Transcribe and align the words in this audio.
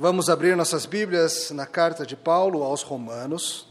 Vamos 0.00 0.30
abrir 0.30 0.56
nossas 0.56 0.86
Bíblias 0.86 1.50
na 1.50 1.66
carta 1.66 2.06
de 2.06 2.14
Paulo 2.14 2.62
aos 2.62 2.82
Romanos. 2.82 3.66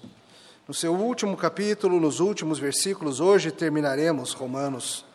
No 0.67 0.73
seu 0.73 0.93
último 0.93 1.37
capítulo, 1.37 2.01
nos 2.01 2.19
últimos 2.19 2.59
versículos, 2.59 3.21
hoje 3.21 3.49
terminaremos 3.49 4.33
Romanos. 4.33 5.05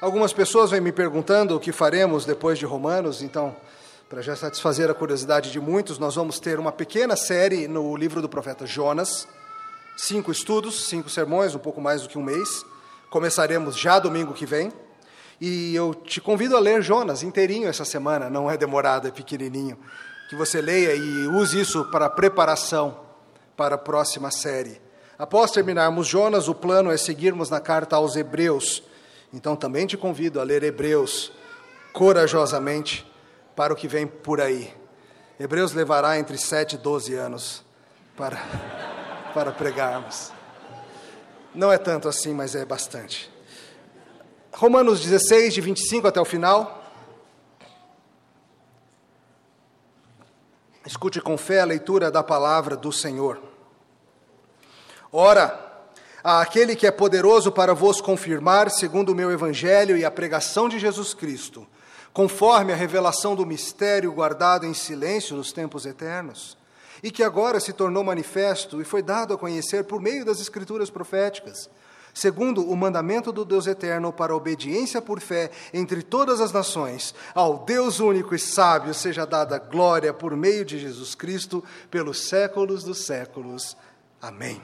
Algumas 0.00 0.32
pessoas 0.32 0.72
vêm 0.72 0.80
me 0.80 0.90
perguntando 0.90 1.54
o 1.54 1.60
que 1.60 1.70
faremos 1.70 2.24
depois 2.24 2.58
de 2.58 2.66
Romanos, 2.66 3.22
então, 3.22 3.54
para 4.08 4.20
já 4.20 4.34
satisfazer 4.34 4.90
a 4.90 4.94
curiosidade 4.94 5.52
de 5.52 5.60
muitos, 5.60 5.96
nós 5.96 6.16
vamos 6.16 6.40
ter 6.40 6.58
uma 6.58 6.72
pequena 6.72 7.14
série 7.14 7.68
no 7.68 7.96
livro 7.96 8.20
do 8.20 8.28
profeta 8.28 8.66
Jonas, 8.66 9.28
cinco 9.96 10.32
estudos, 10.32 10.88
cinco 10.88 11.08
sermões, 11.08 11.54
um 11.54 11.60
pouco 11.60 11.80
mais 11.80 12.02
do 12.02 12.08
que 12.08 12.18
um 12.18 12.24
mês. 12.24 12.64
Começaremos 13.10 13.78
já 13.78 14.00
domingo 14.00 14.34
que 14.34 14.44
vem. 14.44 14.72
E 15.40 15.74
eu 15.74 15.94
te 15.94 16.20
convido 16.20 16.56
a 16.56 16.60
ler 16.60 16.82
Jonas 16.82 17.22
inteirinho 17.22 17.68
essa 17.68 17.84
semana, 17.84 18.28
não 18.28 18.50
é 18.50 18.56
demorado, 18.56 19.08
é 19.08 19.10
pequenininho. 19.10 19.78
Que 20.28 20.36
você 20.36 20.60
leia 20.60 20.94
e 20.94 21.26
use 21.28 21.58
isso 21.58 21.84
para 21.86 22.10
preparação 22.10 23.00
para 23.56 23.74
a 23.76 23.78
próxima 23.78 24.30
série. 24.30 24.80
Após 25.18 25.50
terminarmos 25.50 26.06
Jonas, 26.06 26.48
o 26.48 26.54
plano 26.54 26.90
é 26.90 26.96
seguirmos 26.96 27.50
na 27.50 27.60
carta 27.60 27.96
aos 27.96 28.16
Hebreus. 28.16 28.82
Então 29.32 29.56
também 29.56 29.86
te 29.86 29.96
convido 29.96 30.40
a 30.40 30.42
ler 30.42 30.62
Hebreus 30.62 31.32
corajosamente 31.92 33.06
para 33.56 33.72
o 33.72 33.76
que 33.76 33.88
vem 33.88 34.06
por 34.06 34.40
aí. 34.40 34.72
Hebreus 35.38 35.72
levará 35.72 36.18
entre 36.18 36.36
7 36.36 36.74
e 36.74 36.78
12 36.78 37.14
anos 37.14 37.64
para, 38.16 38.38
para 39.32 39.52
pregarmos. 39.52 40.32
Não 41.54 41.72
é 41.72 41.78
tanto 41.78 42.08
assim, 42.08 42.32
mas 42.32 42.54
é 42.54 42.64
bastante. 42.64 43.30
Romanos 44.52 45.00
16, 45.00 45.54
de 45.54 45.60
25 45.60 46.08
até 46.08 46.20
o 46.20 46.24
final. 46.24 46.82
Escute 50.84 51.20
com 51.20 51.38
fé 51.38 51.60
a 51.60 51.64
leitura 51.64 52.10
da 52.10 52.22
palavra 52.22 52.76
do 52.76 52.92
Senhor. 52.92 53.40
Ora, 55.12 55.84
aquele 56.22 56.74
que 56.74 56.86
é 56.86 56.90
poderoso 56.90 57.52
para 57.52 57.74
vos 57.74 58.00
confirmar, 58.00 58.70
segundo 58.70 59.10
o 59.10 59.14
meu 59.14 59.30
evangelho 59.30 59.96
e 59.96 60.04
a 60.04 60.10
pregação 60.10 60.68
de 60.68 60.80
Jesus 60.80 61.14
Cristo, 61.14 61.66
conforme 62.12 62.72
a 62.72 62.76
revelação 62.76 63.36
do 63.36 63.46
mistério 63.46 64.12
guardado 64.12 64.66
em 64.66 64.74
silêncio 64.74 65.36
nos 65.36 65.52
tempos 65.52 65.86
eternos, 65.86 66.58
e 67.02 67.10
que 67.10 67.22
agora 67.22 67.60
se 67.60 67.72
tornou 67.72 68.02
manifesto 68.02 68.82
e 68.82 68.84
foi 68.84 69.00
dado 69.00 69.32
a 69.32 69.38
conhecer 69.38 69.84
por 69.84 70.00
meio 70.02 70.24
das 70.24 70.40
escrituras 70.40 70.90
proféticas 70.90 71.70
segundo 72.14 72.68
o 72.68 72.76
mandamento 72.76 73.32
do 73.32 73.44
Deus 73.44 73.66
eterno, 73.66 74.12
para 74.12 74.34
obediência 74.34 75.00
por 75.00 75.20
fé 75.20 75.50
entre 75.72 76.02
todas 76.02 76.40
as 76.40 76.52
nações, 76.52 77.14
ao 77.34 77.58
Deus 77.64 78.00
único 78.00 78.34
e 78.34 78.38
sábio 78.38 78.92
seja 78.94 79.24
dada 79.24 79.58
glória 79.58 80.12
por 80.12 80.36
meio 80.36 80.64
de 80.64 80.78
Jesus 80.78 81.14
Cristo, 81.14 81.64
pelos 81.90 82.28
séculos 82.28 82.84
dos 82.84 83.04
séculos. 83.04 83.76
Amém. 84.20 84.60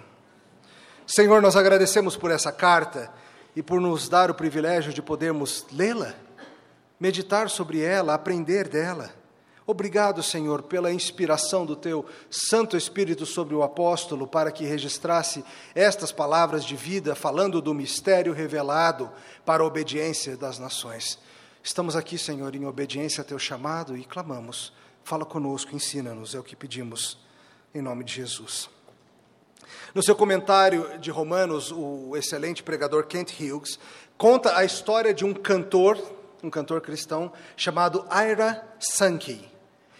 Senhor, 1.07 1.41
nós 1.41 1.57
agradecemos 1.57 2.17
por 2.17 2.31
essa 2.31 2.51
carta 2.51 3.13
e 3.55 3.63
por 3.63 3.81
nos 3.81 4.09
dar 4.09 4.31
o 4.31 4.35
privilégio 4.35 4.93
de 4.93 5.01
podermos 5.01 5.65
lê-la, 5.73 6.15
meditar 7.01 7.49
sobre 7.49 7.81
ela, 7.81 8.15
aprender 8.15 8.69
dela. 8.69 9.11
Obrigado, 9.69 10.23
Senhor, 10.23 10.63
pela 10.63 10.93
inspiração 10.93 11.67
do 11.67 11.75
teu 11.75 12.07
Santo 12.31 12.77
Espírito 12.77 13.27
sobre 13.27 13.53
o 13.53 13.65
apóstolo 13.65 14.25
para 14.25 14.53
que 14.53 14.65
registrasse 14.65 15.45
estas 15.75 16.13
palavras 16.13 16.65
de 16.65 16.77
vida, 16.77 17.17
falando 17.17 17.61
do 17.61 17.75
mistério 17.75 18.33
revelado 18.33 19.11
para 19.45 19.65
a 19.65 19.67
obediência 19.67 20.37
das 20.37 20.61
nações. 20.61 21.19
Estamos 21.65 21.97
aqui, 21.97 22.17
Senhor, 22.17 22.55
em 22.55 22.65
obediência 22.65 23.23
a 23.23 23.25
teu 23.25 23.41
chamado 23.41 23.97
e 23.97 24.05
clamamos. 24.05 24.73
Fala 25.03 25.25
conosco, 25.25 25.75
ensina-nos, 25.75 26.33
é 26.33 26.39
o 26.39 26.45
que 26.45 26.55
pedimos, 26.55 27.19
em 27.75 27.83
nome 27.83 28.05
de 28.05 28.15
Jesus. 28.15 28.71
No 29.93 30.01
seu 30.01 30.15
comentário 30.15 30.97
de 31.01 31.11
Romanos, 31.11 31.73
o 31.73 32.17
excelente 32.17 32.63
pregador 32.63 33.05
Kent 33.09 33.33
Hughes 33.33 33.81
conta 34.17 34.57
a 34.57 34.65
história 34.65 35.13
de 35.13 35.25
um 35.25 35.35
cantor, 35.35 35.99
um 36.41 36.51
cantor 36.51 36.81
cristão, 36.81 37.33
chamado 37.57 38.07
Ira 38.13 38.65
Sankey. 38.79 39.56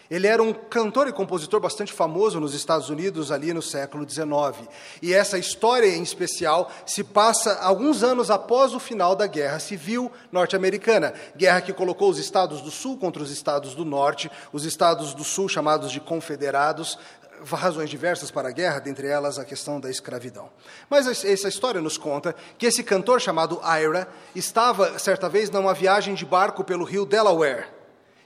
Ele 0.09 0.27
era 0.27 0.41
um 0.41 0.53
cantor 0.53 1.07
e 1.07 1.13
compositor 1.13 1.59
bastante 1.59 1.91
famoso 1.91 2.39
nos 2.39 2.53
Estados 2.53 2.89
Unidos 2.89 3.31
ali 3.31 3.53
no 3.53 3.61
século 3.61 4.09
XIX. 4.09 4.67
E 5.01 5.13
essa 5.13 5.37
história 5.37 5.87
em 5.87 6.01
especial 6.01 6.71
se 6.85 7.03
passa 7.03 7.59
alguns 7.61 8.03
anos 8.03 8.31
após 8.31 8.73
o 8.73 8.79
final 8.79 9.15
da 9.15 9.27
Guerra 9.27 9.59
Civil 9.59 10.11
Norte-Americana, 10.31 11.13
guerra 11.35 11.61
que 11.61 11.73
colocou 11.73 12.09
os 12.09 12.17
Estados 12.17 12.61
do 12.61 12.71
Sul 12.71 12.97
contra 12.97 13.21
os 13.21 13.31
Estados 13.31 13.75
do 13.75 13.83
Norte, 13.83 14.31
os 14.53 14.63
Estados 14.63 15.13
do 15.13 15.23
Sul 15.23 15.49
chamados 15.49 15.91
de 15.91 15.99
confederados, 15.99 16.97
razões 17.45 17.89
diversas 17.89 18.31
para 18.31 18.49
a 18.49 18.51
guerra, 18.51 18.79
dentre 18.79 19.07
elas 19.07 19.37
a 19.37 19.45
questão 19.45 19.79
da 19.79 19.89
escravidão. 19.89 20.49
Mas 20.89 21.23
essa 21.23 21.47
história 21.47 21.81
nos 21.81 21.97
conta 21.97 22.35
que 22.57 22.65
esse 22.65 22.83
cantor 22.83 23.21
chamado 23.21 23.59
Ira 23.63 24.07
estava 24.33 24.97
certa 24.97 25.29
vez 25.29 25.49
numa 25.49 25.73
viagem 25.73 26.15
de 26.15 26.25
barco 26.25 26.63
pelo 26.63 26.85
rio 26.85 27.05
Delaware 27.05 27.76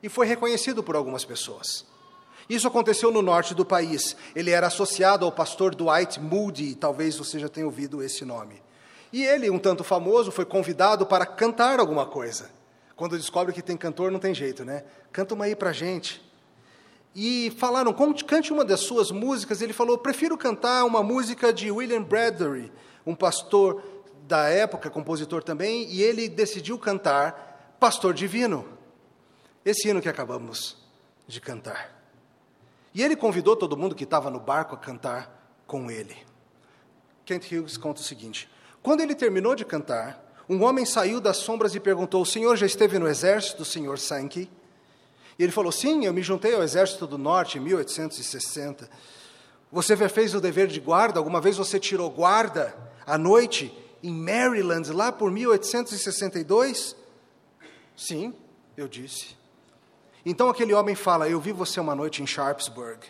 e 0.02 0.10
foi 0.10 0.26
reconhecido 0.26 0.84
por 0.84 0.96
algumas 0.96 1.26
pessoas. 1.26 1.86
Isso 2.50 2.68
aconteceu 2.68 3.12
no 3.12 3.22
norte 3.22 3.54
do 3.54 3.66
país. 3.66 4.16
Ele 4.36 4.52
era 4.52 4.68
associado 4.68 5.26
ao 5.26 5.32
pastor 5.32 5.74
Dwight 5.74 6.20
Moody, 6.20 6.76
talvez 6.76 7.16
você 7.16 7.40
já 7.40 7.48
tenha 7.48 7.66
ouvido 7.66 8.04
esse 8.04 8.26
nome. 8.26 8.62
E 9.14 9.24
ele, 9.24 9.50
um 9.50 9.60
tanto 9.60 9.84
famoso, 9.84 10.32
foi 10.32 10.46
convidado 10.46 11.06
para 11.06 11.26
cantar 11.26 11.80
alguma 11.80 12.06
coisa. 12.06 12.50
Quando 12.96 13.18
descobre 13.18 13.54
que 13.54 13.62
tem 13.62 13.78
cantor, 13.78 14.12
não 14.12 14.20
tem 14.20 14.34
jeito, 14.34 14.64
né? 14.64 14.84
Canta 15.12 15.34
uma 15.34 15.46
aí 15.46 15.56
pra 15.56 15.72
gente. 15.72 16.22
E 17.16 17.54
falaram, 17.58 17.94
cante 18.26 18.54
uma 18.54 18.64
das 18.64 18.82
suas 18.82 19.12
músicas. 19.12 19.62
Ele 19.62 19.74
falou, 19.74 19.98
prefiro 19.98 20.38
cantar 20.38 20.86
uma 20.86 21.04
música 21.04 21.52
de 21.52 21.70
William 21.72 22.04
Bradbury, 22.04 22.72
um 23.06 23.16
pastor 23.16 23.84
da 24.28 24.48
época, 24.48 24.90
compositor 24.90 25.44
também, 25.44 25.88
e 25.90 26.02
ele 26.02 26.30
decidiu 26.30 26.78
cantar 26.78 27.76
Pastor 27.80 28.14
Divino. 28.14 28.66
Esse 29.64 29.88
hino 29.88 30.02
que 30.02 30.10
acabamos 30.10 30.78
de 31.28 31.40
cantar. 31.40 32.02
E 32.94 33.02
ele 33.02 33.16
convidou 33.16 33.56
todo 33.56 33.78
mundo 33.78 33.96
que 33.96 34.04
estava 34.04 34.30
no 34.30 34.40
barco 34.40 34.76
a 34.76 34.78
cantar 34.78 35.64
com 35.66 35.90
ele. 35.90 36.18
Kent 37.26 37.52
Hughes 37.52 37.78
conta 37.78 38.02
o 38.02 38.04
seguinte: 38.04 38.50
quando 38.82 39.02
ele 39.02 39.16
terminou 39.16 39.56
de 39.56 39.64
cantar, 39.64 40.44
um 40.50 40.64
homem 40.64 40.86
saiu 40.86 41.22
das 41.22 41.38
sombras 41.38 41.76
e 41.76 41.80
perguntou: 41.80 42.22
O 42.22 42.26
senhor 42.26 42.58
já 42.58 42.66
esteve 42.66 43.00
no 43.00 43.08
exército 43.08 43.64
senhor 43.64 43.98
Sankey? 44.00 44.50
E 45.40 45.44
ele 45.44 45.52
falou: 45.52 45.72
Sim, 45.72 46.06
eu 46.06 46.14
me 46.14 46.22
juntei 46.22 46.54
ao 46.54 46.64
exército 46.64 47.08
do 47.08 47.18
norte 47.18 47.58
em 47.58 47.62
1860. 47.62 48.90
Você 49.72 49.96
fez 50.10 50.36
o 50.36 50.42
dever 50.42 50.68
de 50.68 50.80
guarda? 50.82 51.20
Alguma 51.20 51.40
vez 51.40 51.56
você 51.56 51.80
tirou 51.80 52.10
guarda 52.10 52.76
à 53.06 53.18
noite 53.18 53.74
em 54.04 54.12
Maryland, 54.12 54.92
lá 54.92 55.12
por 55.12 55.32
1862? 55.32 56.96
Sim, 57.96 58.34
eu 58.76 58.88
disse. 58.88 59.41
Então 60.26 60.50
aquele 60.50 60.74
homem 60.74 60.96
fala: 60.96 61.30
Eu 61.30 61.40
vi 61.40 61.52
você 61.52 61.80
uma 61.80 61.96
noite 61.96 62.22
em 62.22 62.28
Sharpsburg. 62.28 63.08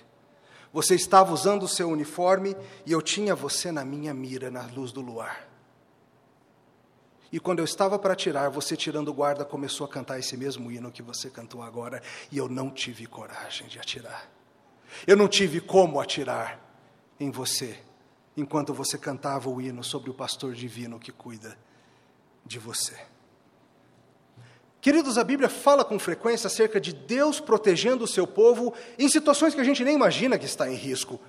Você 0.73 0.95
estava 0.95 1.33
usando 1.33 1.63
o 1.63 1.67
seu 1.67 1.89
uniforme 1.89 2.55
e 2.85 2.91
eu 2.91 3.01
tinha 3.01 3.35
você 3.35 3.72
na 3.72 3.83
minha 3.83 4.13
mira, 4.13 4.49
na 4.49 4.66
luz 4.67 4.91
do 4.91 5.01
luar. 5.01 5.51
E 7.31 7.39
quando 7.39 7.59
eu 7.59 7.66
estava 7.66 7.97
para 7.97 8.13
atirar, 8.13 8.49
você 8.49 8.75
tirando 8.75 9.07
o 9.07 9.13
guarda 9.13 9.45
começou 9.45 9.85
a 9.85 9.89
cantar 9.89 10.19
esse 10.19 10.35
mesmo 10.35 10.69
hino 10.69 10.91
que 10.91 11.01
você 11.01 11.29
cantou 11.29 11.61
agora, 11.61 12.01
e 12.29 12.38
eu 12.38 12.49
não 12.49 12.69
tive 12.69 13.05
coragem 13.05 13.67
de 13.67 13.79
atirar. 13.79 14.29
Eu 15.07 15.16
não 15.16 15.29
tive 15.29 15.61
como 15.61 16.01
atirar 16.01 16.59
em 17.17 17.31
você, 17.31 17.79
enquanto 18.35 18.73
você 18.73 18.97
cantava 18.97 19.49
o 19.49 19.61
hino 19.61 19.81
sobre 19.81 20.09
o 20.09 20.13
pastor 20.13 20.53
divino 20.53 20.99
que 20.99 21.11
cuida 21.11 21.57
de 22.45 22.59
você. 22.59 22.99
Queridos, 24.81 25.19
a 25.19 25.23
Bíblia 25.23 25.47
fala 25.47 25.85
com 25.85 25.99
frequência 25.99 26.47
acerca 26.47 26.81
de 26.81 26.91
Deus 26.91 27.39
protegendo 27.39 28.03
o 28.03 28.07
seu 28.07 28.25
povo 28.25 28.73
em 28.97 29.07
situações 29.07 29.53
que 29.53 29.61
a 29.61 29.63
gente 29.63 29.83
nem 29.83 29.93
imagina 29.93 30.39
que 30.39 30.45
está 30.45 30.67
em 30.67 30.73
risco. 30.73 31.19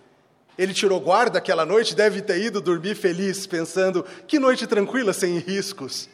Ele 0.57 0.73
tirou 0.73 0.99
guarda 0.99 1.39
aquela 1.39 1.67
noite, 1.67 1.95
deve 1.95 2.23
ter 2.23 2.41
ido 2.41 2.63
dormir 2.63 2.95
feliz, 2.95 3.47
pensando: 3.47 4.07
que 4.27 4.39
noite 4.39 4.67
tranquila, 4.67 5.13
sem 5.13 5.37
riscos. 5.37 6.09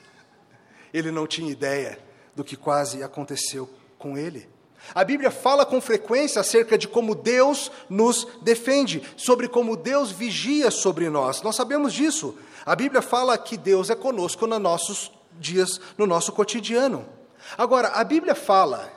Ele 0.93 1.13
não 1.13 1.29
tinha 1.29 1.51
ideia 1.51 1.97
do 2.35 2.43
que 2.43 2.57
quase 2.57 3.05
aconteceu 3.05 3.71
com 3.97 4.19
ele. 4.19 4.49
A 4.93 5.05
Bíblia 5.05 5.31
fala 5.31 5.65
com 5.65 5.81
frequência 5.81 6.41
acerca 6.41 6.77
de 6.77 6.89
como 6.89 7.15
Deus 7.15 7.71
nos 7.89 8.27
defende, 8.43 9.03
sobre 9.17 9.47
como 9.47 9.77
Deus 9.77 10.11
vigia 10.11 10.73
sobre 10.73 11.09
nós. 11.09 11.41
Nós 11.43 11.55
sabemos 11.55 11.93
disso. 11.93 12.37
A 12.67 12.75
Bíblia 12.75 13.03
fala 13.03 13.39
que 13.39 13.57
Deus 13.57 13.91
é 13.91 13.95
conosco 13.95 14.45
nos 14.47 14.61
nossos 14.61 15.13
dias, 15.39 15.81
no 15.97 16.05
nosso 16.05 16.33
cotidiano. 16.33 17.18
Agora, 17.57 17.89
a 17.89 18.05
Bíblia 18.05 18.35
fala, 18.35 18.93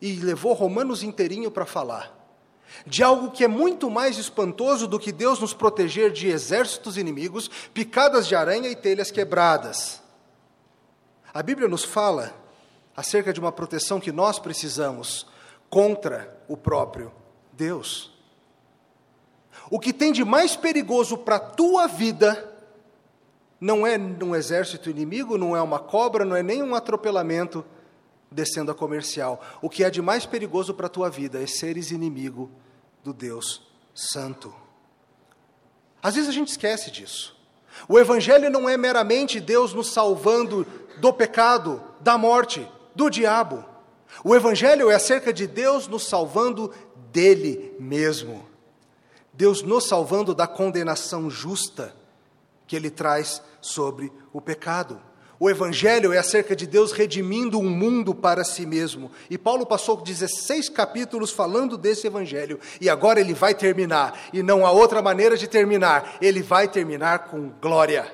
e 0.00 0.16
levou 0.16 0.52
Romanos 0.52 1.02
inteirinho 1.02 1.50
para 1.50 1.64
falar, 1.64 2.12
de 2.86 3.02
algo 3.02 3.30
que 3.30 3.44
é 3.44 3.48
muito 3.48 3.90
mais 3.90 4.18
espantoso 4.18 4.86
do 4.86 4.98
que 4.98 5.12
Deus 5.12 5.38
nos 5.38 5.54
proteger 5.54 6.10
de 6.10 6.28
exércitos 6.28 6.96
inimigos, 6.96 7.48
picadas 7.72 8.26
de 8.26 8.34
aranha 8.34 8.68
e 8.68 8.76
telhas 8.76 9.10
quebradas. 9.10 10.02
A 11.32 11.42
Bíblia 11.42 11.68
nos 11.68 11.84
fala 11.84 12.34
acerca 12.96 13.32
de 13.32 13.40
uma 13.40 13.52
proteção 13.52 14.00
que 14.00 14.12
nós 14.12 14.38
precisamos 14.38 15.26
contra 15.68 16.36
o 16.48 16.56
próprio 16.56 17.12
Deus. 17.52 18.12
O 19.70 19.80
que 19.80 19.92
tem 19.92 20.12
de 20.12 20.24
mais 20.24 20.54
perigoso 20.56 21.18
para 21.18 21.36
a 21.36 21.40
tua 21.40 21.86
vida 21.86 22.53
não 23.60 23.86
é 23.86 23.96
um 23.96 24.34
exército 24.34 24.90
inimigo, 24.90 25.38
não 25.38 25.56
é 25.56 25.62
uma 25.62 25.78
cobra, 25.78 26.24
não 26.24 26.36
é 26.36 26.42
nem 26.42 26.62
um 26.62 26.74
atropelamento 26.74 27.64
descendo 28.30 28.70
a 28.70 28.74
comercial. 28.74 29.40
O 29.62 29.70
que 29.70 29.84
é 29.84 29.90
de 29.90 30.02
mais 30.02 30.26
perigoso 30.26 30.74
para 30.74 30.86
a 30.86 30.90
tua 30.90 31.08
vida 31.08 31.42
é 31.42 31.46
seres 31.46 31.90
inimigo 31.90 32.50
do 33.02 33.12
Deus 33.12 33.62
Santo. 33.94 34.54
Às 36.02 36.16
vezes 36.16 36.28
a 36.28 36.32
gente 36.32 36.48
esquece 36.48 36.90
disso. 36.90 37.34
O 37.88 37.98
Evangelho 37.98 38.50
não 38.50 38.68
é 38.68 38.76
meramente 38.76 39.40
Deus 39.40 39.72
nos 39.72 39.92
salvando 39.92 40.66
do 40.98 41.12
pecado, 41.12 41.82
da 42.00 42.18
morte, 42.18 42.68
do 42.94 43.08
diabo. 43.08 43.64
O 44.22 44.34
Evangelho 44.34 44.90
é 44.90 44.94
acerca 44.94 45.32
de 45.32 45.46
Deus 45.46 45.88
nos 45.88 46.06
salvando 46.06 46.72
dele 47.10 47.74
mesmo. 47.80 48.46
Deus 49.32 49.62
nos 49.62 49.88
salvando 49.88 50.34
da 50.34 50.46
condenação 50.46 51.28
justa 51.28 51.94
que 52.66 52.76
ele 52.76 52.90
traz 52.90 53.42
sobre 53.60 54.12
o 54.32 54.40
pecado. 54.40 55.00
O 55.38 55.50
Evangelho 55.50 56.12
é 56.12 56.18
acerca 56.18 56.54
de 56.54 56.66
Deus 56.66 56.92
redimindo 56.92 57.58
um 57.58 57.68
mundo 57.68 58.14
para 58.14 58.44
si 58.44 58.64
mesmo. 58.64 59.10
E 59.28 59.36
Paulo 59.36 59.66
passou 59.66 60.00
16 60.00 60.68
capítulos 60.68 61.30
falando 61.30 61.76
desse 61.76 62.06
Evangelho. 62.06 62.60
E 62.80 62.88
agora 62.88 63.20
ele 63.20 63.34
vai 63.34 63.54
terminar. 63.54 64.28
E 64.32 64.42
não 64.42 64.64
há 64.64 64.70
outra 64.70 65.02
maneira 65.02 65.36
de 65.36 65.48
terminar. 65.48 66.16
Ele 66.20 66.40
vai 66.40 66.68
terminar 66.68 67.30
com 67.30 67.50
glória. 67.60 68.10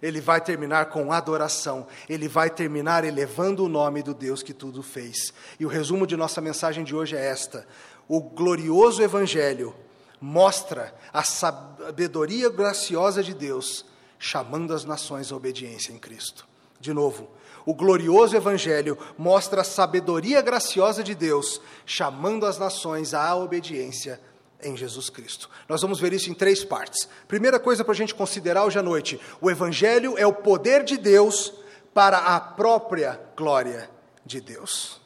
Ele 0.00 0.20
vai 0.20 0.40
terminar 0.40 0.86
com 0.86 1.12
adoração. 1.12 1.86
Ele 2.08 2.28
vai 2.28 2.48
terminar 2.48 3.04
elevando 3.04 3.64
o 3.64 3.68
nome 3.68 4.02
do 4.02 4.14
Deus 4.14 4.42
que 4.42 4.54
tudo 4.54 4.82
fez. 4.82 5.34
E 5.58 5.66
o 5.66 5.68
resumo 5.68 6.06
de 6.06 6.16
nossa 6.16 6.40
mensagem 6.40 6.84
de 6.84 6.94
hoje 6.94 7.16
é 7.16 7.26
esta: 7.26 7.66
o 8.08 8.20
glorioso 8.20 9.02
Evangelho 9.02 9.74
mostra 10.20 10.94
a 11.12 11.22
sabedoria 11.22 12.48
graciosa 12.48 13.22
de 13.22 13.34
Deus, 13.34 13.84
chamando 14.20 14.74
as 14.74 14.84
nações 14.84 15.32
à 15.32 15.36
obediência 15.36 15.92
em 15.92 15.98
Cristo. 15.98 16.46
De 16.78 16.92
novo, 16.92 17.30
o 17.64 17.74
glorioso 17.74 18.36
Evangelho 18.36 18.96
mostra 19.18 19.62
a 19.62 19.64
sabedoria 19.64 20.42
graciosa 20.42 21.02
de 21.02 21.14
Deus, 21.14 21.60
chamando 21.86 22.44
as 22.44 22.58
nações 22.58 23.14
à 23.14 23.34
obediência 23.34 24.20
em 24.62 24.76
Jesus 24.76 25.08
Cristo. 25.08 25.48
Nós 25.66 25.80
vamos 25.80 25.98
ver 25.98 26.12
isso 26.12 26.30
em 26.30 26.34
três 26.34 26.62
partes. 26.62 27.08
Primeira 27.26 27.58
coisa 27.58 27.82
para 27.82 27.92
a 27.92 27.96
gente 27.96 28.14
considerar 28.14 28.64
hoje 28.64 28.78
à 28.78 28.82
noite: 28.82 29.18
o 29.40 29.50
Evangelho 29.50 30.16
é 30.18 30.26
o 30.26 30.34
poder 30.34 30.84
de 30.84 30.98
Deus 30.98 31.52
para 31.94 32.18
a 32.18 32.38
própria 32.38 33.20
glória 33.34 33.90
de 34.24 34.40
Deus. 34.40 34.99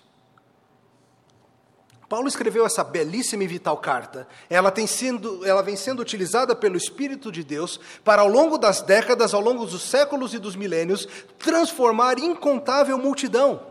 Paulo 2.15 2.29
escreveu 2.29 2.65
essa 2.65 2.85
belíssima 2.85 3.43
e 3.43 3.49
vital 3.49 3.77
carta. 3.77 4.29
Ela, 4.49 4.71
tem 4.71 4.87
sido, 4.87 5.45
ela 5.45 5.65
vem 5.65 5.75
sendo 5.75 6.01
utilizada 6.01 6.55
pelo 6.55 6.77
Espírito 6.77 7.33
de 7.33 7.43
Deus 7.43 7.81
para, 8.05 8.23
ao 8.23 8.29
longo 8.29 8.57
das 8.57 8.81
décadas, 8.81 9.35
ao 9.35 9.41
longo 9.41 9.67
dos 9.67 9.83
séculos 9.83 10.33
e 10.33 10.39
dos 10.39 10.55
milênios, 10.55 11.09
transformar 11.41 12.21
incontável 12.21 12.97
multidão. 12.97 13.67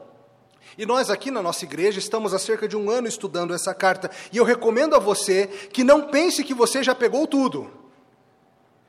E 0.78 0.86
nós 0.86 1.10
aqui 1.10 1.32
na 1.32 1.42
nossa 1.42 1.64
igreja 1.64 2.00
estamos 2.00 2.34
há 2.34 2.38
cerca 2.38 2.68
de 2.68 2.76
um 2.76 2.90
ano 2.90 3.08
estudando 3.08 3.54
essa 3.54 3.74
carta, 3.74 4.12
e 4.30 4.36
eu 4.36 4.44
recomendo 4.44 4.94
a 4.94 5.00
você 5.00 5.48
que 5.48 5.82
não 5.82 6.10
pense 6.10 6.44
que 6.44 6.54
você 6.54 6.84
já 6.84 6.94
pegou 6.94 7.26
tudo. 7.26 7.72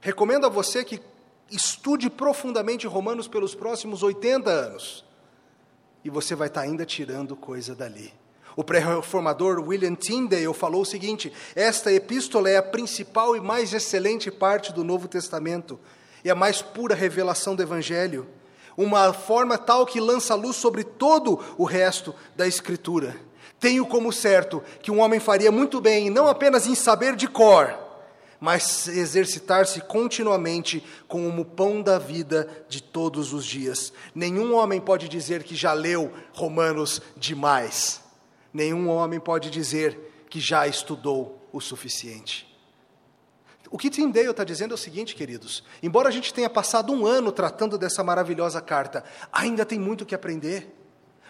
Recomendo 0.00 0.46
a 0.46 0.48
você 0.48 0.82
que 0.82 1.00
estude 1.48 2.10
profundamente 2.10 2.88
Romanos 2.88 3.28
pelos 3.28 3.54
próximos 3.54 4.02
80 4.02 4.50
anos, 4.50 5.04
e 6.04 6.10
você 6.10 6.34
vai 6.34 6.48
estar 6.48 6.62
ainda 6.62 6.84
tirando 6.84 7.36
coisa 7.36 7.72
dali. 7.72 8.23
O 8.56 8.62
pré-reformador 8.62 9.60
William 9.60 9.94
Tyndale 9.94 10.52
falou 10.54 10.82
o 10.82 10.86
seguinte: 10.86 11.32
Esta 11.56 11.92
epístola 11.92 12.48
é 12.48 12.56
a 12.56 12.62
principal 12.62 13.36
e 13.36 13.40
mais 13.40 13.72
excelente 13.72 14.30
parte 14.30 14.72
do 14.72 14.84
Novo 14.84 15.08
Testamento, 15.08 15.78
é 16.24 16.30
a 16.30 16.34
mais 16.34 16.62
pura 16.62 16.94
revelação 16.94 17.56
do 17.56 17.62
Evangelho, 17.62 18.26
uma 18.76 19.12
forma 19.12 19.58
tal 19.58 19.84
que 19.84 20.00
lança 20.00 20.34
luz 20.34 20.56
sobre 20.56 20.84
todo 20.84 21.40
o 21.58 21.64
resto 21.64 22.14
da 22.36 22.46
Escritura. 22.46 23.16
Tenho 23.58 23.86
como 23.86 24.12
certo 24.12 24.62
que 24.82 24.90
um 24.90 25.00
homem 25.00 25.18
faria 25.18 25.50
muito 25.50 25.80
bem, 25.80 26.10
não 26.10 26.28
apenas 26.28 26.66
em 26.66 26.74
saber 26.74 27.16
de 27.16 27.26
cor, 27.26 27.74
mas 28.38 28.86
exercitar-se 28.88 29.80
continuamente 29.80 30.84
como 31.08 31.42
o 31.42 31.44
pão 31.44 31.80
da 31.82 31.98
vida 31.98 32.48
de 32.68 32.82
todos 32.82 33.32
os 33.32 33.44
dias. 33.44 33.92
Nenhum 34.14 34.54
homem 34.54 34.80
pode 34.80 35.08
dizer 35.08 35.42
que 35.42 35.56
já 35.56 35.72
leu 35.72 36.12
Romanos 36.34 37.00
demais 37.16 38.03
nenhum 38.54 38.88
homem 38.88 39.18
pode 39.18 39.50
dizer 39.50 40.26
que 40.30 40.38
já 40.40 40.66
estudou 40.66 41.46
o 41.52 41.60
suficiente. 41.60 42.54
O 43.70 43.76
que 43.76 43.90
Tyndale 43.90 44.30
está 44.30 44.44
dizendo 44.44 44.70
é 44.70 44.76
o 44.76 44.78
seguinte, 44.78 45.16
queridos: 45.16 45.64
embora 45.82 46.08
a 46.08 46.12
gente 46.12 46.32
tenha 46.32 46.48
passado 46.48 46.92
um 46.92 47.04
ano 47.04 47.32
tratando 47.32 47.76
dessa 47.76 48.04
maravilhosa 48.04 48.60
carta, 48.60 49.02
ainda 49.32 49.64
tem 49.66 49.78
muito 49.78 50.06
que 50.06 50.14
aprender. 50.14 50.72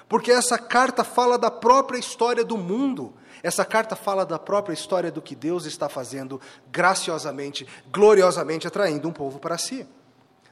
Porque 0.06 0.30
essa 0.30 0.58
carta 0.58 1.02
fala 1.02 1.38
da 1.38 1.50
própria 1.50 1.98
história 1.98 2.44
do 2.44 2.58
mundo, 2.58 3.14
essa 3.42 3.64
carta 3.64 3.96
fala 3.96 4.26
da 4.26 4.38
própria 4.38 4.74
história 4.74 5.10
do 5.10 5.22
que 5.22 5.34
Deus 5.34 5.64
está 5.64 5.88
fazendo 5.88 6.38
graciosamente, 6.70 7.66
gloriosamente, 7.90 8.66
atraindo 8.66 9.08
um 9.08 9.12
povo 9.12 9.38
para 9.38 9.56
si. 9.56 9.86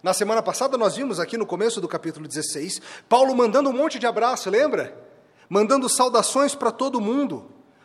Na 0.02 0.14
semana 0.14 0.42
passada, 0.42 0.78
nós 0.78 0.96
vimos 0.96 1.20
aqui 1.20 1.36
no 1.36 1.46
começo 1.46 1.80
do 1.80 1.86
capítulo 1.86 2.26
16, 2.26 2.80
Paulo 3.08 3.36
mandando 3.36 3.68
um 3.68 3.72
monte 3.72 3.98
de 3.98 4.06
abraço, 4.06 4.48
lembra? 4.48 5.11
Mandando 5.52 5.86
saudações 5.86 6.54
para 6.54 6.70
todo 6.70 6.98
mundo, 6.98 7.44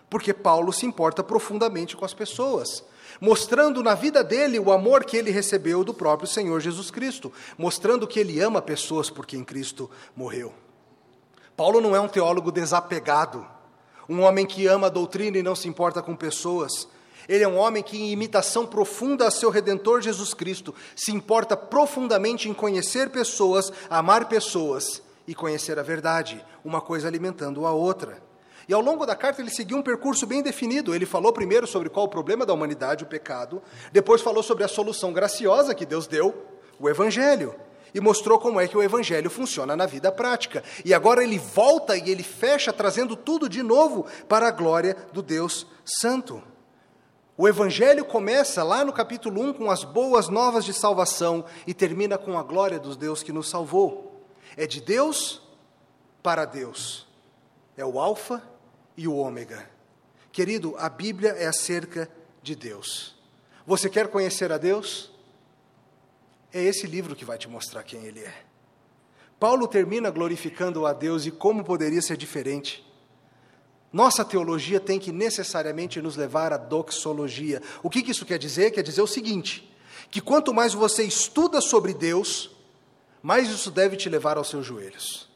porque 0.10 0.34
Paulo 0.34 0.72
se 0.72 0.86
importa 0.86 1.22
profundamente 1.22 1.98
com 1.98 2.06
as 2.06 2.14
pessoas, 2.14 2.82
mostrando 3.20 3.84
na 3.84 3.94
vida 3.94 4.24
dele 4.24 4.58
o 4.58 4.72
amor 4.72 5.04
que 5.04 5.18
ele 5.18 5.32
recebeu 5.32 5.84
do 5.84 5.94
próprio 5.94 6.30
Senhor 6.30 6.62
Jesus 6.62 6.90
Cristo, 6.90 7.30
mostrando 7.58 8.08
que 8.08 8.22
ele 8.22 8.40
ama 8.40 8.62
pessoas 8.62 9.10
por 9.10 9.26
quem 9.26 9.44
Cristo 9.44 9.92
morreu. 10.16 10.54
Paulo 11.58 11.82
não 11.82 11.94
é 11.94 12.00
um 12.00 12.08
teólogo 12.08 12.54
desapegado, 12.54 13.46
um 14.08 14.22
homem 14.22 14.46
que 14.46 14.66
ama 14.66 14.88
a 14.88 14.90
doutrina 14.90 15.38
e 15.38 15.44
não 15.44 15.54
se 15.54 15.68
importa 15.68 16.02
com 16.02 16.16
pessoas. 16.16 16.88
Ele 17.28 17.44
é 17.44 17.48
um 17.50 17.58
homem 17.58 17.84
que, 17.84 17.98
em 17.98 18.14
imitação 18.14 18.66
profunda 18.66 19.28
a 19.28 19.32
seu 19.32 19.50
redentor 19.50 20.00
Jesus 20.00 20.34
Cristo, 20.34 20.74
se 20.96 21.12
importa 21.12 21.58
profundamente 21.58 22.48
em 22.48 22.54
conhecer 22.54 23.10
pessoas, 23.10 23.74
amar 23.90 24.30
pessoas 24.30 25.06
e 25.28 25.36
conhecer 25.36 25.78
a 25.78 25.84
verdade, 25.84 26.44
uma 26.64 26.80
coisa 26.80 27.08
alimentando 27.08 27.66
a 27.66 27.72
outra. 27.72 28.26
E 28.68 28.74
ao 28.74 28.82
longo 28.82 29.06
da 29.06 29.16
carta 29.16 29.42
ele 29.42 29.50
seguiu 29.50 29.78
um 29.78 29.82
percurso 29.82 30.26
bem 30.26 30.42
definido. 30.42 30.94
Ele 30.94 31.06
falou 31.06 31.32
primeiro 31.32 31.66
sobre 31.66 31.90
qual 31.90 32.06
o 32.06 32.10
problema 32.10 32.46
da 32.46 32.54
humanidade, 32.54 33.04
o 33.04 33.08
pecado, 33.08 33.62
depois 33.92 34.22
falou 34.22 34.44
sobre 34.44 34.64
a 34.64 34.68
solução 34.68 35.14
graciosa 35.14 35.76
que 35.76 35.86
Deus 35.86 36.08
deu, 36.08 36.46
o 36.80 36.90
Evangelho, 36.90 37.56
e 37.94 38.02
mostrou 38.02 38.38
como 38.38 38.60
é 38.60 38.68
que 38.68 38.78
o 38.78 38.84
Evangelho 38.84 39.30
funciona 39.30 39.76
na 39.76 39.86
vida 39.86 40.12
prática. 40.12 40.64
E 40.84 40.94
agora 40.94 41.24
ele 41.24 41.40
volta 41.40 41.96
e 41.96 42.10
ele 42.10 42.24
fecha, 42.24 42.74
trazendo 42.74 43.16
tudo 43.16 43.48
de 43.48 43.64
novo 43.64 44.06
para 44.28 44.48
a 44.48 44.52
glória 44.52 44.96
do 45.14 45.22
Deus 45.22 45.66
Santo. 45.86 46.44
O 47.38 47.48
Evangelho 47.48 48.04
começa 48.04 48.64
lá 48.64 48.84
no 48.84 48.92
capítulo 48.92 49.42
1 49.42 49.54
com 49.54 49.72
as 49.72 49.84
boas 49.84 50.28
novas 50.28 50.66
de 50.66 50.74
salvação 50.74 51.46
e 51.66 51.74
termina 51.74 52.18
com 52.18 52.38
a 52.38 52.44
glória 52.44 52.80
dos 52.80 52.98
Deus 52.98 53.24
que 53.24 53.32
nos 53.32 53.48
salvou. 53.48 54.07
É 54.58 54.66
de 54.66 54.82
Deus 54.82 55.40
para 56.24 56.44
Deus. 56.44 57.06
É 57.78 57.86
o 57.86 58.00
Alfa 58.00 58.42
e 58.98 59.08
o 59.08 59.16
Ômega. 59.16 59.70
Querido, 60.32 60.76
a 60.78 60.90
Bíblia 60.90 61.30
é 61.30 61.46
acerca 61.46 62.10
de 62.42 62.56
Deus. 62.56 63.16
Você 63.66 63.90
quer 63.90 64.08
conhecer 64.08 64.52
a 64.52 64.58
Deus? 64.58 65.12
É 66.52 66.62
esse 66.62 66.88
livro 66.88 67.16
que 67.16 67.24
vai 67.24 67.38
te 67.38 67.48
mostrar 67.48 67.84
quem 67.84 68.04
Ele 68.04 68.22
é. 68.22 68.34
Paulo 69.40 69.68
termina 69.68 70.10
glorificando 70.10 70.88
a 70.88 70.94
Deus 70.94 71.28
e 71.28 71.32
como 71.32 71.64
poderia 71.64 72.02
ser 72.02 72.18
diferente. 72.18 72.84
Nossa 73.94 74.26
teologia 74.26 74.80
tem 74.80 75.00
que 75.00 75.12
necessariamente 75.12 76.02
nos 76.02 76.16
levar 76.16 76.52
à 76.52 76.58
doxologia. 76.58 77.62
O 77.84 77.90
que 77.90 78.00
isso 78.10 78.26
quer 78.26 78.40
dizer? 78.40 78.72
Quer 78.72 78.82
dizer 78.82 79.02
o 79.02 79.08
seguinte: 79.08 79.72
que 80.10 80.20
quanto 80.20 80.54
mais 80.54 80.74
você 80.74 81.04
estuda 81.04 81.62
sobre 81.62 81.94
Deus, 81.94 82.57
mais 83.28 83.50
isso 83.50 83.70
deve 83.70 83.98
te 83.98 84.08
levar 84.08 84.38
aos 84.38 84.48
seus 84.48 84.66
joelhos. 84.66 85.28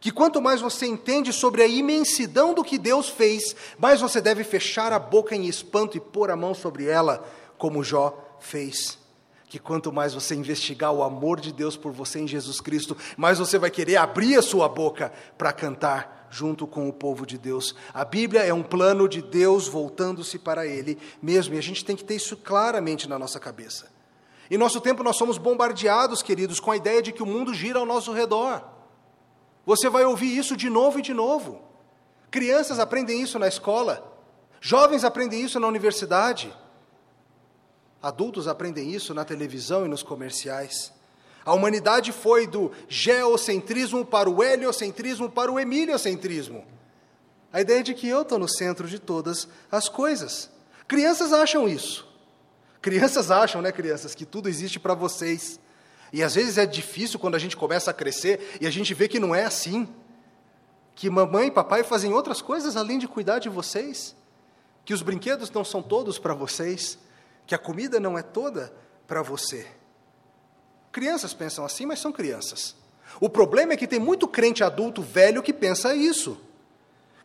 Que 0.00 0.10
quanto 0.10 0.42
mais 0.42 0.60
você 0.60 0.86
entende 0.86 1.32
sobre 1.32 1.62
a 1.62 1.68
imensidão 1.68 2.52
do 2.52 2.64
que 2.64 2.76
Deus 2.76 3.08
fez, 3.08 3.54
mais 3.78 4.00
você 4.00 4.20
deve 4.20 4.42
fechar 4.42 4.92
a 4.92 4.98
boca 4.98 5.36
em 5.36 5.46
espanto 5.46 5.96
e 5.96 6.00
pôr 6.00 6.32
a 6.32 6.36
mão 6.36 6.52
sobre 6.52 6.86
ela, 6.86 7.24
como 7.56 7.84
Jó 7.84 8.36
fez. 8.40 8.98
Que 9.46 9.60
quanto 9.60 9.92
mais 9.92 10.14
você 10.14 10.34
investigar 10.34 10.90
o 10.90 11.04
amor 11.04 11.38
de 11.38 11.52
Deus 11.52 11.76
por 11.76 11.92
você 11.92 12.18
em 12.18 12.26
Jesus 12.26 12.60
Cristo, 12.60 12.96
mais 13.16 13.38
você 13.38 13.56
vai 13.56 13.70
querer 13.70 13.98
abrir 13.98 14.36
a 14.36 14.42
sua 14.42 14.68
boca 14.68 15.12
para 15.38 15.52
cantar 15.52 16.26
junto 16.28 16.66
com 16.66 16.88
o 16.88 16.92
povo 16.92 17.24
de 17.24 17.38
Deus. 17.38 17.72
A 17.94 18.04
Bíblia 18.04 18.40
é 18.40 18.52
um 18.52 18.64
plano 18.64 19.08
de 19.08 19.22
Deus 19.22 19.68
voltando-se 19.68 20.40
para 20.40 20.66
Ele 20.66 20.98
mesmo, 21.22 21.54
e 21.54 21.58
a 21.58 21.62
gente 21.62 21.84
tem 21.84 21.94
que 21.94 22.02
ter 22.02 22.16
isso 22.16 22.36
claramente 22.36 23.08
na 23.08 23.16
nossa 23.16 23.38
cabeça. 23.38 23.91
Em 24.52 24.58
nosso 24.58 24.82
tempo, 24.82 25.02
nós 25.02 25.16
somos 25.16 25.38
bombardeados, 25.38 26.22
queridos, 26.22 26.60
com 26.60 26.70
a 26.70 26.76
ideia 26.76 27.00
de 27.00 27.10
que 27.10 27.22
o 27.22 27.26
mundo 27.26 27.54
gira 27.54 27.78
ao 27.78 27.86
nosso 27.86 28.12
redor. 28.12 28.62
Você 29.64 29.88
vai 29.88 30.04
ouvir 30.04 30.36
isso 30.36 30.54
de 30.54 30.68
novo 30.68 30.98
e 30.98 31.02
de 31.02 31.14
novo. 31.14 31.62
Crianças 32.30 32.78
aprendem 32.78 33.22
isso 33.22 33.38
na 33.38 33.48
escola. 33.48 34.14
Jovens 34.60 35.04
aprendem 35.04 35.40
isso 35.40 35.58
na 35.58 35.66
universidade. 35.66 36.54
Adultos 38.02 38.46
aprendem 38.46 38.90
isso 38.90 39.14
na 39.14 39.24
televisão 39.24 39.86
e 39.86 39.88
nos 39.88 40.02
comerciais. 40.02 40.92
A 41.46 41.54
humanidade 41.54 42.12
foi 42.12 42.46
do 42.46 42.72
geocentrismo 42.90 44.04
para 44.04 44.28
o 44.28 44.44
heliocentrismo 44.44 45.30
para 45.30 45.50
o 45.50 45.58
emiliocentrismo. 45.58 46.62
A 47.50 47.62
ideia 47.62 47.82
de 47.82 47.94
que 47.94 48.06
eu 48.06 48.20
estou 48.20 48.38
no 48.38 48.50
centro 48.50 48.86
de 48.86 48.98
todas 48.98 49.48
as 49.70 49.88
coisas. 49.88 50.50
Crianças 50.86 51.32
acham 51.32 51.66
isso. 51.66 52.11
Crianças 52.82 53.30
acham, 53.30 53.62
né, 53.62 53.70
crianças, 53.70 54.12
que 54.12 54.26
tudo 54.26 54.48
existe 54.48 54.80
para 54.80 54.92
vocês. 54.92 55.60
E 56.12 56.20
às 56.22 56.34
vezes 56.34 56.58
é 56.58 56.66
difícil 56.66 57.18
quando 57.18 57.36
a 57.36 57.38
gente 57.38 57.56
começa 57.56 57.92
a 57.92 57.94
crescer 57.94 58.58
e 58.60 58.66
a 58.66 58.70
gente 58.70 58.92
vê 58.92 59.06
que 59.06 59.20
não 59.20 59.32
é 59.32 59.44
assim. 59.44 59.88
Que 60.96 61.08
mamãe 61.08 61.46
e 61.46 61.50
papai 61.50 61.84
fazem 61.84 62.12
outras 62.12 62.42
coisas 62.42 62.76
além 62.76 62.98
de 62.98 63.06
cuidar 63.06 63.38
de 63.38 63.48
vocês. 63.48 64.16
Que 64.84 64.92
os 64.92 65.00
brinquedos 65.00 65.50
não 65.52 65.64
são 65.64 65.80
todos 65.80 66.18
para 66.18 66.34
vocês. 66.34 66.98
Que 67.46 67.54
a 67.54 67.58
comida 67.58 68.00
não 68.00 68.18
é 68.18 68.22
toda 68.22 68.74
para 69.06 69.22
você. 69.22 69.66
Crianças 70.90 71.32
pensam 71.32 71.64
assim, 71.64 71.86
mas 71.86 72.00
são 72.00 72.12
crianças. 72.12 72.74
O 73.20 73.28
problema 73.28 73.74
é 73.74 73.76
que 73.76 73.86
tem 73.86 74.00
muito 74.00 74.26
crente 74.26 74.64
adulto 74.64 75.00
velho 75.02 75.42
que 75.42 75.52
pensa 75.52 75.94
isso. 75.94 76.38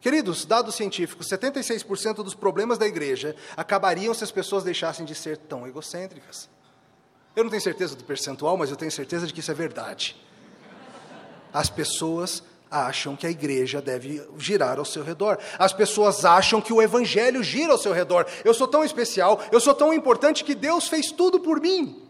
Queridos, 0.02 0.46
dados 0.46 0.76
científicos, 0.76 1.28
76% 1.28 2.16
dos 2.24 2.36
problemas 2.36 2.78
da 2.78 2.88
igreja 2.88 3.36
acabariam 3.56 4.14
se 4.14 4.24
as 4.24 4.32
pessoas 4.32 4.64
deixassem 4.64 5.06
de 5.06 5.16
ser 5.16 5.38
tão 5.38 5.68
egocêntricas. 5.68 6.50
Eu 7.36 7.44
não 7.44 7.52
tenho 7.52 7.62
certeza 7.62 7.96
do 7.96 8.04
percentual, 8.04 8.58
mas 8.58 8.70
eu 8.70 8.76
tenho 8.76 8.92
certeza 8.92 9.28
de 9.28 9.34
que 9.34 9.40
isso 9.40 9.52
é 9.52 9.56
verdade. 9.56 10.16
As 11.54 11.70
pessoas 11.70 12.44
acham 12.70 13.16
que 13.16 13.26
a 13.26 13.30
igreja 13.30 13.82
deve 13.82 14.28
girar 14.38 14.78
ao 14.78 14.86
seu 14.86 15.04
redor. 15.04 15.40
As 15.58 15.74
pessoas 15.74 16.26
acham 16.26 16.62
que 16.62 16.74
o 16.74 16.82
evangelho 16.82 17.44
gira 17.44 17.72
ao 17.72 17.78
seu 17.78 17.94
redor. 17.94 18.26
Eu 18.44 18.54
sou 18.54 18.68
tão 18.68 18.84
especial, 18.84 19.42
eu 19.52 19.60
sou 19.60 19.74
tão 19.74 19.94
importante 19.94 20.44
que 20.44 20.54
Deus 20.54 20.88
fez 20.88 21.12
tudo 21.12 21.40
por 21.40 21.62
mim. 21.62 22.04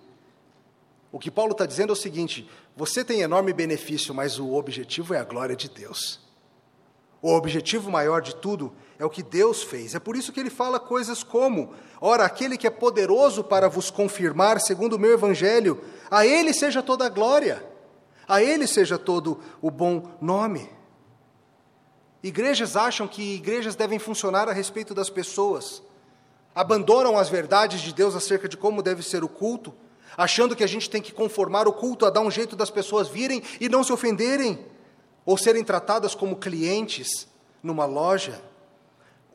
O 1.11 1.19
que 1.19 1.31
Paulo 1.31 1.53
está 1.53 1.65
dizendo 1.65 1.91
é 1.91 1.93
o 1.93 1.95
seguinte: 1.95 2.49
você 2.75 3.03
tem 3.03 3.21
enorme 3.21 3.53
benefício, 3.53 4.13
mas 4.13 4.39
o 4.39 4.53
objetivo 4.53 5.13
é 5.13 5.19
a 5.19 5.23
glória 5.23 5.55
de 5.55 5.69
Deus. 5.69 6.26
O 7.21 7.33
objetivo 7.33 7.89
maior 7.89 8.21
de 8.21 8.35
tudo 8.35 8.73
é 8.99 9.05
o 9.05 9.09
que 9.09 9.23
Deus 9.23 9.63
fez. 9.63 9.95
É 9.95 9.99
por 9.99 10.15
isso 10.15 10.31
que 10.31 10.39
ele 10.39 10.49
fala 10.49 10.79
coisas 10.79 11.23
como: 11.23 11.73
Ora, 11.99 12.25
aquele 12.25 12.57
que 12.57 12.67
é 12.67 12.69
poderoso 12.69 13.43
para 13.43 13.67
vos 13.67 13.89
confirmar, 13.89 14.59
segundo 14.61 14.93
o 14.93 14.99
meu 14.99 15.13
evangelho, 15.13 15.81
a 16.09 16.25
ele 16.25 16.53
seja 16.53 16.83
toda 16.83 17.05
a 17.05 17.09
glória, 17.09 17.65
a 18.27 18.41
ele 18.41 18.67
seja 18.67 18.97
todo 18.97 19.39
o 19.61 19.71
bom 19.71 20.11
nome. 20.21 20.69
Igrejas 22.21 22.75
acham 22.75 23.07
que 23.07 23.35
igrejas 23.35 23.75
devem 23.75 23.99
funcionar 23.99 24.49
a 24.49 24.53
respeito 24.53 24.93
das 24.93 25.09
pessoas, 25.09 25.81
abandonam 26.53 27.17
as 27.17 27.29
verdades 27.29 27.81
de 27.81 27.93
Deus 27.93 28.15
acerca 28.15 28.47
de 28.47 28.57
como 28.57 28.81
deve 28.81 29.03
ser 29.03 29.23
o 29.23 29.29
culto 29.29 29.73
achando 30.17 30.55
que 30.55 30.63
a 30.63 30.67
gente 30.67 30.89
tem 30.89 31.01
que 31.01 31.13
conformar 31.13 31.67
o 31.67 31.73
culto 31.73 32.05
a 32.05 32.09
dar 32.09 32.21
um 32.21 32.31
jeito 32.31 32.55
das 32.55 32.71
pessoas 32.71 33.07
virem 33.07 33.43
e 33.61 33.69
não 33.69 33.83
se 33.83 33.93
ofenderem, 33.93 34.57
ou 35.27 35.37
serem 35.37 35.61
tratadas 35.61 36.15
como 36.15 36.37
clientes 36.37 37.27
numa 37.61 37.83
loja. 37.83 38.41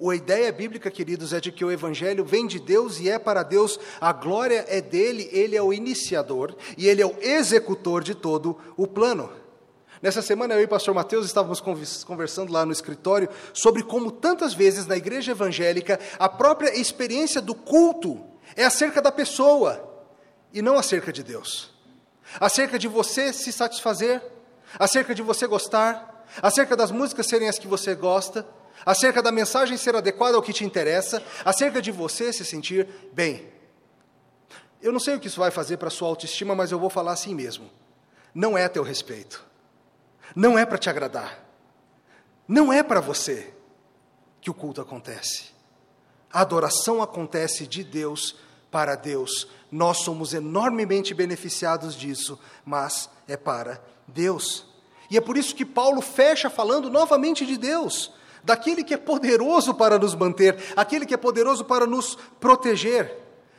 A 0.00 0.14
ideia 0.16 0.50
bíblica, 0.50 0.90
queridos, 0.90 1.34
é 1.34 1.38
de 1.38 1.52
que 1.52 1.62
o 1.62 1.70
Evangelho 1.70 2.24
vem 2.24 2.46
de 2.46 2.58
Deus 2.58 2.98
e 2.98 3.10
é 3.10 3.18
para 3.18 3.42
Deus, 3.42 3.78
a 4.00 4.10
glória 4.10 4.64
é 4.68 4.80
dele, 4.80 5.28
ele 5.30 5.54
é 5.54 5.60
o 5.62 5.70
iniciador 5.70 6.56
e 6.78 6.88
ele 6.88 7.02
é 7.02 7.06
o 7.06 7.14
executor 7.20 8.02
de 8.02 8.14
todo 8.14 8.56
o 8.74 8.86
plano. 8.86 9.30
Nessa 10.00 10.22
semana, 10.22 10.54
eu 10.54 10.62
e 10.62 10.64
o 10.64 10.68
pastor 10.68 10.94
Mateus 10.94 11.26
estávamos 11.26 11.60
conversando 11.60 12.50
lá 12.50 12.64
no 12.64 12.72
escritório 12.72 13.28
sobre 13.52 13.82
como 13.82 14.10
tantas 14.10 14.54
vezes 14.54 14.86
na 14.86 14.96
igreja 14.96 15.32
evangélica 15.32 16.00
a 16.18 16.28
própria 16.28 16.74
experiência 16.74 17.40
do 17.40 17.54
culto 17.54 18.18
é 18.56 18.64
acerca 18.64 19.02
da 19.02 19.12
pessoa 19.12 20.06
e 20.54 20.62
não 20.62 20.78
acerca 20.78 21.12
de 21.12 21.22
Deus. 21.22 21.70
Acerca 22.40 22.78
de 22.78 22.88
você 22.88 23.30
se 23.30 23.52
satisfazer, 23.52 24.31
acerca 24.78 25.14
de 25.14 25.22
você 25.22 25.46
gostar, 25.46 26.26
acerca 26.40 26.76
das 26.76 26.90
músicas 26.90 27.26
serem 27.26 27.48
as 27.48 27.58
que 27.58 27.66
você 27.66 27.94
gosta, 27.94 28.46
acerca 28.84 29.22
da 29.22 29.30
mensagem 29.30 29.76
ser 29.76 29.94
adequada 29.94 30.36
ao 30.36 30.42
que 30.42 30.52
te 30.52 30.64
interessa, 30.64 31.22
acerca 31.44 31.80
de 31.80 31.90
você 31.90 32.32
se 32.32 32.44
sentir 32.44 32.88
bem. 33.12 33.50
Eu 34.80 34.92
não 34.92 35.00
sei 35.00 35.14
o 35.14 35.20
que 35.20 35.28
isso 35.28 35.40
vai 35.40 35.50
fazer 35.50 35.76
para 35.76 35.88
a 35.88 35.90
sua 35.90 36.08
autoestima, 36.08 36.54
mas 36.54 36.72
eu 36.72 36.78
vou 36.78 36.90
falar 36.90 37.12
assim 37.12 37.34
mesmo. 37.34 37.70
Não 38.34 38.56
é 38.58 38.64
a 38.64 38.68
teu 38.68 38.82
respeito. 38.82 39.44
Não 40.34 40.58
é 40.58 40.66
para 40.66 40.78
te 40.78 40.90
agradar. 40.90 41.44
Não 42.48 42.72
é 42.72 42.82
para 42.82 43.00
você 43.00 43.52
que 44.40 44.50
o 44.50 44.54
culto 44.54 44.80
acontece. 44.80 45.52
A 46.32 46.40
adoração 46.40 47.02
acontece 47.02 47.66
de 47.66 47.84
Deus 47.84 48.36
para 48.70 48.96
Deus. 48.96 49.46
Nós 49.70 49.98
somos 49.98 50.34
enormemente 50.34 51.14
beneficiados 51.14 51.94
disso, 51.94 52.40
mas 52.64 53.08
é 53.28 53.36
para 53.36 53.80
Deus. 54.06 54.64
E 55.10 55.16
é 55.16 55.20
por 55.20 55.36
isso 55.36 55.54
que 55.54 55.64
Paulo 55.64 56.00
fecha 56.00 56.48
falando 56.48 56.88
novamente 56.88 57.44
de 57.44 57.56
Deus, 57.56 58.12
daquele 58.42 58.82
que 58.82 58.94
é 58.94 58.96
poderoso 58.96 59.74
para 59.74 59.98
nos 59.98 60.14
manter, 60.14 60.56
aquele 60.74 61.04
que 61.04 61.14
é 61.14 61.18
poderoso 61.18 61.64
para 61.64 61.86
nos 61.86 62.16
proteger. 62.40 63.18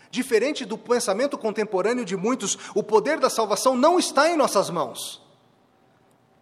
Diferente 0.09 0.65
do 0.65 0.77
pensamento 0.77 1.37
contemporâneo 1.37 2.05
de 2.05 2.15
muitos, 2.15 2.57
o 2.75 2.83
poder 2.83 3.19
da 3.19 3.29
salvação 3.29 3.75
não 3.75 3.97
está 3.97 4.29
em 4.29 4.37
nossas 4.37 4.69
mãos, 4.69 5.21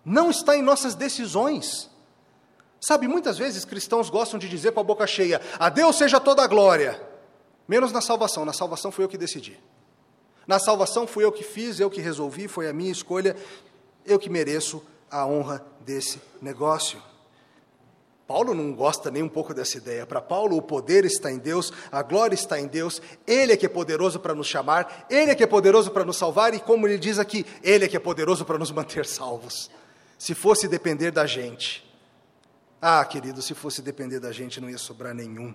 não 0.03 0.29
está 0.29 0.58
em 0.58 0.62
nossas 0.62 0.96
decisões. 0.96 1.89
Sabe, 2.79 3.08
muitas 3.08 3.38
vezes 3.38 3.63
cristãos 3.63 4.10
gostam 4.10 4.39
de 4.39 4.50
dizer 4.50 4.72
com 4.72 4.79
a 4.79 4.84
boca 4.84 5.05
cheia: 5.05 5.39
A 5.60 5.70
Deus 5.70 5.98
seja 5.98 6.20
toda 6.20 6.41
a 6.41 6.48
glória. 6.48 7.01
Menos 7.67 7.91
na 7.91 8.01
salvação. 8.01 8.43
Na 8.43 8.53
salvação 8.53 8.91
fui 8.91 9.05
eu 9.05 9.10
que 9.10 9.17
decidi. 9.17 9.58
Na 10.48 10.60
salvação 10.60 11.05
fui 11.05 11.24
eu 11.24 11.31
que 11.31 11.43
fiz, 11.43 11.79
eu 11.79 11.89
que 11.89 12.01
resolvi, 12.01 12.48
foi 12.48 12.67
a 12.67 12.74
minha 12.74 12.91
escolha, 12.91 13.38
eu 14.05 14.20
que 14.20 14.29
mereço 14.29 14.84
a 15.10 15.25
honra 15.25 15.65
desse 15.81 16.22
negócio. 16.41 17.01
Paulo 18.27 18.53
não 18.53 18.74
gosta 18.74 19.12
nem 19.12 19.22
um 19.22 19.27
pouco 19.27 19.53
dessa 19.53 19.77
ideia. 19.77 20.05
Para 20.05 20.22
Paulo, 20.22 20.55
o 20.55 20.62
poder 20.62 21.03
está 21.03 21.29
em 21.29 21.38
Deus, 21.38 21.74
a 21.91 22.01
glória 22.01 22.34
está 22.34 22.58
em 22.58 22.65
Deus, 22.65 23.01
Ele 23.27 23.51
é 23.51 23.58
que 23.58 23.65
é 23.65 23.70
poderoso 23.70 24.22
para 24.22 24.34
nos 24.34 24.48
chamar, 24.48 25.05
Ele 25.10 25.31
é 25.31 25.36
que 25.36 25.43
é 25.43 25.48
poderoso 25.48 25.91
para 25.91 26.05
nos 26.05 26.15
salvar, 26.15 26.53
e 26.53 26.60
como 26.62 26.88
ele 26.88 26.98
diz 26.98 27.20
aqui, 27.20 27.46
Ele 27.62 27.84
é 27.84 27.88
que 27.89 27.98
é 27.98 28.00
poderoso 28.00 28.46
para 28.46 28.58
nos 28.58 28.72
manter 28.72 29.05
salvos. 29.05 29.70
Se 30.17 30.34
fosse 30.34 30.67
depender 30.67 31.12
da 31.12 31.25
gente, 31.25 31.86
ah, 32.81 33.03
querido, 33.03 33.41
se 33.41 33.53
fosse 33.53 33.81
depender 33.81 34.20
da 34.20 34.31
gente, 34.31 34.62
não 34.62 34.70
ia 34.70 34.77
sobrar 34.77 35.13
nenhum. 35.13 35.53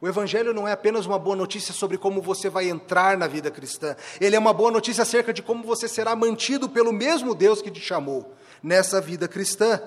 O 0.00 0.06
Evangelho 0.06 0.52
não 0.52 0.68
é 0.68 0.72
apenas 0.72 1.06
uma 1.06 1.18
boa 1.18 1.34
notícia 1.34 1.72
sobre 1.72 1.96
como 1.96 2.20
você 2.20 2.50
vai 2.50 2.68
entrar 2.68 3.16
na 3.16 3.26
vida 3.26 3.50
cristã, 3.50 3.96
ele 4.20 4.36
é 4.36 4.38
uma 4.38 4.52
boa 4.52 4.70
notícia 4.70 5.02
acerca 5.02 5.32
de 5.32 5.42
como 5.42 5.64
você 5.64 5.88
será 5.88 6.14
mantido 6.14 6.68
pelo 6.68 6.92
mesmo 6.92 7.34
Deus 7.34 7.62
que 7.62 7.70
te 7.70 7.80
chamou 7.80 8.34
nessa 8.62 9.00
vida 9.00 9.26
cristã. 9.26 9.80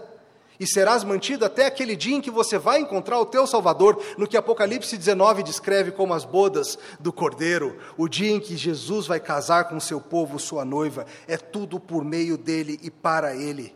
E 0.60 0.68
serás 0.68 1.06
mantido 1.06 1.46
até 1.46 1.68
aquele 1.68 1.96
dia 1.96 2.18
em 2.18 2.22
que 2.22 2.30
você 2.30 2.58
vai 2.58 2.80
encontrar 2.80 3.18
o 3.18 3.25
teu 3.25 3.48
Salvador, 3.48 4.04
no 4.18 4.28
que 4.28 4.36
Apocalipse 4.36 4.98
19 4.98 5.42
descreve 5.42 5.92
como 5.92 6.13
as 6.13 6.25
bodas 6.25 6.78
do 7.00 7.13
Cordeiro, 7.13 7.78
o 7.96 8.10
dia 8.10 8.32
em 8.32 8.42
que 8.42 8.58
Jesus 8.58 9.08
vai 9.08 9.22
casar 9.22 9.70
com 9.70 9.80
seu 9.80 10.01
povo, 10.01 10.38
sua 10.38 10.66
noiva. 10.66 11.06
É 11.30 11.38
tudo 11.38 11.80
por 11.80 12.04
meio 12.04 12.38
dele 12.38 12.78
e 12.84 12.92
para 12.92 13.34
ele. 13.34 13.74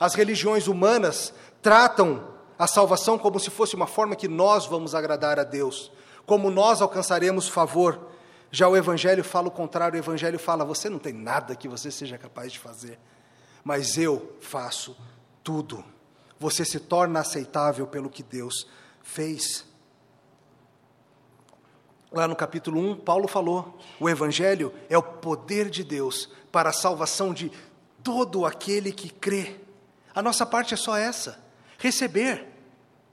As 0.00 0.14
religiões 0.14 0.66
humanas 0.66 1.32
tratam 1.62 2.39
a 2.60 2.66
salvação 2.66 3.16
como 3.16 3.40
se 3.40 3.48
fosse 3.48 3.74
uma 3.74 3.86
forma 3.86 4.14
que 4.14 4.28
nós 4.28 4.66
vamos 4.66 4.94
agradar 4.94 5.40
a 5.40 5.44
Deus, 5.44 5.90
como 6.26 6.50
nós 6.50 6.82
alcançaremos 6.82 7.48
favor. 7.48 8.08
Já 8.50 8.68
o 8.68 8.76
Evangelho 8.76 9.24
fala 9.24 9.48
o 9.48 9.50
contrário, 9.50 9.96
o 9.96 9.98
Evangelho 9.98 10.38
fala: 10.38 10.62
você 10.62 10.90
não 10.90 10.98
tem 10.98 11.14
nada 11.14 11.56
que 11.56 11.66
você 11.66 11.90
seja 11.90 12.18
capaz 12.18 12.52
de 12.52 12.58
fazer, 12.58 12.98
mas 13.64 13.96
eu 13.96 14.36
faço 14.42 14.94
tudo. 15.42 15.82
Você 16.38 16.62
se 16.62 16.78
torna 16.78 17.20
aceitável 17.20 17.86
pelo 17.86 18.10
que 18.10 18.22
Deus 18.22 18.68
fez. 19.02 19.64
Lá 22.12 22.28
no 22.28 22.36
capítulo 22.36 22.78
1, 22.78 22.96
Paulo 22.96 23.26
falou: 23.26 23.78
o 23.98 24.06
Evangelho 24.06 24.70
é 24.90 24.98
o 24.98 25.02
poder 25.02 25.70
de 25.70 25.82
Deus 25.82 26.28
para 26.52 26.68
a 26.68 26.74
salvação 26.74 27.32
de 27.32 27.50
todo 28.04 28.44
aquele 28.44 28.92
que 28.92 29.08
crê. 29.08 29.56
A 30.14 30.20
nossa 30.20 30.44
parte 30.44 30.74
é 30.74 30.76
só 30.76 30.94
essa: 30.94 31.42
receber 31.78 32.49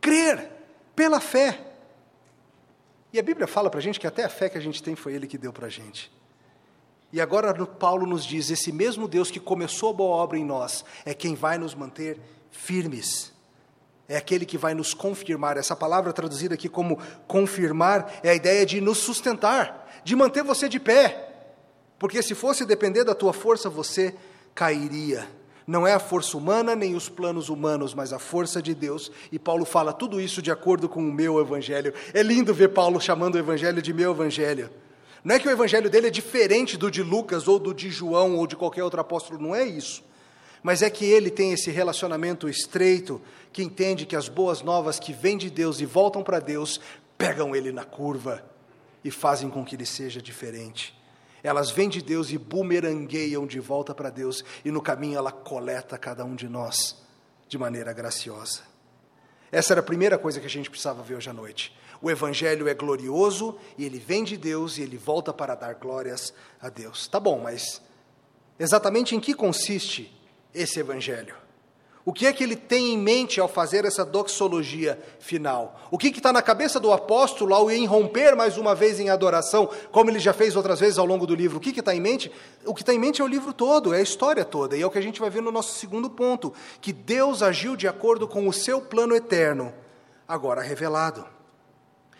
crer 0.07 0.49
pela 0.95 1.19
fé. 1.19 1.59
E 3.11 3.19
a 3.19 3.23
Bíblia 3.23 3.45
fala 3.45 3.69
para 3.69 3.79
a 3.79 3.83
gente 3.83 3.99
que 3.99 4.07
até 4.07 4.23
a 4.23 4.29
fé 4.29 4.47
que 4.47 4.57
a 4.57 4.61
gente 4.61 4.81
tem 4.81 4.95
foi 4.95 5.13
Ele 5.13 5.27
que 5.27 5.37
deu 5.37 5.51
para 5.51 5.67
a 5.67 5.69
gente. 5.69 6.11
E 7.11 7.19
agora 7.19 7.53
Paulo 7.65 8.05
nos 8.05 8.25
diz: 8.25 8.49
esse 8.49 8.71
mesmo 8.71 9.07
Deus 9.07 9.29
que 9.29 9.39
começou 9.39 9.89
a 9.89 9.93
boa 9.93 10.15
obra 10.15 10.37
em 10.37 10.45
nós 10.45 10.85
é 11.05 11.13
quem 11.13 11.35
vai 11.35 11.57
nos 11.57 11.75
manter 11.75 12.17
firmes. 12.49 13.33
É 14.07 14.15
aquele 14.15 14.45
que 14.45 14.57
vai 14.57 14.73
nos 14.73 14.93
confirmar. 14.93 15.57
Essa 15.57 15.75
palavra 15.75 16.13
traduzida 16.13 16.53
aqui 16.53 16.69
como 16.69 16.97
confirmar 17.27 18.19
é 18.23 18.29
a 18.29 18.35
ideia 18.35 18.65
de 18.65 18.79
nos 18.79 18.99
sustentar, 18.99 20.01
de 20.05 20.15
manter 20.15 20.43
você 20.43 20.69
de 20.69 20.79
pé. 20.79 21.27
Porque 21.99 22.21
se 22.21 22.33
fosse 22.33 22.65
depender 22.65 23.03
da 23.03 23.13
tua 23.13 23.33
força, 23.33 23.69
você 23.69 24.15
cairia. 24.55 25.27
Não 25.67 25.85
é 25.85 25.93
a 25.93 25.99
força 25.99 26.37
humana 26.37 26.73
nem 26.77 26.95
os 26.95 27.09
planos 27.09 27.49
humanos, 27.49 27.93
mas 27.93 28.13
a 28.13 28.19
força 28.19 28.61
de 28.61 28.73
Deus. 28.73 29.11
E 29.29 29.37
Paulo 29.37 29.65
fala 29.65 29.91
tudo 29.91 30.21
isso 30.21 30.41
de 30.41 30.49
acordo 30.49 30.87
com 30.87 31.01
o 31.01 31.11
meu 31.11 31.41
evangelho. 31.41 31.93
É 32.13 32.23
lindo 32.23 32.53
ver 32.53 32.69
Paulo 32.69 33.01
chamando 33.01 33.35
o 33.35 33.39
evangelho 33.39 33.81
de 33.81 33.93
meu 33.93 34.11
evangelho. 34.11 34.69
Não 35.25 35.35
é 35.35 35.39
que 35.39 35.47
o 35.47 35.51
evangelho 35.51 35.89
dele 35.89 36.07
é 36.07 36.09
diferente 36.09 36.77
do 36.77 36.89
de 36.89 37.03
Lucas 37.03 37.49
ou 37.49 37.59
do 37.59 37.73
de 37.73 37.89
João 37.89 38.37
ou 38.37 38.47
de 38.47 38.55
qualquer 38.55 38.81
outro 38.81 39.01
apóstolo, 39.01 39.41
não 39.41 39.53
é 39.53 39.65
isso. 39.65 40.01
Mas 40.63 40.81
é 40.81 40.89
que 40.89 41.03
ele 41.03 41.29
tem 41.29 41.51
esse 41.51 41.69
relacionamento 41.69 42.47
estreito, 42.47 43.21
que 43.51 43.61
entende 43.61 44.05
que 44.05 44.15
as 44.15 44.29
boas 44.29 44.61
novas 44.61 44.99
que 44.99 45.11
vêm 45.11 45.37
de 45.37 45.49
Deus 45.49 45.81
e 45.81 45.85
voltam 45.85 46.23
para 46.23 46.39
Deus, 46.39 46.79
pegam 47.17 47.53
ele 47.53 47.73
na 47.73 47.83
curva 47.83 48.41
e 49.03 49.11
fazem 49.11 49.49
com 49.49 49.65
que 49.65 49.75
ele 49.75 49.85
seja 49.85 50.21
diferente. 50.21 50.97
Elas 51.43 51.69
vêm 51.69 51.89
de 51.89 52.01
Deus 52.01 52.31
e 52.31 52.37
bumerangueiam 52.37 53.45
de 53.45 53.59
volta 53.59 53.93
para 53.93 54.09
Deus, 54.09 54.43
e 54.65 54.71
no 54.71 54.81
caminho 54.81 55.17
ela 55.17 55.31
coleta 55.31 55.97
cada 55.97 56.25
um 56.25 56.35
de 56.35 56.47
nós 56.47 56.95
de 57.47 57.57
maneira 57.57 57.93
graciosa. 57.93 58.61
Essa 59.51 59.73
era 59.73 59.79
a 59.79 59.83
primeira 59.83 60.17
coisa 60.17 60.39
que 60.39 60.45
a 60.45 60.49
gente 60.49 60.69
precisava 60.69 61.01
ver 61.01 61.15
hoje 61.15 61.29
à 61.29 61.33
noite. 61.33 61.73
O 62.01 62.11
Evangelho 62.11 62.67
é 62.67 62.73
glorioso 62.73 63.57
e 63.77 63.85
ele 63.85 63.97
vem 63.97 64.23
de 64.23 64.37
Deus 64.37 64.77
e 64.77 64.81
ele 64.81 64.97
volta 64.97 65.33
para 65.33 65.55
dar 65.55 65.75
glórias 65.75 66.33
a 66.61 66.69
Deus. 66.69 67.07
Tá 67.07 67.19
bom, 67.19 67.39
mas 67.39 67.81
exatamente 68.59 69.15
em 69.15 69.19
que 69.19 69.33
consiste 69.33 70.13
esse 70.53 70.79
Evangelho? 70.79 71.46
O 72.07 72.13
que 72.13 72.25
é 72.25 72.31
que 72.31 72.41
ele 72.41 72.55
tem 72.55 72.93
em 72.93 72.97
mente 72.97 73.37
ao 73.37 73.49
fazer 73.49 73.83
essa 73.83 74.05
doxologia 74.05 74.97
final? 75.19 75.77
O 75.91 75.97
que 75.97 76.07
está 76.07 76.31
na 76.31 76.41
cabeça 76.41 76.79
do 76.79 76.93
apóstolo 76.93 77.53
ao 77.53 77.69
irromper 77.69 78.33
mais 78.33 78.57
uma 78.57 78.73
vez 78.73 78.97
em 78.97 79.09
adoração, 79.09 79.69
como 79.91 80.09
ele 80.09 80.17
já 80.17 80.31
fez 80.31 80.55
outras 80.55 80.79
vezes 80.79 80.97
ao 80.97 81.05
longo 81.05 81.27
do 81.27 81.35
livro? 81.35 81.57
O 81.57 81.59
que 81.59 81.77
está 81.77 81.93
em 81.93 81.99
mente? 81.99 82.31
O 82.63 82.73
que 82.73 82.81
está 82.81 82.93
em 82.93 82.97
mente 82.97 83.21
é 83.21 83.25
o 83.25 83.27
livro 83.27 83.51
todo, 83.51 83.93
é 83.93 83.97
a 83.97 84.01
história 84.01 84.45
toda, 84.45 84.77
e 84.77 84.81
é 84.81 84.87
o 84.87 84.89
que 84.89 84.97
a 84.97 85.01
gente 85.01 85.19
vai 85.19 85.29
ver 85.29 85.41
no 85.41 85.51
nosso 85.51 85.77
segundo 85.77 86.09
ponto: 86.09 86.53
que 86.79 86.93
Deus 86.93 87.43
agiu 87.43 87.75
de 87.75 87.89
acordo 87.89 88.25
com 88.25 88.47
o 88.47 88.53
seu 88.53 88.79
plano 88.79 89.13
eterno, 89.13 89.73
agora 90.25 90.61
revelado. 90.61 91.25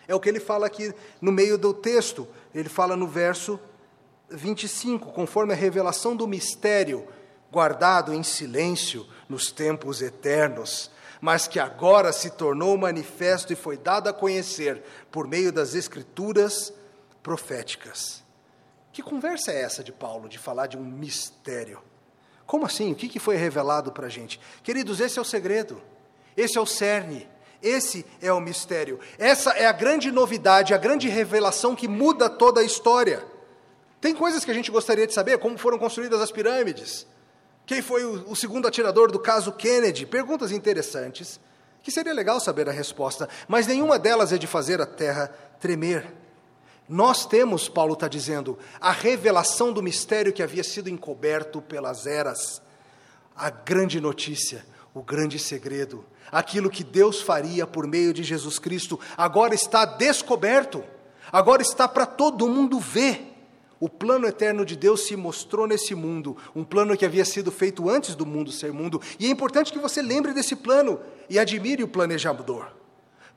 É 0.06 0.14
o 0.14 0.20
que 0.20 0.28
ele 0.28 0.38
fala 0.38 0.66
aqui 0.66 0.92
no 1.18 1.32
meio 1.32 1.56
do 1.56 1.72
texto, 1.72 2.28
ele 2.54 2.68
fala 2.68 2.94
no 2.94 3.06
verso 3.06 3.58
25, 4.28 5.12
conforme 5.12 5.54
a 5.54 5.56
revelação 5.56 6.14
do 6.14 6.26
mistério 6.26 7.08
guardado 7.50 8.12
em 8.12 8.22
silêncio 8.22 9.06
nos 9.28 9.50
tempos 9.50 10.00
eternos, 10.02 10.90
mas 11.20 11.46
que 11.46 11.58
agora 11.58 12.12
se 12.12 12.30
tornou 12.30 12.76
manifesto 12.76 13.52
e 13.52 13.56
foi 13.56 13.76
dado 13.76 14.08
a 14.08 14.12
conhecer 14.12 14.82
por 15.10 15.26
meio 15.26 15.52
das 15.52 15.74
escrituras 15.74 16.72
proféticas. 17.22 18.22
Que 18.92 19.02
conversa 19.02 19.52
é 19.52 19.62
essa 19.62 19.84
de 19.84 19.92
Paulo, 19.92 20.28
de 20.28 20.38
falar 20.38 20.66
de 20.66 20.76
um 20.76 20.84
mistério? 20.84 21.80
Como 22.46 22.64
assim? 22.64 22.92
O 22.92 22.94
que 22.94 23.18
foi 23.18 23.36
revelado 23.36 23.92
para 23.92 24.06
a 24.06 24.10
gente? 24.10 24.40
Queridos, 24.62 25.00
esse 25.00 25.18
é 25.18 25.22
o 25.22 25.24
segredo, 25.24 25.82
esse 26.36 26.56
é 26.56 26.60
o 26.60 26.66
cerne, 26.66 27.28
esse 27.62 28.06
é 28.22 28.32
o 28.32 28.40
mistério. 28.40 28.98
Essa 29.18 29.50
é 29.50 29.66
a 29.66 29.72
grande 29.72 30.10
novidade, 30.10 30.72
a 30.72 30.78
grande 30.78 31.08
revelação 31.08 31.74
que 31.74 31.88
muda 31.88 32.30
toda 32.30 32.60
a 32.60 32.64
história. 32.64 33.24
Tem 34.00 34.14
coisas 34.14 34.44
que 34.44 34.50
a 34.50 34.54
gente 34.54 34.70
gostaria 34.70 35.06
de 35.06 35.12
saber, 35.12 35.38
como 35.38 35.58
foram 35.58 35.78
construídas 35.78 36.20
as 36.20 36.30
pirâmides, 36.30 37.06
quem 37.68 37.82
foi 37.82 38.02
o, 38.02 38.30
o 38.30 38.34
segundo 38.34 38.66
atirador 38.66 39.12
do 39.12 39.18
caso 39.18 39.52
Kennedy? 39.52 40.06
Perguntas 40.06 40.52
interessantes, 40.52 41.38
que 41.82 41.90
seria 41.90 42.14
legal 42.14 42.40
saber 42.40 42.66
a 42.66 42.72
resposta, 42.72 43.28
mas 43.46 43.66
nenhuma 43.66 43.98
delas 43.98 44.32
é 44.32 44.38
de 44.38 44.46
fazer 44.46 44.80
a 44.80 44.86
terra 44.86 45.30
tremer. 45.60 46.10
Nós 46.88 47.26
temos, 47.26 47.68
Paulo 47.68 47.92
está 47.92 48.08
dizendo, 48.08 48.58
a 48.80 48.90
revelação 48.90 49.70
do 49.70 49.82
mistério 49.82 50.32
que 50.32 50.42
havia 50.42 50.64
sido 50.64 50.88
encoberto 50.88 51.60
pelas 51.60 52.06
eras, 52.06 52.62
a 53.36 53.50
grande 53.50 54.00
notícia, 54.00 54.64
o 54.94 55.02
grande 55.02 55.38
segredo, 55.38 56.06
aquilo 56.32 56.70
que 56.70 56.82
Deus 56.82 57.20
faria 57.20 57.66
por 57.66 57.86
meio 57.86 58.14
de 58.14 58.22
Jesus 58.22 58.58
Cristo, 58.58 58.98
agora 59.14 59.54
está 59.54 59.84
descoberto, 59.84 60.82
agora 61.30 61.60
está 61.60 61.86
para 61.86 62.06
todo 62.06 62.48
mundo 62.48 62.80
ver. 62.80 63.27
O 63.80 63.88
plano 63.88 64.26
eterno 64.26 64.64
de 64.64 64.74
Deus 64.74 65.06
se 65.06 65.14
mostrou 65.14 65.66
nesse 65.66 65.94
mundo, 65.94 66.36
um 66.54 66.64
plano 66.64 66.96
que 66.96 67.04
havia 67.04 67.24
sido 67.24 67.52
feito 67.52 67.88
antes 67.88 68.16
do 68.16 68.26
mundo 68.26 68.50
ser 68.50 68.72
mundo, 68.72 69.00
e 69.20 69.26
é 69.26 69.30
importante 69.30 69.72
que 69.72 69.78
você 69.78 70.02
lembre 70.02 70.32
desse 70.32 70.56
plano 70.56 70.98
e 71.30 71.38
admire 71.38 71.84
o 71.84 71.88
planejador. 71.88 72.72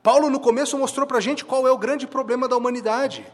Paulo, 0.02 0.28
no 0.28 0.40
começo, 0.40 0.76
mostrou 0.76 1.06
para 1.06 1.18
a 1.18 1.20
gente 1.20 1.44
qual 1.44 1.66
é 1.66 1.70
o 1.70 1.78
grande 1.78 2.08
problema 2.08 2.48
da 2.48 2.56
humanidade, 2.56 3.24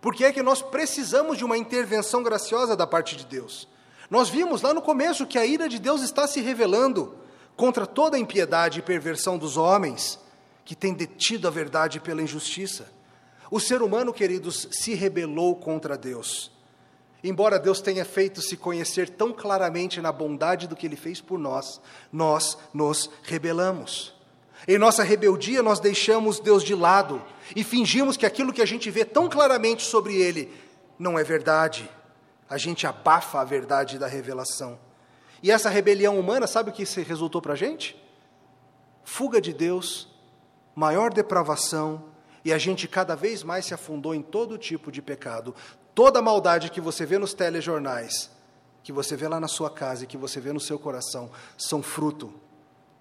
porque 0.00 0.24
é 0.24 0.32
que 0.32 0.42
nós 0.42 0.62
precisamos 0.62 1.36
de 1.36 1.44
uma 1.44 1.58
intervenção 1.58 2.22
graciosa 2.22 2.74
da 2.74 2.86
parte 2.86 3.14
de 3.14 3.26
Deus. 3.26 3.68
Nós 4.10 4.30
vimos 4.30 4.62
lá 4.62 4.72
no 4.72 4.80
começo 4.80 5.26
que 5.26 5.38
a 5.38 5.44
ira 5.44 5.68
de 5.68 5.78
Deus 5.78 6.00
está 6.00 6.26
se 6.26 6.40
revelando 6.40 7.14
contra 7.56 7.86
toda 7.86 8.16
a 8.16 8.20
impiedade 8.20 8.78
e 8.78 8.82
perversão 8.82 9.36
dos 9.36 9.58
homens, 9.58 10.18
que 10.64 10.74
têm 10.74 10.94
detido 10.94 11.46
a 11.46 11.50
verdade 11.50 12.00
pela 12.00 12.22
injustiça. 12.22 12.90
O 13.50 13.60
ser 13.60 13.82
humano, 13.82 14.12
queridos, 14.12 14.66
se 14.72 14.94
rebelou 14.94 15.56
contra 15.56 15.96
Deus. 15.96 16.53
Embora 17.24 17.58
Deus 17.58 17.80
tenha 17.80 18.04
feito 18.04 18.42
se 18.42 18.54
conhecer 18.54 19.08
tão 19.08 19.32
claramente 19.32 19.98
na 19.98 20.12
bondade 20.12 20.68
do 20.68 20.76
que 20.76 20.86
Ele 20.86 20.94
fez 20.94 21.22
por 21.22 21.38
nós, 21.38 21.80
nós 22.12 22.58
nos 22.74 23.08
rebelamos. 23.22 24.12
Em 24.68 24.76
nossa 24.76 25.02
rebeldia, 25.02 25.62
nós 25.62 25.80
deixamos 25.80 26.38
Deus 26.38 26.62
de 26.62 26.74
lado 26.74 27.24
e 27.56 27.64
fingimos 27.64 28.18
que 28.18 28.26
aquilo 28.26 28.52
que 28.52 28.60
a 28.60 28.66
gente 28.66 28.90
vê 28.90 29.06
tão 29.06 29.26
claramente 29.26 29.84
sobre 29.84 30.14
Ele 30.16 30.52
não 30.98 31.18
é 31.18 31.24
verdade. 31.24 31.90
A 32.46 32.58
gente 32.58 32.86
abafa 32.86 33.40
a 33.40 33.44
verdade 33.44 33.98
da 33.98 34.06
revelação. 34.06 34.78
E 35.42 35.50
essa 35.50 35.70
rebelião 35.70 36.20
humana, 36.20 36.46
sabe 36.46 36.68
o 36.68 36.72
que 36.74 36.82
isso 36.82 37.00
resultou 37.00 37.40
para 37.40 37.54
a 37.54 37.56
gente? 37.56 37.96
Fuga 39.02 39.40
de 39.40 39.54
Deus, 39.54 40.08
maior 40.74 41.10
depravação, 41.10 42.04
e 42.44 42.52
a 42.52 42.58
gente 42.58 42.86
cada 42.86 43.14
vez 43.14 43.42
mais 43.42 43.64
se 43.64 43.72
afundou 43.72 44.14
em 44.14 44.20
todo 44.20 44.58
tipo 44.58 44.92
de 44.92 45.00
pecado. 45.00 45.54
Toda 45.94 46.20
maldade 46.20 46.70
que 46.70 46.80
você 46.80 47.06
vê 47.06 47.18
nos 47.18 47.34
telejornais, 47.34 48.30
que 48.82 48.92
você 48.92 49.16
vê 49.16 49.28
lá 49.28 49.38
na 49.38 49.48
sua 49.48 49.70
casa 49.70 50.04
e 50.04 50.06
que 50.06 50.16
você 50.16 50.40
vê 50.40 50.52
no 50.52 50.60
seu 50.60 50.78
coração, 50.78 51.30
são 51.56 51.82
fruto 51.82 52.32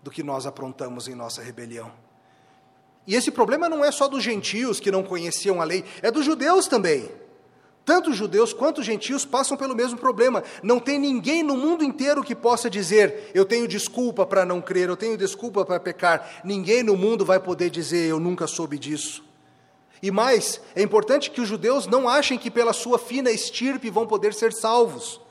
do 0.03 0.11
que 0.11 0.21
nós 0.21 0.45
aprontamos 0.45 1.07
em 1.07 1.15
nossa 1.15 1.41
rebelião. 1.41 1.91
E 3.07 3.15
esse 3.15 3.31
problema 3.31 3.67
não 3.67 3.83
é 3.83 3.91
só 3.91 4.07
dos 4.07 4.23
gentios 4.23 4.79
que 4.79 4.91
não 4.91 5.03
conheciam 5.03 5.61
a 5.61 5.63
lei, 5.63 5.83
é 6.01 6.11
dos 6.11 6.23
judeus 6.23 6.67
também. 6.67 7.09
Tanto 7.85 8.13
judeus 8.13 8.53
quanto 8.53 8.81
gentios 8.81 9.25
passam 9.25 9.57
pelo 9.57 9.75
mesmo 9.75 9.97
problema. 9.97 10.41
Não 10.61 10.79
tem 10.79 10.97
ninguém 10.97 11.43
no 11.43 11.57
mundo 11.57 11.83
inteiro 11.83 12.23
que 12.23 12.33
possa 12.33 12.69
dizer: 12.69 13.31
eu 13.33 13.43
tenho 13.43 13.67
desculpa 13.67 14.25
para 14.25 14.45
não 14.45 14.61
crer, 14.61 14.87
eu 14.87 14.95
tenho 14.95 15.17
desculpa 15.17 15.65
para 15.65 15.79
pecar. 15.79 16.41
Ninguém 16.45 16.81
no 16.81 16.95
mundo 16.95 17.25
vai 17.25 17.41
poder 17.41 17.69
dizer: 17.69 18.07
eu 18.07 18.21
nunca 18.21 18.47
soube 18.47 18.79
disso. 18.79 19.32
E 20.03 20.11
mais, 20.11 20.59
é 20.75 20.81
importante 20.81 21.31
que 21.31 21.39
os 21.39 21.47
judeus 21.47 21.87
não 21.87 22.09
achem 22.09 22.37
que 22.37 22.51
pela 22.51 22.73
sua 22.73 22.99
fina 22.99 23.31
estirpe 23.31 23.89
vão 23.89 24.05
poder 24.05 24.33
ser 24.33 24.51
salvos. 24.51 25.21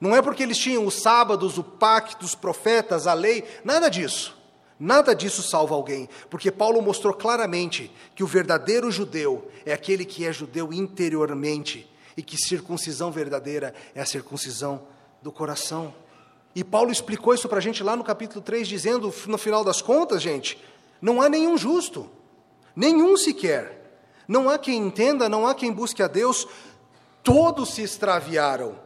Não 0.00 0.16
é 0.16 0.22
porque 0.22 0.42
eles 0.42 0.56
tinham 0.56 0.86
os 0.86 0.94
sábados, 0.94 1.58
o 1.58 1.62
pacto, 1.62 2.24
os 2.24 2.34
profetas, 2.34 3.06
a 3.06 3.12
lei, 3.12 3.44
nada 3.62 3.90
disso. 3.90 4.34
Nada 4.80 5.14
disso 5.14 5.42
salva 5.42 5.74
alguém, 5.74 6.08
porque 6.30 6.50
Paulo 6.50 6.80
mostrou 6.80 7.12
claramente 7.12 7.92
que 8.14 8.24
o 8.24 8.26
verdadeiro 8.26 8.90
judeu 8.90 9.50
é 9.66 9.72
aquele 9.74 10.02
que 10.02 10.24
é 10.24 10.32
judeu 10.32 10.72
interiormente 10.72 11.86
e 12.16 12.22
que 12.22 12.38
circuncisão 12.38 13.12
verdadeira 13.12 13.74
é 13.94 14.00
a 14.00 14.06
circuncisão 14.06 14.82
do 15.20 15.30
coração. 15.30 15.94
E 16.54 16.64
Paulo 16.64 16.90
explicou 16.90 17.34
isso 17.34 17.50
para 17.50 17.58
a 17.58 17.62
gente 17.62 17.82
lá 17.82 17.94
no 17.94 18.02
capítulo 18.02 18.40
3, 18.40 18.66
dizendo, 18.66 19.14
no 19.26 19.36
final 19.36 19.62
das 19.62 19.82
contas, 19.82 20.22
gente, 20.22 20.58
não 21.02 21.20
há 21.20 21.28
nenhum 21.28 21.58
justo, 21.58 22.10
nenhum 22.74 23.14
sequer. 23.14 23.81
Não 24.26 24.48
há 24.48 24.58
quem 24.58 24.78
entenda, 24.78 25.28
não 25.28 25.46
há 25.46 25.54
quem 25.54 25.72
busque 25.72 26.02
a 26.02 26.08
Deus, 26.08 26.46
todos 27.22 27.74
se 27.74 27.82
extraviaram 27.82 28.78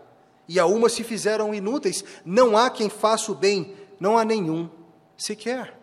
e 0.48 0.58
a 0.58 0.66
uma 0.66 0.88
se 0.88 1.02
fizeram 1.02 1.54
inúteis. 1.54 2.04
Não 2.24 2.56
há 2.56 2.70
quem 2.70 2.88
faça 2.88 3.32
o 3.32 3.34
bem, 3.34 3.76
não 3.98 4.16
há 4.16 4.24
nenhum 4.24 4.68
sequer. 5.16 5.76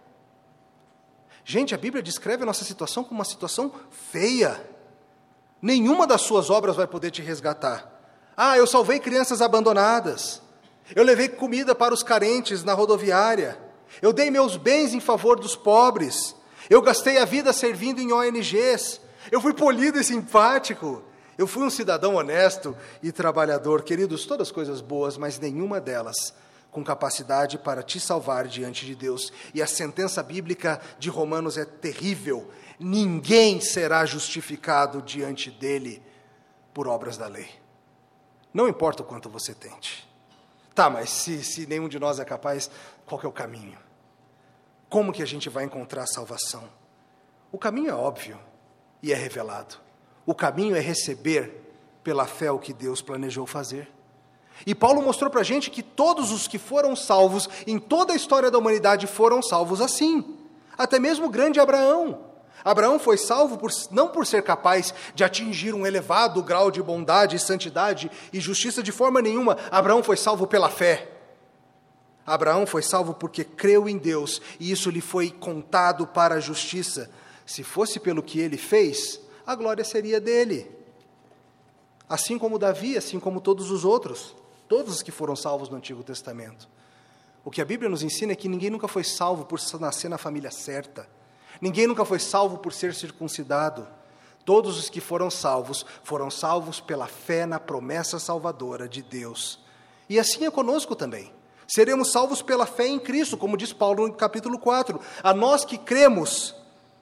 Gente, 1.45 1.75
a 1.75 1.77
Bíblia 1.77 2.01
descreve 2.01 2.43
a 2.43 2.45
nossa 2.45 2.63
situação 2.63 3.03
como 3.03 3.19
uma 3.19 3.25
situação 3.25 3.71
feia. 3.91 4.65
Nenhuma 5.61 6.07
das 6.07 6.21
suas 6.21 6.49
obras 6.49 6.75
vai 6.75 6.87
poder 6.87 7.11
te 7.11 7.21
resgatar. 7.21 7.91
Ah, 8.35 8.57
eu 8.57 8.65
salvei 8.65 8.99
crianças 8.99 9.41
abandonadas. 9.41 10.41
Eu 10.95 11.03
levei 11.03 11.29
comida 11.29 11.75
para 11.75 11.93
os 11.93 12.03
carentes 12.03 12.63
na 12.63 12.73
rodoviária. 12.73 13.57
Eu 14.01 14.11
dei 14.11 14.31
meus 14.31 14.57
bens 14.57 14.93
em 14.93 14.99
favor 14.99 15.39
dos 15.39 15.55
pobres. 15.55 16.35
Eu 16.69 16.81
gastei 16.81 17.17
a 17.17 17.25
vida 17.25 17.51
servindo 17.53 17.99
em 17.99 18.11
ONGs. 18.11 18.99
Eu 19.31 19.41
fui 19.41 19.53
polido 19.53 19.99
e 19.99 20.03
simpático. 20.03 21.03
Eu 21.37 21.47
fui 21.47 21.63
um 21.63 21.69
cidadão 21.69 22.15
honesto 22.15 22.75
e 23.01 23.11
trabalhador. 23.11 23.83
Queridos, 23.83 24.25
todas 24.25 24.51
coisas 24.51 24.81
boas, 24.81 25.17
mas 25.17 25.39
nenhuma 25.39 25.81
delas 25.81 26.33
com 26.69 26.83
capacidade 26.83 27.57
para 27.57 27.83
te 27.83 27.99
salvar 27.99 28.47
diante 28.47 28.85
de 28.85 28.95
Deus. 28.95 29.31
E 29.53 29.61
a 29.61 29.67
sentença 29.67 30.23
bíblica 30.23 30.81
de 30.97 31.09
Romanos 31.09 31.57
é 31.57 31.65
terrível. 31.65 32.49
Ninguém 32.79 33.61
será 33.61 34.05
justificado 34.05 35.01
diante 35.01 35.51
dele 35.51 36.01
por 36.73 36.87
obras 36.87 37.15
da 37.15 37.27
lei. 37.27 37.49
Não 38.53 38.67
importa 38.67 39.03
o 39.03 39.05
quanto 39.05 39.29
você 39.29 39.53
tente. 39.53 40.09
Tá, 40.73 40.89
mas 40.89 41.09
se, 41.11 41.43
se 41.43 41.67
nenhum 41.67 41.87
de 41.87 41.99
nós 41.99 42.19
é 42.19 42.25
capaz, 42.25 42.69
qual 43.05 43.21
é 43.23 43.27
o 43.27 43.31
caminho? 43.31 43.77
Como 44.89 45.13
que 45.13 45.21
a 45.21 45.27
gente 45.27 45.49
vai 45.49 45.63
encontrar 45.63 46.03
a 46.03 46.07
salvação? 46.07 46.63
O 47.51 47.57
caminho 47.57 47.91
é 47.91 47.95
óbvio 47.95 48.39
e 49.03 49.11
é 49.11 49.15
revelado. 49.15 49.75
O 50.25 50.33
caminho 50.33 50.75
é 50.75 50.79
receber 50.79 51.61
pela 52.01 52.25
fé 52.25 52.49
o 52.49 52.57
que 52.57 52.73
Deus 52.73 53.01
planejou 53.01 53.45
fazer. 53.45 53.91
E 54.65 54.73
Paulo 54.73 55.01
mostrou 55.01 55.29
para 55.29 55.41
a 55.41 55.43
gente 55.43 55.69
que 55.69 55.83
todos 55.83 56.31
os 56.31 56.47
que 56.47 56.57
foram 56.57 56.95
salvos 56.95 57.49
em 57.67 57.77
toda 57.77 58.13
a 58.13 58.15
história 58.15 58.49
da 58.49 58.57
humanidade 58.57 59.05
foram 59.05 59.41
salvos 59.41 59.81
assim. 59.81 60.37
Até 60.77 60.99
mesmo 60.99 61.25
o 61.25 61.29
grande 61.29 61.59
Abraão. 61.59 62.31
Abraão 62.63 62.97
foi 62.97 63.17
salvo 63.17 63.57
por, 63.57 63.69
não 63.91 64.07
por 64.07 64.25
ser 64.25 64.41
capaz 64.41 64.93
de 65.13 65.23
atingir 65.23 65.73
um 65.73 65.85
elevado 65.85 66.41
grau 66.41 66.71
de 66.71 66.81
bondade, 66.81 67.37
santidade 67.37 68.09
e 68.31 68.39
justiça 68.39 68.81
de 68.81 68.91
forma 68.91 69.21
nenhuma. 69.21 69.57
Abraão 69.69 70.01
foi 70.01 70.15
salvo 70.15 70.47
pela 70.47 70.69
fé. 70.69 71.09
Abraão 72.25 72.65
foi 72.65 72.81
salvo 72.81 73.13
porque 73.13 73.43
creu 73.43 73.89
em 73.89 73.97
Deus 73.97 74.41
e 74.59 74.71
isso 74.71 74.89
lhe 74.89 75.01
foi 75.01 75.29
contado 75.29 76.07
para 76.07 76.35
a 76.35 76.39
justiça. 76.39 77.11
Se 77.45 77.63
fosse 77.63 77.99
pelo 77.99 78.23
que 78.23 78.39
ele 78.39 78.57
fez, 78.57 79.19
a 79.45 79.55
glória 79.55 79.83
seria 79.83 80.19
dele. 80.19 80.69
Assim 82.07 82.37
como 82.37 82.59
Davi, 82.59 82.97
assim 82.97 83.19
como 83.19 83.41
todos 83.41 83.71
os 83.71 83.83
outros, 83.83 84.35
todos 84.67 84.95
os 84.95 85.01
que 85.01 85.11
foram 85.11 85.35
salvos 85.35 85.69
no 85.69 85.77
Antigo 85.77 86.03
Testamento. 86.03 86.67
O 87.45 87.51
que 87.51 87.61
a 87.61 87.65
Bíblia 87.65 87.89
nos 87.89 88.03
ensina 88.03 88.31
é 88.31 88.35
que 88.35 88.47
ninguém 88.47 88.69
nunca 88.69 88.87
foi 88.87 89.03
salvo 89.03 89.45
por 89.45 89.59
nascer 89.79 90.09
na 90.09 90.17
família 90.17 90.51
certa. 90.51 91.07
Ninguém 91.59 91.87
nunca 91.87 92.05
foi 92.05 92.19
salvo 92.19 92.57
por 92.57 92.71
ser 92.71 92.93
circuncidado. 92.93 93.87
Todos 94.45 94.77
os 94.77 94.89
que 94.89 95.01
foram 95.01 95.29
salvos 95.29 95.85
foram 96.03 96.29
salvos 96.29 96.79
pela 96.79 97.07
fé 97.07 97.45
na 97.45 97.59
promessa 97.59 98.19
salvadora 98.19 98.87
de 98.87 99.01
Deus. 99.01 99.59
E 100.09 100.19
assim 100.19 100.45
é 100.45 100.51
conosco 100.51 100.95
também. 100.95 101.31
Seremos 101.67 102.11
salvos 102.11 102.41
pela 102.41 102.65
fé 102.65 102.87
em 102.87 102.99
Cristo, 102.99 103.37
como 103.37 103.57
diz 103.57 103.73
Paulo 103.73 104.07
no 104.07 104.13
capítulo 104.13 104.59
4. 104.59 104.99
A 105.21 105.33
nós 105.33 105.65
que 105.65 105.77
cremos 105.77 106.55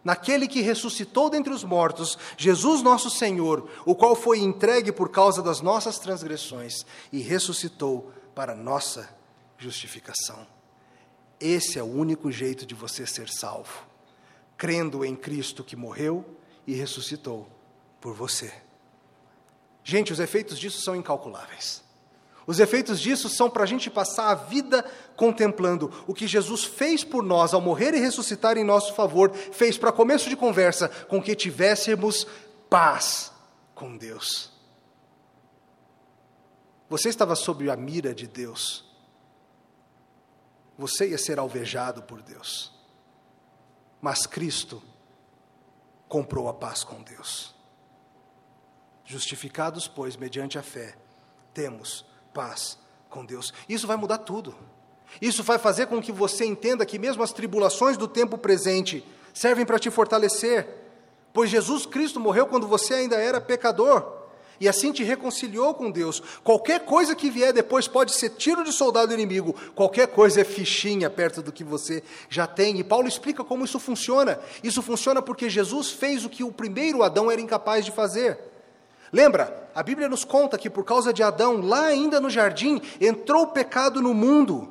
naquele 0.03 0.47
que 0.47 0.61
ressuscitou 0.61 1.29
dentre 1.29 1.53
os 1.53 1.63
mortos, 1.63 2.17
Jesus 2.37 2.81
nosso 2.81 3.09
Senhor, 3.09 3.69
o 3.85 3.95
qual 3.95 4.15
foi 4.15 4.39
entregue 4.39 4.91
por 4.91 5.09
causa 5.09 5.41
das 5.41 5.61
nossas 5.61 5.99
transgressões 5.99 6.85
e 7.11 7.19
ressuscitou 7.19 8.11
para 8.33 8.55
nossa 8.55 9.09
justificação. 9.57 10.47
Esse 11.39 11.79
é 11.79 11.83
o 11.83 11.91
único 11.91 12.31
jeito 12.31 12.65
de 12.65 12.75
você 12.75 13.05
ser 13.05 13.29
salvo 13.29 13.91
crendo 14.61 15.03
em 15.03 15.15
Cristo 15.15 15.63
que 15.63 15.75
morreu 15.75 16.23
e 16.67 16.75
ressuscitou 16.75 17.49
por 17.99 18.13
você. 18.13 18.53
Gente, 19.83 20.13
os 20.13 20.19
efeitos 20.19 20.59
disso 20.59 20.83
são 20.83 20.95
incalculáveis. 20.95 21.83
Os 22.47 22.59
efeitos 22.59 22.99
disso 22.99 23.29
são 23.29 23.49
para 23.49 23.63
a 23.63 23.67
gente 23.67 23.89
passar 23.89 24.29
a 24.29 24.35
vida 24.35 24.83
contemplando 25.15 25.91
o 26.07 26.13
que 26.13 26.27
Jesus 26.27 26.63
fez 26.63 27.03
por 27.03 27.23
nós 27.23 27.53
ao 27.53 27.61
morrer 27.61 27.93
e 27.93 27.99
ressuscitar 27.99 28.57
em 28.57 28.63
nosso 28.63 28.93
favor, 28.93 29.31
fez 29.33 29.77
para 29.77 29.91
começo 29.91 30.29
de 30.29 30.35
conversa 30.35 30.89
com 31.07 31.21
que 31.21 31.35
tivéssemos 31.35 32.25
paz 32.69 33.31
com 33.75 33.95
Deus. 33.95 34.51
Você 36.89 37.09
estava 37.09 37.35
sob 37.35 37.69
a 37.69 37.77
mira 37.77 38.13
de 38.13 38.27
Deus. 38.27 38.83
Você 40.77 41.09
ia 41.09 41.17
ser 41.17 41.39
alvejado 41.39 42.03
por 42.03 42.21
Deus. 42.21 42.73
Mas 44.01 44.25
Cristo 44.25 44.81
comprou 46.09 46.49
a 46.49 46.53
paz 46.53 46.83
com 46.83 47.01
Deus. 47.01 47.55
Justificados, 49.05 49.87
pois, 49.87 50.17
mediante 50.17 50.57
a 50.57 50.63
fé, 50.63 50.97
temos 51.53 52.05
paz 52.33 52.77
com 53.09 53.25
Deus. 53.25 53.53
Isso 53.67 53.87
vai 53.87 53.97
mudar 53.97 54.19
tudo. 54.19 54.55
Isso 55.21 55.43
vai 55.43 55.57
fazer 55.57 55.87
com 55.87 56.01
que 56.01 56.11
você 56.11 56.45
entenda 56.45 56.85
que 56.85 56.97
mesmo 56.97 57.23
as 57.23 57.33
tribulações 57.33 57.97
do 57.97 58.07
tempo 58.07 58.37
presente 58.37 59.05
servem 59.33 59.65
para 59.65 59.79
te 59.79 59.89
fortalecer, 59.89 60.67
pois 61.33 61.49
Jesus 61.49 61.85
Cristo 61.85 62.19
morreu 62.19 62.47
quando 62.47 62.67
você 62.67 62.93
ainda 62.93 63.15
era 63.15 63.41
pecador 63.41 64.21
e 64.61 64.69
assim 64.69 64.91
te 64.91 65.03
reconciliou 65.03 65.73
com 65.73 65.89
Deus. 65.89 66.21
Qualquer 66.43 66.81
coisa 66.81 67.15
que 67.15 67.31
vier 67.31 67.51
depois 67.51 67.87
pode 67.87 68.13
ser 68.13 68.29
tiro 68.29 68.63
de 68.63 68.71
soldado 68.71 69.11
inimigo, 69.11 69.55
qualquer 69.73 70.07
coisa 70.07 70.41
é 70.41 70.43
fichinha 70.43 71.09
perto 71.09 71.41
do 71.41 71.51
que 71.51 71.63
você 71.63 72.03
já 72.29 72.45
tem. 72.45 72.79
E 72.79 72.83
Paulo 72.83 73.07
explica 73.07 73.43
como 73.43 73.65
isso 73.65 73.79
funciona. 73.79 74.39
Isso 74.63 74.83
funciona 74.83 75.19
porque 75.19 75.49
Jesus 75.49 75.89
fez 75.89 76.23
o 76.23 76.29
que 76.29 76.43
o 76.43 76.51
primeiro 76.51 77.01
Adão 77.01 77.31
era 77.31 77.41
incapaz 77.41 77.83
de 77.83 77.91
fazer. 77.91 78.50
Lembra, 79.11 79.69
a 79.75 79.83
Bíblia 79.83 80.07
nos 80.07 80.23
conta 80.23 80.57
que 80.57 80.69
por 80.69 80.85
causa 80.85 81.11
de 81.11 81.21
Adão, 81.21 81.61
lá 81.61 81.85
ainda 81.85 82.19
no 82.21 82.29
jardim, 82.29 82.81
entrou 82.99 83.43
o 83.43 83.47
pecado 83.47 84.01
no 84.01 84.13
mundo. 84.13 84.69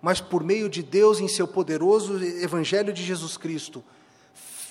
Mas 0.00 0.20
por 0.20 0.44
meio 0.44 0.68
de 0.68 0.82
Deus, 0.82 1.18
em 1.18 1.28
seu 1.28 1.48
poderoso 1.48 2.22
Evangelho 2.22 2.92
de 2.92 3.02
Jesus 3.02 3.36
Cristo, 3.36 3.82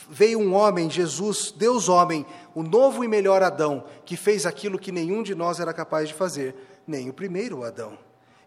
veio 0.10 0.40
um 0.40 0.54
homem, 0.54 0.90
Jesus, 0.90 1.52
Deus 1.52 1.90
homem, 1.90 2.26
o 2.54 2.64
novo 2.64 3.04
e 3.04 3.08
melhor 3.08 3.42
Adão, 3.42 3.84
que 4.06 4.16
fez 4.16 4.46
aquilo 4.46 4.80
que 4.80 4.92
nenhum 4.92 5.24
de 5.24 5.34
nós 5.34 5.60
era 5.60 5.74
capaz 5.74 6.08
de 6.08 6.14
fazer, 6.14 6.56
nem 6.88 7.10
o 7.10 7.14
primeiro 7.14 7.64
Adão. 7.64 7.98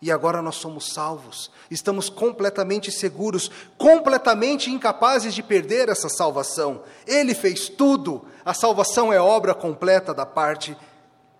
E 0.01 0.11
agora 0.13 0.43
nós 0.43 0.57
somos 0.57 0.93
salvos, 0.93 1.51
estamos 1.71 2.11
completamente 2.11 2.93
seguros, 2.93 3.51
completamente 3.79 4.71
incapazes 4.71 5.35
de 5.35 5.43
perder 5.43 5.89
essa 5.89 6.09
salvação. 6.09 6.83
Ele 7.07 7.35
fez 7.35 7.69
tudo, 7.69 8.27
a 8.45 8.53
salvação 8.53 9.13
é 9.13 9.21
obra 9.21 9.55
completa 9.55 10.13
da 10.13 10.27
parte 10.27 10.77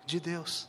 de 0.05 0.19
Deus. 0.19 0.67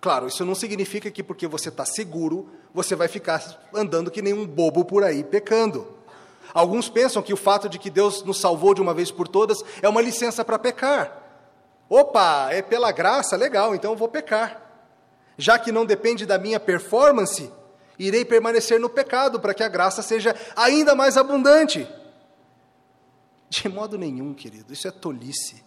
Claro, 0.00 0.28
isso 0.28 0.44
não 0.44 0.54
significa 0.54 1.10
que 1.10 1.22
porque 1.22 1.46
você 1.46 1.68
está 1.68 1.84
seguro, 1.84 2.48
você 2.72 2.94
vai 2.94 3.08
ficar 3.08 3.68
andando 3.74 4.10
que 4.10 4.22
nem 4.22 4.32
um 4.32 4.46
bobo 4.46 4.84
por 4.84 5.04
aí 5.04 5.24
pecando. 5.24 5.86
Alguns 6.54 6.88
pensam 6.88 7.22
que 7.22 7.32
o 7.32 7.36
fato 7.36 7.68
de 7.68 7.78
que 7.78 7.90
Deus 7.90 8.22
nos 8.22 8.40
salvou 8.40 8.72
de 8.72 8.80
uma 8.80 8.94
vez 8.94 9.10
por 9.10 9.28
todas 9.28 9.58
é 9.82 9.88
uma 9.88 10.00
licença 10.00 10.44
para 10.44 10.58
pecar. 10.58 11.22
Opa, 11.88 12.48
é 12.50 12.62
pela 12.62 12.92
graça, 12.92 13.36
legal, 13.36 13.74
então 13.74 13.92
eu 13.92 13.96
vou 13.96 14.08
pecar. 14.08 14.67
Já 15.38 15.56
que 15.56 15.70
não 15.70 15.86
depende 15.86 16.26
da 16.26 16.36
minha 16.36 16.58
performance, 16.58 17.48
irei 17.96 18.24
permanecer 18.24 18.80
no 18.80 18.90
pecado 18.90 19.38
para 19.38 19.54
que 19.54 19.62
a 19.62 19.68
graça 19.68 20.02
seja 20.02 20.34
ainda 20.56 20.96
mais 20.96 21.16
abundante. 21.16 21.88
De 23.48 23.68
modo 23.68 23.96
nenhum, 23.96 24.34
querido, 24.34 24.72
isso 24.72 24.88
é 24.88 24.90
tolice. 24.90 25.62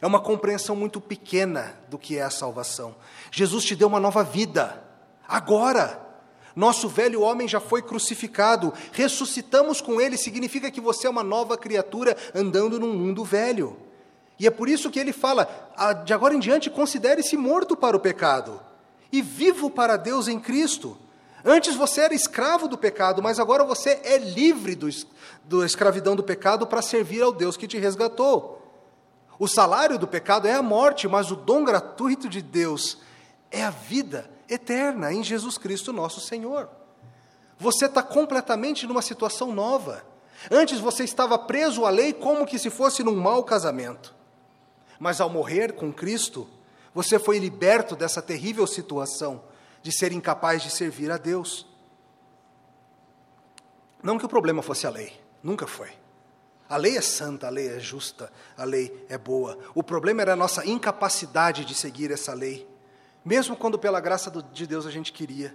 É 0.00 0.06
uma 0.06 0.18
compreensão 0.18 0.74
muito 0.74 1.00
pequena 1.00 1.78
do 1.88 1.96
que 1.96 2.18
é 2.18 2.22
a 2.22 2.30
salvação. 2.30 2.96
Jesus 3.30 3.64
te 3.64 3.76
deu 3.76 3.86
uma 3.86 4.00
nova 4.00 4.24
vida, 4.24 4.82
agora. 5.26 6.00
Nosso 6.54 6.86
velho 6.86 7.22
homem 7.22 7.48
já 7.48 7.60
foi 7.60 7.80
crucificado, 7.80 8.74
ressuscitamos 8.92 9.80
com 9.80 9.98
ele, 9.98 10.18
significa 10.18 10.70
que 10.70 10.82
você 10.82 11.06
é 11.06 11.10
uma 11.10 11.22
nova 11.22 11.56
criatura 11.56 12.14
andando 12.34 12.78
num 12.78 12.92
mundo 12.92 13.24
velho. 13.24 13.78
E 14.38 14.46
é 14.46 14.50
por 14.50 14.68
isso 14.68 14.90
que 14.90 14.98
ele 14.98 15.14
fala: 15.14 15.48
ah, 15.74 15.94
de 15.94 16.12
agora 16.12 16.34
em 16.34 16.38
diante, 16.38 16.68
considere-se 16.68 17.38
morto 17.38 17.74
para 17.74 17.96
o 17.96 18.00
pecado 18.00 18.60
e 19.12 19.20
vivo 19.20 19.70
para 19.70 19.98
Deus 19.98 20.26
em 20.26 20.40
Cristo. 20.40 20.96
Antes 21.44 21.76
você 21.76 22.00
era 22.00 22.14
escravo 22.14 22.66
do 22.66 22.78
pecado, 22.78 23.22
mas 23.22 23.38
agora 23.38 23.62
você 23.62 24.00
é 24.04 24.16
livre 24.16 24.74
do, 24.74 24.88
da 25.44 25.66
escravidão 25.66 26.16
do 26.16 26.22
pecado 26.22 26.66
para 26.66 26.80
servir 26.80 27.22
ao 27.22 27.32
Deus 27.32 27.56
que 27.56 27.68
te 27.68 27.78
resgatou. 27.78 28.58
O 29.38 29.46
salário 29.46 29.98
do 29.98 30.06
pecado 30.06 30.46
é 30.46 30.54
a 30.54 30.62
morte, 30.62 31.08
mas 31.08 31.30
o 31.30 31.36
dom 31.36 31.64
gratuito 31.64 32.28
de 32.28 32.40
Deus 32.40 32.98
é 33.50 33.62
a 33.62 33.70
vida 33.70 34.30
eterna 34.48 35.12
em 35.12 35.22
Jesus 35.22 35.58
Cristo, 35.58 35.92
nosso 35.92 36.20
Senhor. 36.20 36.68
Você 37.58 37.86
está 37.86 38.02
completamente 38.02 38.86
numa 38.86 39.02
situação 39.02 39.52
nova. 39.52 40.04
Antes 40.50 40.78
você 40.78 41.04
estava 41.04 41.38
preso 41.38 41.84
à 41.84 41.90
lei 41.90 42.12
como 42.12 42.46
que 42.46 42.58
se 42.58 42.70
fosse 42.70 43.02
num 43.02 43.16
mau 43.16 43.44
casamento. 43.44 44.14
Mas 44.98 45.20
ao 45.20 45.28
morrer 45.28 45.72
com 45.72 45.92
Cristo, 45.92 46.48
você 46.94 47.18
foi 47.18 47.38
liberto 47.38 47.96
dessa 47.96 48.20
terrível 48.20 48.66
situação 48.66 49.42
de 49.82 49.90
ser 49.90 50.12
incapaz 50.12 50.62
de 50.62 50.70
servir 50.70 51.10
a 51.10 51.16
Deus. 51.16 51.66
Não 54.02 54.18
que 54.18 54.26
o 54.26 54.28
problema 54.28 54.62
fosse 54.62 54.86
a 54.86 54.90
lei, 54.90 55.12
nunca 55.42 55.66
foi. 55.66 55.90
A 56.68 56.76
lei 56.76 56.96
é 56.96 57.00
santa, 57.00 57.46
a 57.46 57.50
lei 57.50 57.68
é 57.68 57.78
justa, 57.78 58.32
a 58.56 58.64
lei 58.64 59.04
é 59.08 59.18
boa. 59.18 59.58
O 59.74 59.82
problema 59.82 60.22
era 60.22 60.32
a 60.32 60.36
nossa 60.36 60.66
incapacidade 60.66 61.64
de 61.64 61.74
seguir 61.74 62.10
essa 62.10 62.32
lei. 62.32 62.66
Mesmo 63.24 63.56
quando, 63.56 63.78
pela 63.78 64.00
graça 64.00 64.30
de 64.30 64.66
Deus, 64.66 64.86
a 64.86 64.90
gente 64.90 65.12
queria, 65.12 65.54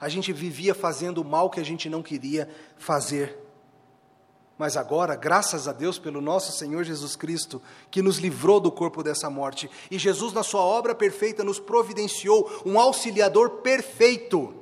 a 0.00 0.08
gente 0.08 0.32
vivia 0.32 0.74
fazendo 0.74 1.20
o 1.20 1.24
mal 1.24 1.50
que 1.50 1.60
a 1.60 1.64
gente 1.64 1.88
não 1.88 2.02
queria 2.02 2.48
fazer. 2.78 3.38
Mas 4.58 4.76
agora, 4.76 5.14
graças 5.14 5.68
a 5.68 5.72
Deus 5.72 6.00
pelo 6.00 6.20
nosso 6.20 6.50
Senhor 6.50 6.82
Jesus 6.82 7.14
Cristo, 7.14 7.62
que 7.92 8.02
nos 8.02 8.18
livrou 8.18 8.58
do 8.58 8.72
corpo 8.72 9.04
dessa 9.04 9.30
morte, 9.30 9.70
e 9.88 9.96
Jesus, 9.96 10.32
na 10.32 10.42
sua 10.42 10.62
obra 10.62 10.96
perfeita, 10.96 11.44
nos 11.44 11.60
providenciou 11.60 12.62
um 12.66 12.78
auxiliador 12.78 13.62
perfeito 13.62 14.52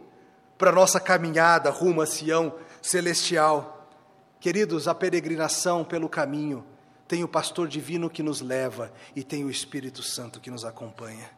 para 0.59 0.71
nossa 0.71 1.01
caminhada 1.01 1.71
rumo 1.71 2.03
a 2.03 2.07
Sião 2.07 2.55
celestial. 2.83 3.89
Queridos, 4.39 4.87
a 4.87 4.95
peregrinação 4.95 5.83
pelo 5.83 6.11
caminho 6.11 6.63
tem 7.09 7.25
o 7.25 7.29
pastor 7.29 7.67
divino 7.67 8.11
que 8.11 8.23
nos 8.23 8.43
leva 8.43 8.93
e 9.15 9.25
tem 9.25 9.45
o 9.45 9.51
Espírito 9.51 10.03
Santo 10.03 10.41
que 10.41 10.51
nos 10.51 10.65
acompanha. 10.65 11.31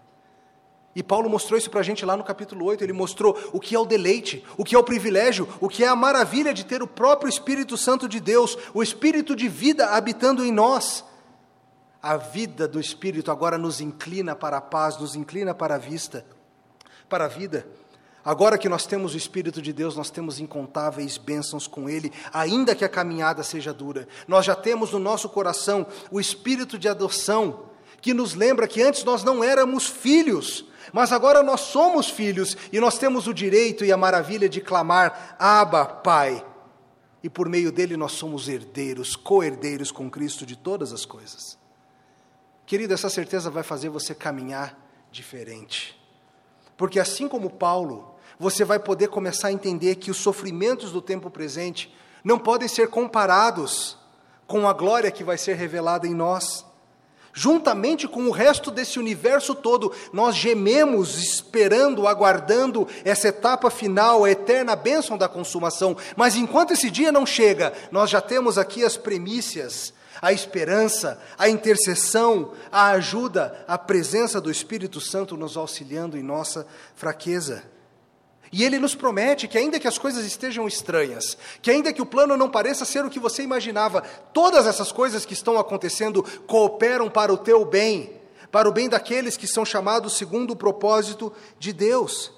E 0.99 1.03
Paulo 1.05 1.31
mostrou 1.31 1.57
isso 1.57 1.71
para 1.71 1.79
a 1.79 1.83
gente 1.85 2.05
lá 2.05 2.17
no 2.17 2.25
capítulo 2.25 2.65
8. 2.65 2.83
Ele 2.83 2.93
mostrou 2.93 3.39
o 3.53 3.61
que 3.61 3.73
é 3.73 3.79
o 3.79 3.87
deleite, 3.87 4.45
o 4.57 4.65
que 4.65 4.75
é 4.75 4.79
o 4.81 4.83
privilégio, 4.83 5.49
o 5.61 5.69
que 5.69 5.85
é 5.85 5.87
a 5.87 5.95
maravilha 5.95 6.53
de 6.53 6.67
ter 6.67 6.83
o 6.83 6.89
próprio 6.89 7.29
Espírito 7.29 7.77
Santo 7.77 8.09
de 8.09 8.19
Deus, 8.19 8.59
o 8.75 8.83
Espírito 8.83 9.37
de 9.37 9.49
vida 9.49 9.91
habitando 9.91 10.45
em 10.45 10.51
nós. 10.51 11.05
A 12.03 12.17
vida 12.17 12.67
do 12.67 12.81
Espírito 12.81 13.31
agora 13.31 13.57
nos 13.57 13.81
inclina 13.81 14.35
para 14.35 14.57
a 14.57 14.61
paz, 14.61 14.99
nos 14.99 15.15
inclina 15.15 15.55
para 15.55 15.77
a 15.77 15.79
vista, 15.79 16.27
para 17.09 17.27
a 17.27 17.29
vida. 17.29 17.65
Agora 18.25 18.59
que 18.59 18.69
nós 18.69 18.85
temos 18.85 19.15
o 19.15 19.17
Espírito 19.17 19.63
de 19.63 19.73
Deus, 19.73 19.95
nós 19.95 20.11
temos 20.11 20.41
incontáveis 20.41 21.17
bênçãos 21.17 21.69
com 21.69 21.89
Ele, 21.89 22.13
ainda 22.33 22.75
que 22.75 22.85
a 22.85 22.89
caminhada 22.89 23.45
seja 23.45 23.73
dura. 23.73 24.09
Nós 24.27 24.45
já 24.45 24.57
temos 24.57 24.91
no 24.91 24.99
nosso 24.99 25.29
coração 25.29 25.87
o 26.11 26.19
Espírito 26.19 26.77
de 26.77 26.89
adoção, 26.89 27.67
que 28.01 28.13
nos 28.13 28.35
lembra 28.35 28.67
que 28.67 28.83
antes 28.83 29.05
nós 29.05 29.23
não 29.23 29.45
éramos 29.45 29.87
filhos, 29.87 30.67
mas 30.93 31.13
agora 31.13 31.43
nós 31.43 31.61
somos 31.61 32.09
filhos 32.09 32.57
e 32.73 32.81
nós 32.81 32.99
temos 32.99 33.27
o 33.27 33.35
direito 33.35 33.85
e 33.85 33.93
a 33.93 33.97
maravilha 33.97 34.49
de 34.49 34.61
clamar: 34.61 35.37
Abba, 35.39 35.85
Pai. 35.85 36.45
E 37.23 37.29
por 37.29 37.49
meio 37.49 37.73
dele 37.73 37.97
nós 37.97 38.13
somos 38.13 38.49
herdeiros, 38.49 39.17
co-herdeiros 39.17 39.91
com 39.91 40.09
Cristo 40.09 40.47
de 40.47 40.57
todas 40.57 40.93
as 40.93 41.05
coisas. 41.05 41.59
Querido, 42.65 42.95
essa 42.95 43.11
certeza 43.11 43.51
vai 43.51 43.63
fazer 43.63 43.89
você 43.89 44.15
caminhar 44.15 44.79
diferente. 45.11 45.99
Porque 46.77 47.01
assim 47.01 47.27
como 47.27 47.51
Paulo, 47.51 48.15
você 48.39 48.65
vai 48.65 48.79
poder 48.79 49.09
começar 49.09 49.49
a 49.49 49.53
entender 49.53 49.97
que 49.97 50.11
os 50.11 50.19
sofrimentos 50.19 50.93
do 50.93 51.03
tempo 51.03 51.29
presente 51.31 51.93
não 52.23 52.39
podem 52.39 52.69
ser 52.69 52.89
comparados 52.89 53.99
com 54.47 54.69
a 54.69 54.73
glória 54.73 55.11
que 55.11 55.25
vai 55.25 55.37
ser 55.37 55.55
revelada 55.55 56.07
em 56.07 56.15
nós. 56.15 56.65
Juntamente 57.33 58.09
com 58.09 58.25
o 58.25 58.31
resto 58.31 58.71
desse 58.71 58.99
universo 58.99 59.55
todo, 59.55 59.93
nós 60.13 60.35
gememos 60.35 61.23
esperando, 61.23 62.09
aguardando 62.09 62.89
essa 63.05 63.29
etapa 63.29 63.71
final, 63.71 64.25
a 64.25 64.31
eterna 64.31 64.75
bênção 64.75 65.17
da 65.17 65.29
consumação. 65.29 65.97
Mas 66.17 66.35
enquanto 66.35 66.73
esse 66.73 66.91
dia 66.91 67.13
não 67.13 67.25
chega, 67.25 67.73
nós 67.93 68.11
já 68.11 68.21
temos 68.21 68.59
aqui 68.59 68.85
as 68.85 68.97
premissas, 68.97 69.93
a 70.21 70.33
esperança, 70.33 71.21
a 71.39 71.49
intercessão, 71.49 72.53
a 72.73 72.89
ajuda, 72.89 73.65
a 73.69 73.79
presença 73.79 74.41
do 74.41 74.51
Espírito 74.51 75.01
Santo 75.01 75.37
nos 75.37 75.57
auxiliando 75.57 76.17
em 76.17 76.23
nossa 76.23 76.67
fraqueza. 76.97 77.63
E 78.51 78.65
ele 78.65 78.79
nos 78.79 78.95
promete 78.95 79.47
que, 79.47 79.59
ainda 79.59 79.79
que 79.79 79.89
as 79.89 79.99
coisas 79.99 80.25
estejam 80.25 80.67
estranhas, 80.67 81.37
que 81.61 81.71
ainda 81.71 81.93
que 81.93 82.03
o 82.03 82.07
plano 82.07 82.37
não 82.37 82.49
pareça 82.49 82.85
ser 82.85 83.05
o 83.05 83.11
que 83.11 83.21
você 83.21 83.43
imaginava, 83.43 84.03
todas 84.33 84.67
essas 84.67 84.91
coisas 84.91 85.27
que 85.27 85.35
estão 85.35 85.59
acontecendo 85.59 86.23
cooperam 86.47 87.11
para 87.11 87.33
o 87.33 87.37
teu 87.37 87.65
bem, 87.65 88.13
para 88.51 88.69
o 88.69 88.73
bem 88.73 88.89
daqueles 88.89 89.37
que 89.37 89.47
são 89.47 89.65
chamados 89.65 90.17
segundo 90.17 90.53
o 90.53 90.57
propósito 90.57 91.33
de 91.59 91.73
Deus. 91.73 92.33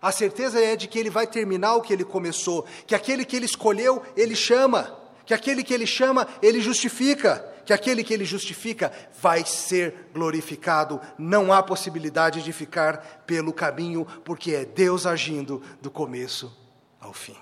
A 0.00 0.12
certeza 0.12 0.60
é 0.60 0.76
de 0.76 0.86
que 0.86 0.98
ele 0.98 1.10
vai 1.10 1.26
terminar 1.26 1.74
o 1.74 1.82
que 1.82 1.92
ele 1.92 2.04
começou, 2.04 2.64
que 2.86 2.94
aquele 2.94 3.24
que 3.24 3.34
ele 3.34 3.46
escolheu, 3.46 4.02
ele 4.16 4.36
chama, 4.36 4.96
que 5.24 5.34
aquele 5.34 5.64
que 5.64 5.74
ele 5.74 5.86
chama, 5.86 6.28
ele 6.40 6.60
justifica 6.60 7.44
que 7.66 7.72
aquele 7.72 8.04
que 8.04 8.14
ele 8.14 8.24
justifica 8.24 8.92
vai 9.20 9.44
ser 9.44 10.08
glorificado. 10.14 11.00
Não 11.18 11.52
há 11.52 11.60
possibilidade 11.62 12.42
de 12.42 12.52
ficar 12.52 13.24
pelo 13.26 13.52
caminho, 13.52 14.06
porque 14.24 14.52
é 14.52 14.64
Deus 14.64 15.04
agindo 15.04 15.60
do 15.82 15.90
começo 15.90 16.56
ao 17.00 17.12
fim. 17.12 17.36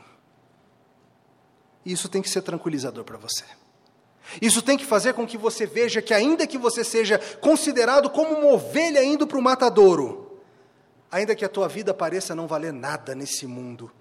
Isso 1.85 2.09
tem 2.09 2.23
que 2.23 2.31
ser 2.31 2.41
tranquilizador 2.41 3.05
para 3.05 3.19
você. 3.19 3.45
Isso 4.41 4.63
tem 4.63 4.79
que 4.79 4.87
fazer 4.87 5.13
com 5.13 5.27
que 5.27 5.37
você 5.37 5.67
veja 5.67 6.01
que, 6.01 6.15
ainda 6.15 6.47
que 6.47 6.57
você 6.57 6.83
seja 6.83 7.19
considerado 7.41 8.09
como 8.09 8.35
uma 8.35 8.53
ovelha 8.53 9.05
indo 9.05 9.27
para 9.27 9.39
o 9.39 9.43
matadouro, 9.43 10.41
ainda 11.13 11.35
que 11.35 11.45
a 11.45 11.49
tua 11.51 11.69
vida 11.69 11.93
pareça 11.93 12.35
não 12.35 12.47
valer 12.47 12.73
nada 12.73 13.15
nesse 13.15 13.47
mundo, 13.47 13.93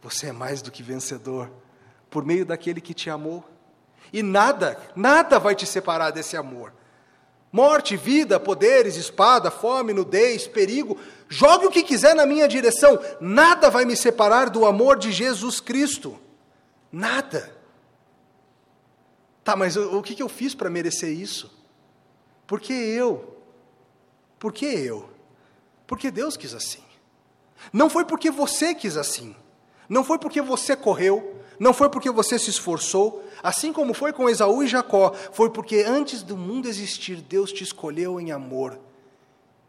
você 0.00 0.28
é 0.28 0.32
mais 0.32 0.62
do 0.62 0.70
que 0.70 0.82
vencedor 0.82 1.50
por 2.08 2.24
meio 2.24 2.46
daquele 2.46 2.80
que 2.80 2.94
te 2.94 3.10
amou 3.10 3.44
e 4.12 4.22
nada, 4.22 4.78
nada 4.94 5.38
vai 5.38 5.54
te 5.54 5.66
separar 5.66 6.10
desse 6.10 6.36
amor. 6.36 6.72
Morte, 7.52 7.96
vida, 7.96 8.40
poderes, 8.40 8.96
espada, 8.96 9.50
fome, 9.50 9.92
nudez, 9.92 10.46
perigo, 10.46 10.98
jogue 11.28 11.66
o 11.66 11.70
que 11.70 11.82
quiser 11.82 12.14
na 12.14 12.26
minha 12.26 12.48
direção, 12.48 12.98
nada 13.20 13.70
vai 13.70 13.84
me 13.84 13.96
separar 13.96 14.50
do 14.50 14.66
amor 14.66 14.98
de 14.98 15.12
Jesus 15.12 15.60
Cristo. 15.60 16.18
Nada. 16.90 17.54
Tá, 19.44 19.54
mas 19.54 19.76
o, 19.76 19.98
o 19.98 20.02
que, 20.02 20.14
que 20.14 20.22
eu 20.22 20.28
fiz 20.28 20.54
para 20.54 20.70
merecer 20.70 21.10
isso? 21.10 21.52
Por 22.46 22.60
que 22.60 22.72
eu? 22.72 23.38
Por 24.38 24.52
que 24.52 24.66
eu? 24.66 25.10
Porque 25.86 26.10
Deus 26.10 26.36
quis 26.36 26.54
assim. 26.54 26.82
Não 27.72 27.88
foi 27.88 28.04
porque 28.04 28.30
você 28.30 28.74
quis 28.74 28.96
assim. 28.96 29.36
Não 29.88 30.02
foi 30.02 30.18
porque 30.18 30.40
você 30.40 30.74
correu. 30.74 31.40
Não 31.58 31.72
foi 31.72 31.88
porque 31.88 32.10
você 32.10 32.38
se 32.38 32.50
esforçou. 32.50 33.24
Assim 33.42 33.72
como 33.72 33.94
foi 33.94 34.12
com 34.12 34.28
Esaú 34.28 34.62
e 34.62 34.66
Jacó, 34.66 35.12
foi 35.32 35.50
porque 35.50 35.84
antes 35.86 36.22
do 36.22 36.36
mundo 36.36 36.68
existir, 36.68 37.20
Deus 37.20 37.52
te 37.52 37.62
escolheu 37.62 38.20
em 38.20 38.32
amor 38.32 38.78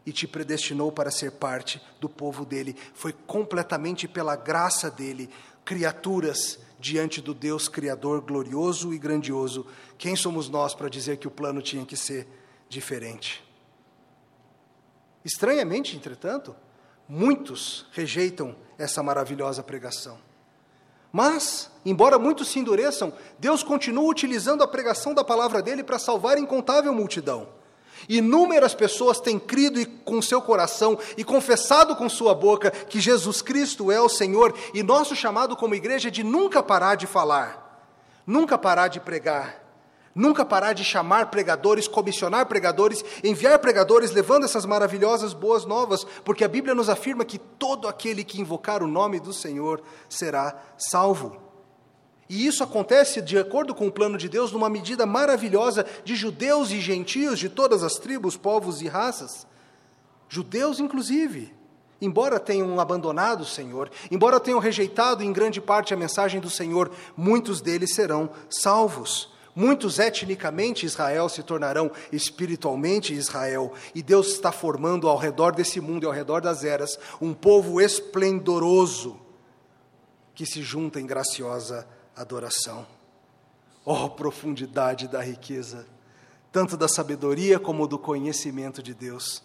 e 0.06 0.12
te 0.12 0.28
predestinou 0.28 0.92
para 0.92 1.12
ser 1.12 1.32
parte 1.32 1.82
do 2.00 2.08
povo 2.08 2.46
dele. 2.46 2.76
Foi 2.94 3.12
completamente 3.12 4.08
pela 4.08 4.36
graça 4.36 4.90
dele, 4.90 5.30
criaturas 5.64 6.60
diante 6.80 7.22
do 7.22 7.34
Deus 7.34 7.68
Criador 7.68 8.22
glorioso 8.22 8.94
e 8.94 8.98
grandioso. 8.98 9.66
Quem 9.98 10.16
somos 10.16 10.48
nós 10.50 10.76
para 10.76 10.90
dizer 10.90 11.18
que 11.18 11.28
o 11.28 11.32
plano 11.32 11.62
tinha 11.62 11.86
que 11.86 11.98
ser 11.98 12.28
diferente? 12.70 13.44
Estranhamente, 15.24 15.96
entretanto, 15.96 16.56
muitos 17.10 17.88
rejeitam 17.92 18.56
essa 18.78 19.02
maravilhosa 19.02 19.64
pregação. 19.64 20.20
Mas, 21.16 21.72
embora 21.86 22.20
muitos 22.20 22.50
se 22.50 22.60
endureçam, 22.60 23.14
Deus 23.40 23.64
continua 23.64 24.04
utilizando 24.04 24.62
a 24.62 24.68
pregação 24.68 25.14
da 25.14 25.24
palavra 25.24 25.62
dele 25.62 25.82
para 25.82 25.98
salvar 25.98 26.38
incontável 26.38 26.94
multidão. 26.94 27.48
Inúmeras 28.10 28.76
pessoas 28.76 29.22
têm 29.22 29.40
crido 29.40 29.80
com 30.04 30.22
seu 30.22 30.42
coração 30.42 31.00
e 31.16 31.24
confessado 31.24 31.96
com 31.96 32.10
sua 32.10 32.36
boca 32.36 32.70
que 32.70 33.00
Jesus 33.00 33.42
Cristo 33.42 33.90
é 33.90 34.02
o 34.02 34.10
Senhor, 34.10 34.54
e 34.74 34.84
nosso 34.84 35.16
chamado 35.16 35.56
como 35.56 35.74
igreja 35.74 36.10
é 36.10 36.12
de 36.12 36.22
nunca 36.22 36.62
parar 36.62 36.96
de 36.96 37.08
falar, 37.08 37.88
nunca 38.28 38.58
parar 38.58 38.90
de 38.90 39.00
pregar, 39.00 39.64
Nunca 40.16 40.46
parar 40.46 40.72
de 40.72 40.82
chamar 40.82 41.30
pregadores, 41.30 41.90
comissionar 41.90 42.46
pregadores, 42.46 43.04
enviar 43.22 43.60
pregadores 43.60 44.12
levando 44.12 44.46
essas 44.46 44.66
maravilhosas 44.66 45.34
boas 45.34 45.66
novas, 45.66 46.08
porque 46.24 46.46
a 46.46 46.48
Bíblia 46.48 46.74
nos 46.74 46.88
afirma 46.88 47.26
que 47.26 47.38
todo 47.38 47.86
aquele 47.86 48.24
que 48.24 48.40
invocar 48.40 48.82
o 48.82 48.88
nome 48.88 49.20
do 49.20 49.34
Senhor 49.34 49.84
será 50.08 50.58
salvo. 50.78 51.44
E 52.30 52.48
isso 52.48 52.64
acontece 52.64 53.22
de 53.22 53.38
acordo 53.38 53.76
com 53.76 53.88
o 53.88 53.92
plano 53.92 54.18
de 54.18 54.30
Deus, 54.30 54.54
numa 54.54 54.70
medida 54.70 55.06
maravilhosa 55.06 55.86
de 56.06 56.16
judeus 56.16 56.72
e 56.72 56.80
gentios 56.80 57.38
de 57.38 57.50
todas 57.50 57.84
as 57.84 57.96
tribos, 57.96 58.38
povos 58.38 58.82
e 58.82 58.88
raças. 58.88 59.46
Judeus, 60.30 60.80
inclusive. 60.80 61.54
Embora 62.00 62.40
tenham 62.40 62.80
abandonado 62.80 63.42
o 63.42 63.46
Senhor, 63.46 63.92
embora 64.10 64.40
tenham 64.40 64.60
rejeitado 64.60 65.24
em 65.24 65.34
grande 65.34 65.60
parte 65.60 65.94
a 65.94 65.98
mensagem 65.98 66.40
do 66.40 66.50
Senhor, 66.50 66.90
muitos 67.18 67.60
deles 67.60 67.94
serão 67.94 68.30
salvos. 68.50 69.35
Muitos 69.56 70.00
etnicamente 70.00 70.86
Israel 70.86 71.30
se 71.30 71.42
tornarão 71.42 71.90
espiritualmente 72.12 73.14
Israel, 73.14 73.72
e 73.96 74.04
Deus 74.04 74.34
está 74.34 74.52
formando 74.52 75.08
ao 75.08 75.18
redor 75.18 75.56
desse 75.56 75.80
mundo 75.80 76.04
e 76.04 76.08
ao 76.08 76.12
redor 76.12 76.42
das 76.42 76.66
eras 76.66 77.00
um 77.22 77.34
povo 77.34 77.80
esplendoroso 77.80 79.18
que 80.34 80.46
se 80.46 80.62
junta 80.62 81.00
em 81.00 81.06
graciosa 81.06 81.88
adoração. 82.14 82.86
Oh, 83.86 84.10
profundidade 84.10 85.08
da 85.08 85.22
riqueza, 85.22 85.88
tanto 86.52 86.76
da 86.76 86.90
sabedoria 86.90 87.58
como 87.58 87.88
do 87.88 87.98
conhecimento 87.98 88.84
de 88.84 88.94
Deus. 88.94 89.42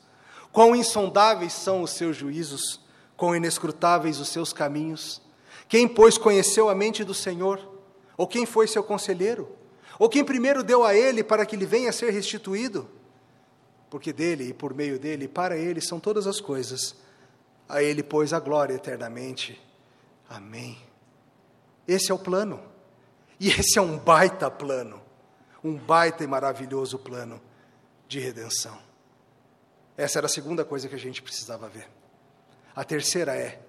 Quão 0.51 0.75
insondáveis 0.75 1.53
são 1.53 1.83
os 1.83 1.93
seus 1.93 2.17
juízos, 2.17 2.81
quão 3.17 3.37
inescrutáveis 3.37 4.19
os 4.19 4.29
seus 4.29 4.53
caminhos. 4.53 5.23
Quem, 5.69 5.87
pois, 5.87 6.19
conheceu 6.19 6.69
a 6.69 6.75
mente 6.75 7.05
do 7.05 7.15
Senhor? 7.15 7.61
Ou 8.17 8.27
quem 8.27 8.45
foi 8.45 8.67
seu 8.67 8.83
conselheiro? 8.83 9.60
Ou 10.01 10.09
quem 10.09 10.25
primeiro 10.25 10.65
deu 10.65 10.83
a 10.83 10.95
ele 10.95 11.23
para 11.23 11.45
que 11.45 11.55
lhe 11.55 11.67
venha 11.67 11.91
a 11.91 11.93
ser 11.93 12.09
restituído? 12.11 12.89
Porque 13.91 14.15
dele 14.15 14.49
e 14.49 14.55
por 14.55 14.73
meio 14.73 14.99
dele, 14.99 15.29
para 15.29 15.59
ele 15.59 15.79
são 15.83 16.01
todas 16.01 16.27
as 16.27 16.41
coisas. 16.41 16.97
A 17.69 17.83
ele, 17.83 18.03
pois, 18.03 18.33
a 18.33 18.41
glória 18.41 18.73
eternamente. 18.73 19.61
Amém. 20.27 20.79
Esse 21.87 22.11
é 22.11 22.15
o 22.15 22.19
plano. 22.19 22.63
E 23.39 23.51
esse 23.51 23.79
é 23.79 23.83
um 23.83 23.99
baita 23.99 24.51
plano. 24.51 25.03
Um 25.63 25.77
baita 25.77 26.25
e 26.25 26.27
maravilhoso 26.27 26.99
plano 26.99 27.39
de 28.09 28.19
redenção. 28.21 28.79
Essa 29.99 30.19
era 30.19 30.27
a 30.27 30.31
segunda 30.31 30.65
coisa 30.65 30.89
que 30.89 30.95
a 30.95 30.99
gente 30.99 31.21
precisava 31.21 31.69
ver. 31.69 31.87
A 32.75 32.85
terceira 32.85 33.37
é: 33.37 33.61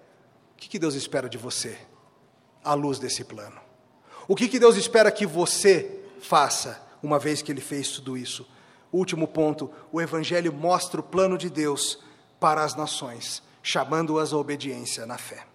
o 0.54 0.56
que 0.56 0.80
Deus 0.80 0.96
espera 0.96 1.28
de 1.28 1.38
você 1.38 1.78
à 2.64 2.74
luz 2.74 3.00
desse 3.00 3.26
plano? 3.26 3.60
O 4.30 4.34
que 4.34 4.58
Deus 4.58 4.78
espera 4.78 5.12
que 5.12 5.26
você 5.26 5.98
faça, 6.22 6.82
uma 7.02 7.20
vez 7.20 7.42
que 7.42 7.52
ele 7.52 7.62
fez 7.62 7.90
tudo 7.90 8.18
isso. 8.18 8.48
Último 8.92 9.28
ponto: 9.28 9.72
o 9.92 10.02
Evangelho 10.02 10.54
mostra 10.54 11.00
o 11.00 11.04
plano 11.04 11.38
de 11.38 11.50
Deus 11.50 12.00
para 12.40 12.64
as 12.64 12.76
nações, 12.76 13.42
chamando-as 13.62 14.34
à 14.34 14.38
obediência 14.38 15.06
na 15.06 15.18
fé. 15.18 15.46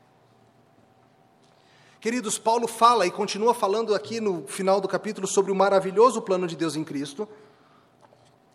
Queridos, 2.00 2.38
Paulo 2.38 2.68
fala 2.68 3.07
e 3.07 3.11
continua 3.11 3.52
falando 3.52 3.94
aqui 3.94 4.20
no 4.20 4.46
final 4.46 4.81
do 4.81 4.87
capítulo 4.87 5.26
sobre 5.26 5.50
o 5.50 5.55
maravilhoso 5.57 6.22
plano 6.22 6.46
de 6.46 6.55
Deus 6.55 6.76
em 6.76 6.85
Cristo. 6.85 7.29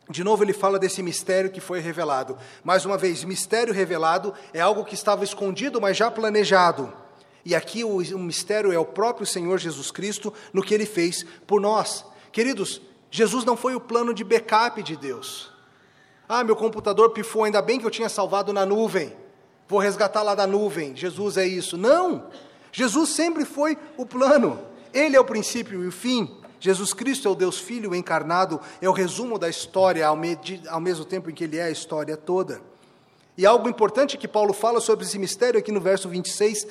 De 0.10 0.24
novo, 0.24 0.44
ele 0.44 0.54
fala 0.54 0.80
desse 0.80 1.02
mistério 1.02 1.52
que 1.52 1.60
foi 1.60 1.80
revelado. 1.80 2.38
Mais 2.64 2.86
uma 2.86 2.98
vez, 2.98 3.24
mistério 3.24 3.74
revelado 3.74 4.34
é 4.54 4.60
algo 4.60 4.86
que 4.86 4.94
estava 4.94 5.24
escondido, 5.24 5.82
mas 5.82 5.98
já 5.98 6.10
planejado. 6.10 6.94
E 7.44 7.56
aqui 7.56 7.84
o, 7.84 7.98
mistério 8.20 8.72
é 8.72 8.78
o 8.78 8.86
próprio 8.86 9.26
Senhor 9.26 9.58
Jesus 9.58 9.92
Cristo 9.92 10.34
no 10.54 10.62
que 10.62 10.74
ele 10.74 10.86
fez 10.86 11.26
por 11.48 11.60
nós. 11.60 12.06
Queridos, 12.32 12.82
Jesus 13.10 13.44
não 13.44 13.58
foi 13.58 13.76
o 13.76 13.80
plano 13.80 14.14
de 14.14 14.24
backup 14.24 14.82
de 14.84 14.96
Deus. 14.96 15.52
Ah, 16.30 16.44
meu 16.44 16.56
computador 16.56 17.10
pifou, 17.10 17.44
ainda 17.44 17.62
bem 17.62 17.80
que 17.80 17.86
eu 17.86 17.92
tinha 17.92 18.10
salvado 18.10 18.54
na 18.54 18.66
nuvem. 18.66 19.14
Vou 19.68 19.80
resgatar 19.80 20.22
lá 20.22 20.36
da 20.36 20.46
nuvem. 20.46 20.96
Jesus 20.96 21.38
é 21.38 21.46
isso. 21.46 21.78
Não! 21.78 22.28
Jesus 22.72 23.10
sempre 23.10 23.44
foi 23.44 23.78
o 23.98 24.06
plano. 24.06 24.60
Ele 24.94 25.16
é 25.16 25.20
o 25.20 25.26
princípio 25.26 25.84
e 25.84 25.88
o 25.88 25.92
fim. 25.92 26.38
Jesus 26.60 26.94
Cristo 26.94 27.28
é 27.28 27.32
o 27.32 27.36
Deus 27.36 27.58
Filho 27.58 27.96
encarnado, 27.96 28.62
é 28.80 28.88
o 28.88 28.94
resumo 28.94 29.40
da 29.40 29.50
história, 29.50 30.06
ao, 30.06 30.18
ao 30.70 30.80
mesmo 30.80 31.04
tempo 31.04 31.30
em 31.30 31.34
que 31.34 31.44
ele 31.44 31.58
é 31.58 31.64
a 31.64 31.72
história 31.72 32.16
toda. 32.16 32.62
E 33.38 33.46
algo 33.46 33.68
importante 33.68 34.18
que 34.18 34.28
Paulo 34.28 34.54
fala 34.54 34.80
sobre 34.80 35.04
esse 35.04 35.18
mistério 35.18 35.60
aqui 35.60 35.72
no 35.72 35.82
verso 35.82 36.08
26 36.08 36.68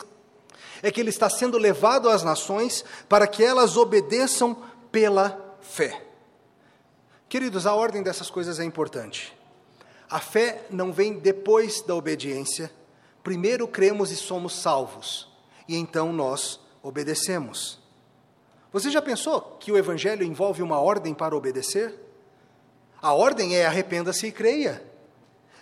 é 0.83 0.91
que 0.91 1.01
ele 1.01 1.11
está 1.11 1.29
sendo 1.29 1.59
levado 1.59 2.09
às 2.09 2.23
nações 2.23 2.85
para 3.09 3.27
que 3.27 3.45
elas 3.45 3.77
obedeçam 3.77 4.57
pela 4.91 5.57
fé. 5.61 6.03
Queridos, 7.29 7.67
a 7.67 7.75
ordem 7.75 8.03
dessas 8.03 8.31
coisas 8.31 8.59
é 8.59 8.65
importante. 8.65 9.37
A 10.09 10.19
fé 10.19 10.65
não 10.71 10.93
vem 10.93 11.19
depois 11.19 11.81
da 11.83 11.95
obediência. 11.95 12.71
Primeiro 13.23 13.69
cremos 13.69 14.11
e 14.11 14.17
somos 14.17 14.55
salvos, 14.55 15.29
e 15.69 15.77
então 15.77 16.13
nós 16.13 16.59
obedecemos. 16.83 17.79
Você 18.73 18.91
já 18.91 19.03
pensou 19.03 19.41
que 19.61 19.71
o 19.71 19.79
Evangelho 19.79 20.25
envolve 20.25 20.63
uma 20.63 20.81
ordem 20.81 21.13
para 21.13 21.37
obedecer? 21.37 21.95
A 23.01 23.13
ordem 23.13 23.57
é 23.57 23.67
arrependa-se 23.67 24.27
e 24.27 24.33
creia. 24.33 24.83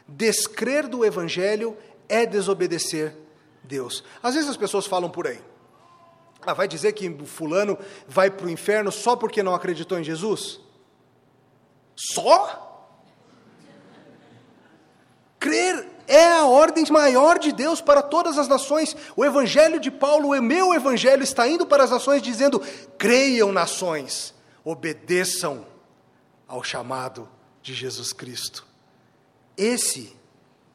Descrer 0.06 0.86
do 0.86 1.04
Evangelho 1.04 1.76
é 2.08 2.24
desobedecer 2.24 3.14
Deus. 3.68 4.02
Às 4.22 4.34
vezes 4.34 4.50
as 4.50 4.56
pessoas 4.56 4.86
falam 4.86 5.10
por 5.10 5.26
aí, 5.26 5.40
ah, 6.44 6.54
vai 6.54 6.66
dizer 6.66 6.92
que 6.92 7.08
fulano 7.26 7.78
vai 8.06 8.30
para 8.30 8.46
o 8.46 8.50
inferno 8.50 8.90
só 8.90 9.14
porque 9.14 9.42
não 9.42 9.54
acreditou 9.54 9.98
em 9.98 10.04
Jesus? 10.04 10.60
Só? 11.94 12.64
Crer 15.38 15.86
é 16.06 16.24
a 16.32 16.46
ordem 16.46 16.84
maior 16.90 17.38
de 17.38 17.52
Deus 17.52 17.80
para 17.80 18.02
todas 18.02 18.38
as 18.38 18.48
nações. 18.48 18.96
O 19.14 19.24
evangelho 19.24 19.78
de 19.78 19.90
Paulo, 19.90 20.30
o 20.30 20.42
meu 20.42 20.72
evangelho, 20.72 21.22
está 21.22 21.46
indo 21.46 21.66
para 21.66 21.84
as 21.84 21.90
nações 21.90 22.22
dizendo: 22.22 22.60
creiam 22.96 23.52
nações, 23.52 24.34
obedeçam 24.64 25.66
ao 26.46 26.62
chamado 26.62 27.28
de 27.60 27.74
Jesus 27.74 28.12
Cristo. 28.12 28.66
Esse 29.56 30.16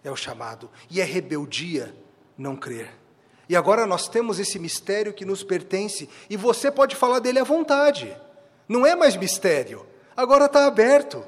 é 0.04 0.12
o 0.12 0.16
chamado, 0.16 0.70
e 0.90 1.02
é 1.02 1.04
rebeldia 1.04 1.96
não 2.38 2.56
crer. 2.56 2.90
E 3.48 3.56
agora 3.56 3.86
nós 3.86 4.08
temos 4.08 4.40
esse 4.40 4.58
mistério 4.58 5.14
que 5.14 5.26
nos 5.26 5.44
pertence, 5.44 6.10
e 6.30 6.38
você 6.38 6.72
pode 6.72 6.96
falar 6.96 7.20
dele 7.20 7.40
à 7.40 7.44
vontade. 7.44 8.16
Não 8.68 8.86
é 8.86 8.96
mais 8.96 9.16
mistério, 9.16 9.86
agora 10.16 10.46
está 10.46 10.66
aberto. 10.66 11.24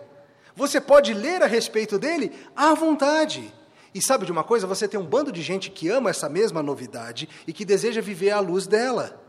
Você 0.55 0.79
pode 0.79 1.13
ler 1.13 1.43
a 1.43 1.47
respeito 1.47 1.99
dele 1.99 2.31
à 2.55 2.73
vontade. 2.73 3.53
E 3.93 4.01
sabe 4.01 4.25
de 4.25 4.31
uma 4.31 4.43
coisa? 4.43 4.67
Você 4.67 4.87
tem 4.87 4.99
um 4.99 5.05
bando 5.05 5.31
de 5.31 5.41
gente 5.41 5.69
que 5.69 5.89
ama 5.89 6.09
essa 6.09 6.29
mesma 6.29 6.63
novidade 6.63 7.29
e 7.45 7.53
que 7.53 7.65
deseja 7.65 8.01
viver 8.01 8.31
à 8.31 8.39
luz 8.39 8.65
dela. 8.67 9.21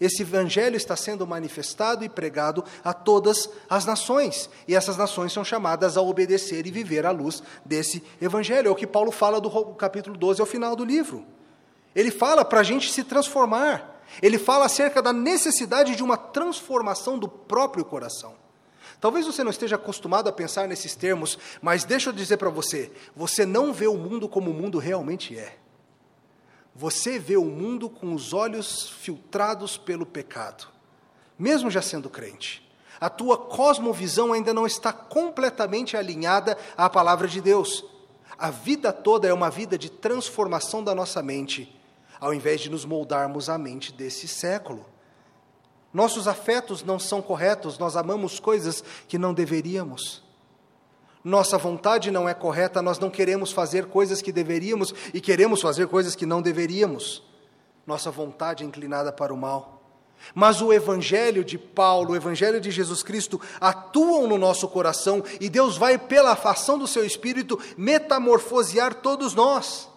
Esse 0.00 0.22
evangelho 0.22 0.76
está 0.76 0.96
sendo 0.96 1.26
manifestado 1.26 2.04
e 2.04 2.08
pregado 2.08 2.64
a 2.82 2.92
todas 2.92 3.48
as 3.70 3.84
nações, 3.84 4.50
e 4.66 4.74
essas 4.74 4.96
nações 4.96 5.32
são 5.32 5.44
chamadas 5.44 5.96
a 5.96 6.02
obedecer 6.02 6.66
e 6.66 6.70
viver 6.70 7.06
à 7.06 7.10
luz 7.10 7.42
desse 7.64 8.02
evangelho. 8.20 8.68
É 8.68 8.70
o 8.70 8.74
que 8.74 8.86
Paulo 8.86 9.10
fala 9.10 9.40
do 9.40 9.50
capítulo 9.74 10.16
12 10.16 10.40
ao 10.40 10.46
final 10.46 10.74
do 10.74 10.84
livro. 10.84 11.24
Ele 11.94 12.10
fala 12.10 12.44
para 12.44 12.60
a 12.60 12.64
gente 12.64 12.90
se 12.90 13.04
transformar. 13.04 14.02
Ele 14.20 14.38
fala 14.38 14.66
acerca 14.66 15.00
da 15.00 15.12
necessidade 15.12 15.96
de 15.96 16.02
uma 16.02 16.16
transformação 16.16 17.18
do 17.18 17.28
próprio 17.28 17.84
coração. 17.84 18.34
Talvez 19.00 19.26
você 19.26 19.44
não 19.44 19.50
esteja 19.50 19.76
acostumado 19.76 20.28
a 20.28 20.32
pensar 20.32 20.66
nesses 20.66 20.94
termos, 20.94 21.38
mas 21.60 21.84
deixa 21.84 22.08
eu 22.08 22.12
dizer 22.12 22.36
para 22.36 22.50
você: 22.50 22.90
você 23.14 23.44
não 23.44 23.72
vê 23.72 23.86
o 23.86 23.96
mundo 23.96 24.28
como 24.28 24.50
o 24.50 24.54
mundo 24.54 24.78
realmente 24.78 25.38
é. 25.38 25.58
Você 26.74 27.18
vê 27.20 27.36
o 27.36 27.44
mundo 27.44 27.88
com 27.88 28.12
os 28.14 28.32
olhos 28.32 28.88
filtrados 28.88 29.76
pelo 29.76 30.04
pecado, 30.04 30.66
mesmo 31.38 31.70
já 31.70 31.80
sendo 31.80 32.10
crente. 32.10 32.68
A 33.00 33.08
tua 33.08 33.38
cosmovisão 33.38 34.32
ainda 34.32 34.52
não 34.52 34.66
está 34.66 34.92
completamente 34.92 35.96
alinhada 35.96 36.58
à 36.76 36.90
palavra 36.90 37.28
de 37.28 37.40
Deus. 37.40 37.84
A 38.36 38.50
vida 38.50 38.92
toda 38.92 39.28
é 39.28 39.32
uma 39.32 39.50
vida 39.50 39.78
de 39.78 39.88
transformação 39.88 40.82
da 40.82 40.94
nossa 40.94 41.22
mente, 41.22 41.80
ao 42.18 42.34
invés 42.34 42.60
de 42.60 42.68
nos 42.68 42.84
moldarmos 42.84 43.48
à 43.48 43.56
mente 43.56 43.92
desse 43.92 44.26
século. 44.26 44.84
Nossos 45.92 46.26
afetos 46.26 46.82
não 46.82 46.98
são 46.98 47.22
corretos, 47.22 47.78
nós 47.78 47.96
amamos 47.96 48.40
coisas 48.40 48.82
que 49.06 49.16
não 49.16 49.32
deveríamos. 49.32 50.23
Nossa 51.24 51.56
vontade 51.56 52.10
não 52.10 52.28
é 52.28 52.34
correta, 52.34 52.82
nós 52.82 52.98
não 52.98 53.08
queremos 53.08 53.50
fazer 53.50 53.86
coisas 53.86 54.20
que 54.20 54.30
deveríamos 54.30 54.94
e 55.14 55.22
queremos 55.22 55.62
fazer 55.62 55.88
coisas 55.88 56.14
que 56.14 56.26
não 56.26 56.42
deveríamos. 56.42 57.22
Nossa 57.86 58.10
vontade 58.10 58.62
é 58.62 58.66
inclinada 58.66 59.10
para 59.10 59.32
o 59.32 59.36
mal. 59.36 59.82
Mas 60.34 60.60
o 60.60 60.70
Evangelho 60.70 61.42
de 61.42 61.56
Paulo, 61.56 62.12
o 62.12 62.16
Evangelho 62.16 62.60
de 62.60 62.70
Jesus 62.70 63.02
Cristo 63.02 63.40
atuam 63.58 64.26
no 64.26 64.36
nosso 64.36 64.68
coração 64.68 65.24
e 65.40 65.48
Deus 65.48 65.78
vai, 65.78 65.96
pela 65.96 66.32
ação 66.32 66.78
do 66.78 66.86
seu 66.86 67.04
Espírito, 67.04 67.58
metamorfosear 67.76 68.94
todos 68.94 69.34
nós. 69.34 69.88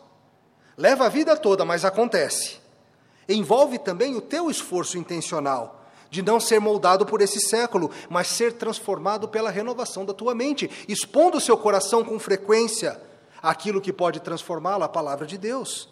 Leva 0.78 1.08
a 1.08 1.10
vida 1.10 1.36
toda, 1.36 1.66
mas 1.66 1.84
acontece. 1.84 2.58
Envolve 3.28 3.78
também 3.80 4.16
o 4.16 4.22
teu 4.22 4.50
esforço 4.50 4.98
intencional 4.98 5.77
de 6.10 6.22
não 6.22 6.40
ser 6.40 6.60
moldado 6.60 7.06
por 7.06 7.22
esse 7.22 7.40
século, 7.40 7.92
mas 8.10 8.28
ser 8.28 8.54
transformado 8.54 9.28
pela 9.28 9.50
renovação 9.50 10.06
da 10.06 10.14
tua 10.14 10.34
mente, 10.34 10.70
expondo 10.88 11.38
o 11.38 11.42
seu 11.42 11.58
coração 11.58 12.04
com 12.04 12.18
frequência 12.20 13.00
aquilo 13.42 13.82
que 13.82 13.94
pode 13.94 14.20
transformá-lo, 14.20 14.84
a 14.84 14.90
palavra 14.90 15.26
de 15.26 15.38
Deus. 15.38 15.90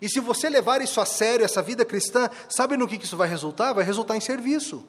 E 0.00 0.08
se 0.08 0.20
você 0.20 0.48
levar 0.48 0.80
isso 0.80 1.00
a 1.00 1.06
sério, 1.06 1.44
essa 1.44 1.62
vida 1.62 1.84
cristã, 1.84 2.30
sabe 2.48 2.76
no 2.76 2.88
que 2.88 2.96
isso 2.96 3.16
vai 3.16 3.28
resultar? 3.28 3.72
Vai 3.72 3.84
resultar 3.84 4.16
em 4.16 4.20
serviço. 4.20 4.84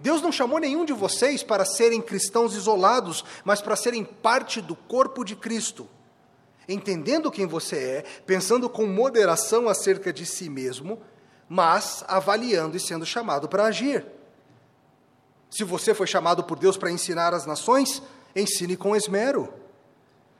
Deus 0.00 0.20
não 0.20 0.32
chamou 0.32 0.58
nenhum 0.58 0.84
de 0.84 0.92
vocês 0.92 1.42
para 1.42 1.64
serem 1.64 2.00
cristãos 2.00 2.54
isolados, 2.54 3.24
mas 3.44 3.60
para 3.60 3.76
serem 3.76 4.04
parte 4.04 4.60
do 4.60 4.74
corpo 4.74 5.24
de 5.24 5.36
Cristo. 5.36 5.88
Entendendo 6.68 7.30
quem 7.30 7.46
você 7.46 7.76
é, 7.76 8.04
pensando 8.26 8.68
com 8.68 8.86
moderação 8.86 9.68
acerca 9.68 10.12
de 10.12 10.24
si 10.24 10.48
mesmo, 10.48 11.00
mas 11.48 12.04
avaliando 12.08 12.76
e 12.76 12.80
sendo 12.80 13.04
chamado 13.04 13.48
para 13.48 13.64
agir. 13.64 14.04
Se 15.50 15.62
você 15.62 15.94
foi 15.94 16.06
chamado 16.06 16.42
por 16.42 16.58
Deus 16.58 16.76
para 16.76 16.90
ensinar 16.90 17.32
as 17.32 17.46
nações, 17.46 18.02
ensine 18.34 18.76
com 18.76 18.96
esmero. 18.96 19.52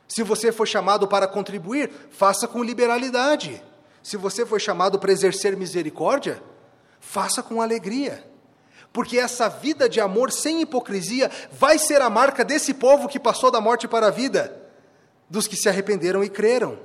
Se 0.09 0.23
você 0.23 0.51
foi 0.51 0.67
chamado 0.67 1.07
para 1.07 1.29
contribuir, 1.29 1.90
faça 2.11 2.49
com 2.49 2.64
liberalidade. 2.64 3.62
Se 4.03 4.17
você 4.17 4.45
foi 4.45 4.59
chamado 4.59 4.99
para 4.99 5.12
exercer 5.12 5.57
misericórdia, 5.57 6.43
faça 7.01 7.43
com 7.43 7.62
alegria. 7.62 8.25
Porque 8.93 9.19
essa 9.19 9.49
vida 9.49 9.88
de 9.88 10.01
amor 10.01 10.31
sem 10.31 10.62
hipocrisia 10.62 11.31
vai 11.53 11.79
ser 11.79 12.01
a 12.01 12.11
marca 12.11 12.45
desse 12.45 12.75
povo 12.75 13.09
que 13.09 13.19
passou 13.19 13.51
da 13.51 13.61
morte 13.61 13.88
para 13.88 14.09
a 14.09 14.11
vida, 14.11 14.61
dos 15.29 15.47
que 15.47 15.57
se 15.57 15.69
arrependeram 15.69 16.23
e 16.23 16.29
creram. 16.29 16.79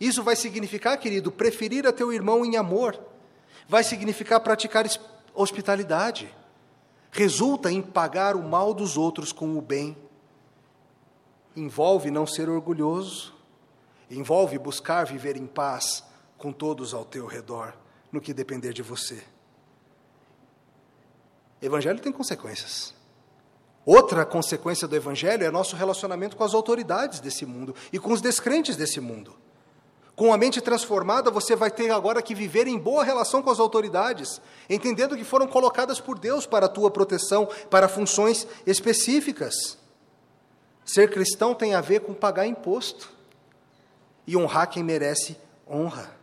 Isso 0.00 0.22
vai 0.22 0.36
significar, 0.36 0.98
querido, 0.98 1.32
preferir 1.32 1.86
a 1.86 1.92
teu 1.92 2.12
irmão 2.12 2.44
em 2.44 2.56
amor 2.56 3.11
vai 3.72 3.82
significar 3.82 4.38
praticar 4.38 4.84
hospitalidade. 5.32 6.30
Resulta 7.10 7.72
em 7.72 7.80
pagar 7.80 8.36
o 8.36 8.42
mal 8.42 8.74
dos 8.74 8.98
outros 8.98 9.32
com 9.32 9.56
o 9.56 9.62
bem. 9.62 9.96
Envolve 11.56 12.10
não 12.10 12.26
ser 12.26 12.50
orgulhoso. 12.50 13.32
Envolve 14.10 14.58
buscar 14.58 15.06
viver 15.06 15.38
em 15.38 15.46
paz 15.46 16.04
com 16.36 16.52
todos 16.52 16.92
ao 16.92 17.02
teu 17.02 17.26
redor, 17.26 17.72
no 18.12 18.20
que 18.20 18.34
depender 18.34 18.74
de 18.74 18.82
você. 18.82 19.24
Evangelho 21.62 21.98
tem 21.98 22.12
consequências. 22.12 22.92
Outra 23.86 24.26
consequência 24.26 24.86
do 24.86 24.94
Evangelho 24.94 25.46
é 25.46 25.50
nosso 25.50 25.76
relacionamento 25.76 26.36
com 26.36 26.44
as 26.44 26.52
autoridades 26.52 27.20
desse 27.20 27.46
mundo 27.46 27.74
e 27.90 27.98
com 27.98 28.12
os 28.12 28.20
descrentes 28.20 28.76
desse 28.76 29.00
mundo. 29.00 29.34
Com 30.14 30.32
a 30.32 30.36
mente 30.36 30.60
transformada, 30.60 31.30
você 31.30 31.56
vai 31.56 31.70
ter 31.70 31.90
agora 31.90 32.20
que 32.20 32.34
viver 32.34 32.66
em 32.66 32.78
boa 32.78 33.02
relação 33.02 33.42
com 33.42 33.50
as 33.50 33.58
autoridades, 33.58 34.40
entendendo 34.68 35.16
que 35.16 35.24
foram 35.24 35.46
colocadas 35.46 36.00
por 36.00 36.18
Deus 36.18 36.46
para 36.46 36.66
a 36.66 36.68
tua 36.68 36.90
proteção, 36.90 37.48
para 37.70 37.88
funções 37.88 38.46
específicas. 38.66 39.78
Ser 40.84 41.10
cristão 41.10 41.54
tem 41.54 41.74
a 41.74 41.80
ver 41.80 42.00
com 42.00 42.12
pagar 42.12 42.46
imposto. 42.46 43.10
e 44.24 44.36
honrar 44.36 44.70
quem 44.70 44.84
merece 44.84 45.36
honra. 45.68 46.14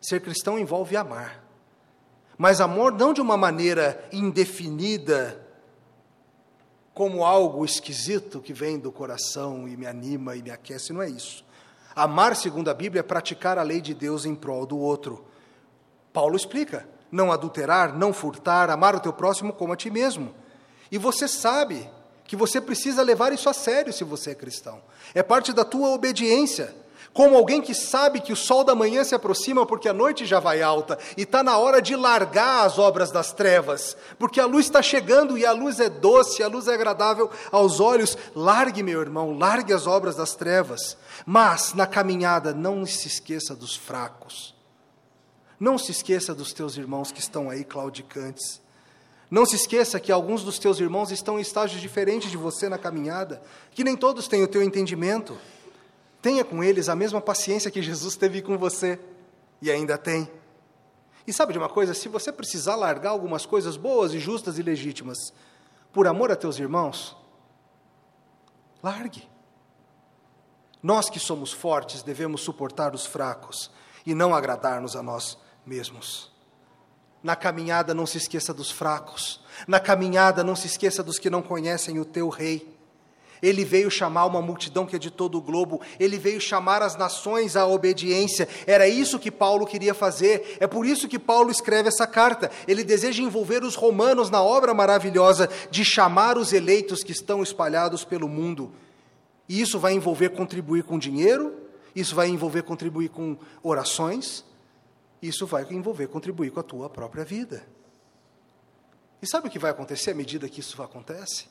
Ser 0.00 0.20
cristão 0.20 0.58
envolve 0.58 0.96
amar. 0.96 1.44
Mas 2.36 2.60
amor 2.60 2.92
não 2.92 3.12
de 3.12 3.20
uma 3.20 3.36
maneira 3.36 4.04
indefinida, 4.12 5.47
como 6.98 7.24
algo 7.24 7.64
esquisito 7.64 8.40
que 8.40 8.52
vem 8.52 8.76
do 8.76 8.90
coração 8.90 9.68
e 9.68 9.76
me 9.76 9.86
anima 9.86 10.34
e 10.34 10.42
me 10.42 10.50
aquece, 10.50 10.92
não 10.92 11.00
é 11.00 11.08
isso. 11.08 11.44
Amar, 11.94 12.34
segundo 12.34 12.68
a 12.70 12.74
Bíblia, 12.74 12.98
é 12.98 13.02
praticar 13.04 13.56
a 13.56 13.62
lei 13.62 13.80
de 13.80 13.94
Deus 13.94 14.24
em 14.24 14.34
prol 14.34 14.66
do 14.66 14.76
outro. 14.76 15.24
Paulo 16.12 16.34
explica: 16.34 16.88
não 17.08 17.30
adulterar, 17.30 17.96
não 17.96 18.12
furtar, 18.12 18.68
amar 18.68 18.96
o 18.96 19.00
teu 19.00 19.12
próximo 19.12 19.52
como 19.52 19.72
a 19.72 19.76
ti 19.76 19.90
mesmo. 19.90 20.34
E 20.90 20.98
você 20.98 21.28
sabe 21.28 21.88
que 22.24 22.34
você 22.34 22.60
precisa 22.60 23.00
levar 23.00 23.32
isso 23.32 23.48
a 23.48 23.52
sério 23.52 23.92
se 23.92 24.02
você 24.02 24.32
é 24.32 24.34
cristão. 24.34 24.82
É 25.14 25.22
parte 25.22 25.52
da 25.52 25.64
tua 25.64 25.90
obediência 25.90 26.74
como 27.12 27.36
alguém 27.36 27.60
que 27.60 27.74
sabe 27.74 28.20
que 28.20 28.32
o 28.32 28.36
sol 28.36 28.62
da 28.62 28.74
manhã 28.74 29.02
se 29.02 29.14
aproxima 29.14 29.66
porque 29.66 29.88
a 29.88 29.92
noite 29.92 30.26
já 30.26 30.38
vai 30.38 30.62
alta 30.62 30.98
e 31.16 31.22
está 31.22 31.42
na 31.42 31.58
hora 31.58 31.82
de 31.82 31.96
largar 31.96 32.64
as 32.64 32.78
obras 32.78 33.10
das 33.10 33.32
trevas, 33.32 33.96
porque 34.18 34.40
a 34.40 34.46
luz 34.46 34.66
está 34.66 34.80
chegando 34.82 35.36
e 35.36 35.44
a 35.44 35.52
luz 35.52 35.80
é 35.80 35.88
doce, 35.88 36.42
a 36.42 36.48
luz 36.48 36.68
é 36.68 36.74
agradável 36.74 37.30
aos 37.50 37.80
olhos. 37.80 38.16
Largue, 38.34 38.82
meu 38.82 39.00
irmão, 39.00 39.36
largue 39.36 39.72
as 39.72 39.86
obras 39.86 40.14
das 40.14 40.34
trevas, 40.34 40.96
mas 41.26 41.74
na 41.74 41.86
caminhada 41.86 42.54
não 42.54 42.86
se 42.86 43.08
esqueça 43.08 43.54
dos 43.54 43.74
fracos. 43.74 44.54
Não 45.58 45.76
se 45.76 45.90
esqueça 45.90 46.34
dos 46.34 46.52
teus 46.52 46.76
irmãos 46.76 47.10
que 47.10 47.18
estão 47.18 47.50
aí 47.50 47.64
claudicantes. 47.64 48.60
Não 49.30 49.44
se 49.44 49.56
esqueça 49.56 50.00
que 50.00 50.12
alguns 50.12 50.42
dos 50.42 50.58
teus 50.58 50.80
irmãos 50.80 51.10
estão 51.10 51.38
em 51.38 51.42
estágios 51.42 51.80
diferentes 51.80 52.30
de 52.30 52.36
você 52.36 52.68
na 52.68 52.78
caminhada, 52.78 53.42
que 53.72 53.84
nem 53.84 53.96
todos 53.96 54.28
têm 54.28 54.42
o 54.42 54.48
teu 54.48 54.62
entendimento. 54.62 55.36
Tenha 56.20 56.44
com 56.44 56.62
eles 56.62 56.88
a 56.88 56.96
mesma 56.96 57.20
paciência 57.20 57.70
que 57.70 57.82
Jesus 57.82 58.16
teve 58.16 58.42
com 58.42 58.58
você 58.58 58.98
e 59.62 59.70
ainda 59.70 59.96
tem. 59.96 60.30
E 61.26 61.32
sabe 61.32 61.52
de 61.52 61.58
uma 61.58 61.68
coisa? 61.68 61.94
Se 61.94 62.08
você 62.08 62.32
precisar 62.32 62.74
largar 62.74 63.10
algumas 63.10 63.44
coisas 63.44 63.76
boas 63.76 64.12
e 64.14 64.18
justas 64.18 64.58
e 64.58 64.62
legítimas 64.62 65.32
por 65.92 66.06
amor 66.06 66.30
a 66.32 66.36
teus 66.36 66.58
irmãos, 66.58 67.16
largue. 68.82 69.28
Nós 70.82 71.10
que 71.10 71.18
somos 71.18 71.52
fortes 71.52 72.02
devemos 72.02 72.40
suportar 72.40 72.94
os 72.94 73.04
fracos 73.04 73.70
e 74.06 74.14
não 74.14 74.34
agradar-nos 74.34 74.96
a 74.96 75.02
nós 75.02 75.36
mesmos. 75.66 76.32
Na 77.22 77.34
caminhada 77.34 77.92
não 77.92 78.06
se 78.06 78.16
esqueça 78.16 78.54
dos 78.54 78.70
fracos. 78.70 79.44
Na 79.66 79.80
caminhada 79.80 80.44
não 80.44 80.54
se 80.54 80.66
esqueça 80.66 81.02
dos 81.02 81.18
que 81.18 81.28
não 81.28 81.42
conhecem 81.42 81.98
o 81.98 82.04
teu 82.04 82.28
rei. 82.28 82.77
Ele 83.42 83.64
veio 83.64 83.90
chamar 83.90 84.26
uma 84.26 84.42
multidão 84.42 84.86
que 84.86 84.96
é 84.96 84.98
de 84.98 85.10
todo 85.10 85.38
o 85.38 85.40
globo, 85.40 85.80
ele 85.98 86.18
veio 86.18 86.40
chamar 86.40 86.82
as 86.82 86.96
nações 86.96 87.56
à 87.56 87.66
obediência. 87.66 88.48
Era 88.66 88.88
isso 88.88 89.18
que 89.18 89.30
Paulo 89.30 89.66
queria 89.66 89.94
fazer. 89.94 90.56
É 90.60 90.66
por 90.66 90.86
isso 90.86 91.08
que 91.08 91.18
Paulo 91.18 91.50
escreve 91.50 91.88
essa 91.88 92.06
carta. 92.06 92.50
Ele 92.66 92.84
deseja 92.84 93.22
envolver 93.22 93.62
os 93.62 93.74
romanos 93.74 94.30
na 94.30 94.42
obra 94.42 94.74
maravilhosa 94.74 95.48
de 95.70 95.84
chamar 95.84 96.36
os 96.36 96.52
eleitos 96.52 97.02
que 97.02 97.12
estão 97.12 97.42
espalhados 97.42 98.04
pelo 98.04 98.28
mundo. 98.28 98.72
E 99.48 99.60
isso 99.60 99.78
vai 99.78 99.94
envolver 99.94 100.30
contribuir 100.30 100.82
com 100.82 100.98
dinheiro, 100.98 101.56
isso 101.94 102.14
vai 102.14 102.28
envolver 102.28 102.62
contribuir 102.62 103.08
com 103.08 103.36
orações, 103.62 104.44
isso 105.22 105.46
vai 105.46 105.66
envolver 105.70 106.06
contribuir 106.08 106.50
com 106.50 106.60
a 106.60 106.62
tua 106.62 106.90
própria 106.90 107.24
vida. 107.24 107.66
E 109.20 109.26
sabe 109.26 109.48
o 109.48 109.50
que 109.50 109.58
vai 109.58 109.70
acontecer 109.70 110.12
à 110.12 110.14
medida 110.14 110.48
que 110.48 110.60
isso 110.60 110.80
acontece? 110.82 111.46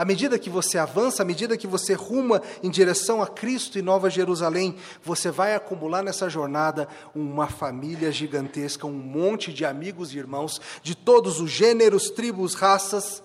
À 0.00 0.04
medida 0.06 0.38
que 0.38 0.48
você 0.48 0.78
avança, 0.78 1.22
à 1.22 1.26
medida 1.26 1.58
que 1.58 1.66
você 1.66 1.92
ruma 1.92 2.40
em 2.62 2.70
direção 2.70 3.20
a 3.20 3.26
Cristo 3.26 3.78
e 3.78 3.82
Nova 3.82 4.08
Jerusalém, 4.08 4.74
você 5.04 5.30
vai 5.30 5.54
acumular 5.54 6.02
nessa 6.02 6.26
jornada 6.26 6.88
uma 7.14 7.48
família 7.48 8.10
gigantesca, 8.10 8.86
um 8.86 8.94
monte 8.94 9.52
de 9.52 9.62
amigos 9.62 10.14
e 10.14 10.16
irmãos 10.16 10.58
de 10.82 10.94
todos 10.94 11.38
os 11.38 11.50
gêneros, 11.50 12.08
tribos, 12.08 12.54
raças, 12.54 13.22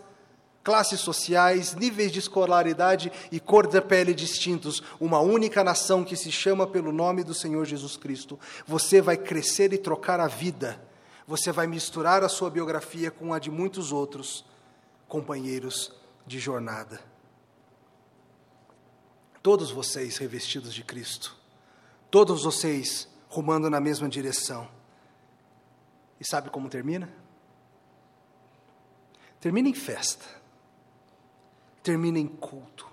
classes 0.65 0.99
sociais, 0.99 1.73
níveis 1.75 2.11
de 2.11 2.19
escolaridade 2.19 3.09
e 3.31 3.39
cor 3.39 3.67
da 3.67 3.81
pele 3.81 4.13
distintos, 4.13 4.83
uma 4.99 5.21
única 5.21 5.63
nação 5.63 6.03
que 6.03 6.17
se 6.17 6.29
chama 6.29 6.67
pelo 6.67 6.91
nome 6.91 7.23
do 7.23 7.33
Senhor 7.33 7.63
Jesus 7.63 7.95
Cristo. 7.95 8.37
Você 8.67 9.01
vai 9.01 9.15
crescer 9.15 9.71
e 9.71 9.77
trocar 9.77 10.19
a 10.19 10.27
vida. 10.27 10.77
Você 11.25 11.53
vai 11.53 11.67
misturar 11.67 12.21
a 12.21 12.27
sua 12.27 12.49
biografia 12.49 13.09
com 13.09 13.33
a 13.33 13.39
de 13.39 13.49
muitos 13.49 13.93
outros 13.93 14.43
companheiros 15.07 16.03
de 16.25 16.39
jornada. 16.39 17.01
Todos 19.41 19.71
vocês 19.71 20.17
revestidos 20.17 20.73
de 20.73 20.83
Cristo, 20.83 21.35
todos 22.09 22.43
vocês 22.43 23.07
rumando 23.29 23.69
na 23.69 23.79
mesma 23.79 24.09
direção. 24.09 24.67
E 26.19 26.25
sabe 26.25 26.49
como 26.49 26.69
termina? 26.69 27.13
Termina 29.39 29.69
em 29.69 29.73
festa, 29.73 30.25
termina 31.83 32.17
em 32.17 32.27
culto, 32.27 32.87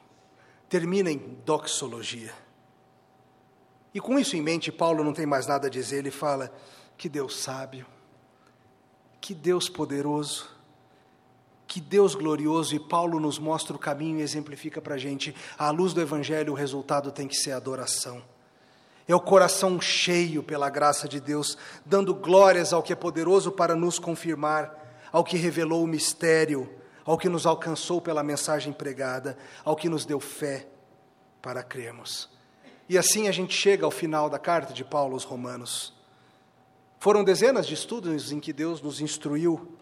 termina 0.68 1.10
em 1.10 1.18
doxologia. 1.46 2.34
E 3.94 4.00
com 4.00 4.18
isso 4.18 4.36
em 4.36 4.42
mente, 4.42 4.72
Paulo 4.72 5.04
não 5.04 5.12
tem 5.12 5.24
mais 5.24 5.46
nada 5.46 5.66
a 5.68 5.70
dizer, 5.70 5.98
ele 5.98 6.10
fala: 6.10 6.52
que 6.96 7.08
Deus 7.08 7.36
sábio, 7.36 7.86
que 9.20 9.34
Deus 9.34 9.68
poderoso, 9.68 10.50
que 11.72 11.80
Deus 11.80 12.14
glorioso 12.14 12.76
e 12.76 12.78
Paulo 12.78 13.18
nos 13.18 13.38
mostra 13.38 13.74
o 13.74 13.78
caminho 13.78 14.18
e 14.18 14.22
exemplifica 14.22 14.78
para 14.78 14.96
a 14.96 14.98
gente. 14.98 15.34
À 15.56 15.70
luz 15.70 15.94
do 15.94 16.02
Evangelho, 16.02 16.52
o 16.52 16.54
resultado 16.54 17.10
tem 17.10 17.26
que 17.26 17.34
ser 17.34 17.52
adoração. 17.52 18.22
É 19.08 19.14
o 19.14 19.20
coração 19.20 19.80
cheio 19.80 20.42
pela 20.42 20.68
graça 20.68 21.08
de 21.08 21.18
Deus, 21.18 21.56
dando 21.86 22.14
glórias 22.14 22.74
ao 22.74 22.82
que 22.82 22.92
é 22.92 22.96
poderoso 22.96 23.50
para 23.50 23.74
nos 23.74 23.98
confirmar, 23.98 25.00
ao 25.10 25.24
que 25.24 25.38
revelou 25.38 25.82
o 25.82 25.86
mistério, 25.86 26.68
ao 27.06 27.16
que 27.16 27.30
nos 27.30 27.46
alcançou 27.46 28.02
pela 28.02 28.22
mensagem 28.22 28.70
pregada, 28.70 29.38
ao 29.64 29.74
que 29.74 29.88
nos 29.88 30.04
deu 30.04 30.20
fé 30.20 30.66
para 31.40 31.62
crermos. 31.62 32.28
E 32.86 32.98
assim 32.98 33.28
a 33.28 33.32
gente 33.32 33.54
chega 33.54 33.86
ao 33.86 33.90
final 33.90 34.28
da 34.28 34.38
carta 34.38 34.74
de 34.74 34.84
Paulo 34.84 35.14
aos 35.14 35.24
Romanos. 35.24 35.94
Foram 36.98 37.24
dezenas 37.24 37.66
de 37.66 37.72
estudos 37.72 38.30
em 38.30 38.38
que 38.38 38.52
Deus 38.52 38.82
nos 38.82 39.00
instruiu 39.00 39.78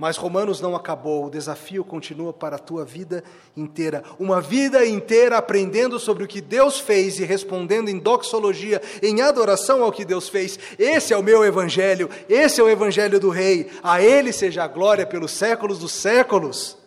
mas 0.00 0.16
Romanos 0.16 0.62
não 0.62 0.74
acabou, 0.74 1.26
o 1.26 1.30
desafio 1.30 1.84
continua 1.84 2.32
para 2.32 2.56
a 2.56 2.58
tua 2.58 2.86
vida 2.86 3.22
inteira. 3.54 4.02
Uma 4.18 4.40
vida 4.40 4.82
inteira 4.86 5.36
aprendendo 5.36 5.98
sobre 5.98 6.24
o 6.24 6.26
que 6.26 6.40
Deus 6.40 6.80
fez 6.80 7.20
e 7.20 7.24
respondendo 7.24 7.90
em 7.90 7.98
doxologia, 7.98 8.80
em 9.02 9.20
adoração 9.20 9.84
ao 9.84 9.92
que 9.92 10.02
Deus 10.02 10.26
fez. 10.26 10.58
Esse 10.78 11.12
é 11.12 11.16
o 11.18 11.22
meu 11.22 11.44
evangelho, 11.44 12.08
esse 12.30 12.62
é 12.62 12.64
o 12.64 12.68
evangelho 12.70 13.20
do 13.20 13.28
Rei. 13.28 13.70
A 13.82 14.02
Ele 14.02 14.32
seja 14.32 14.64
a 14.64 14.68
glória 14.68 15.06
pelos 15.06 15.32
séculos 15.32 15.78
dos 15.78 15.92
séculos. 15.92 16.78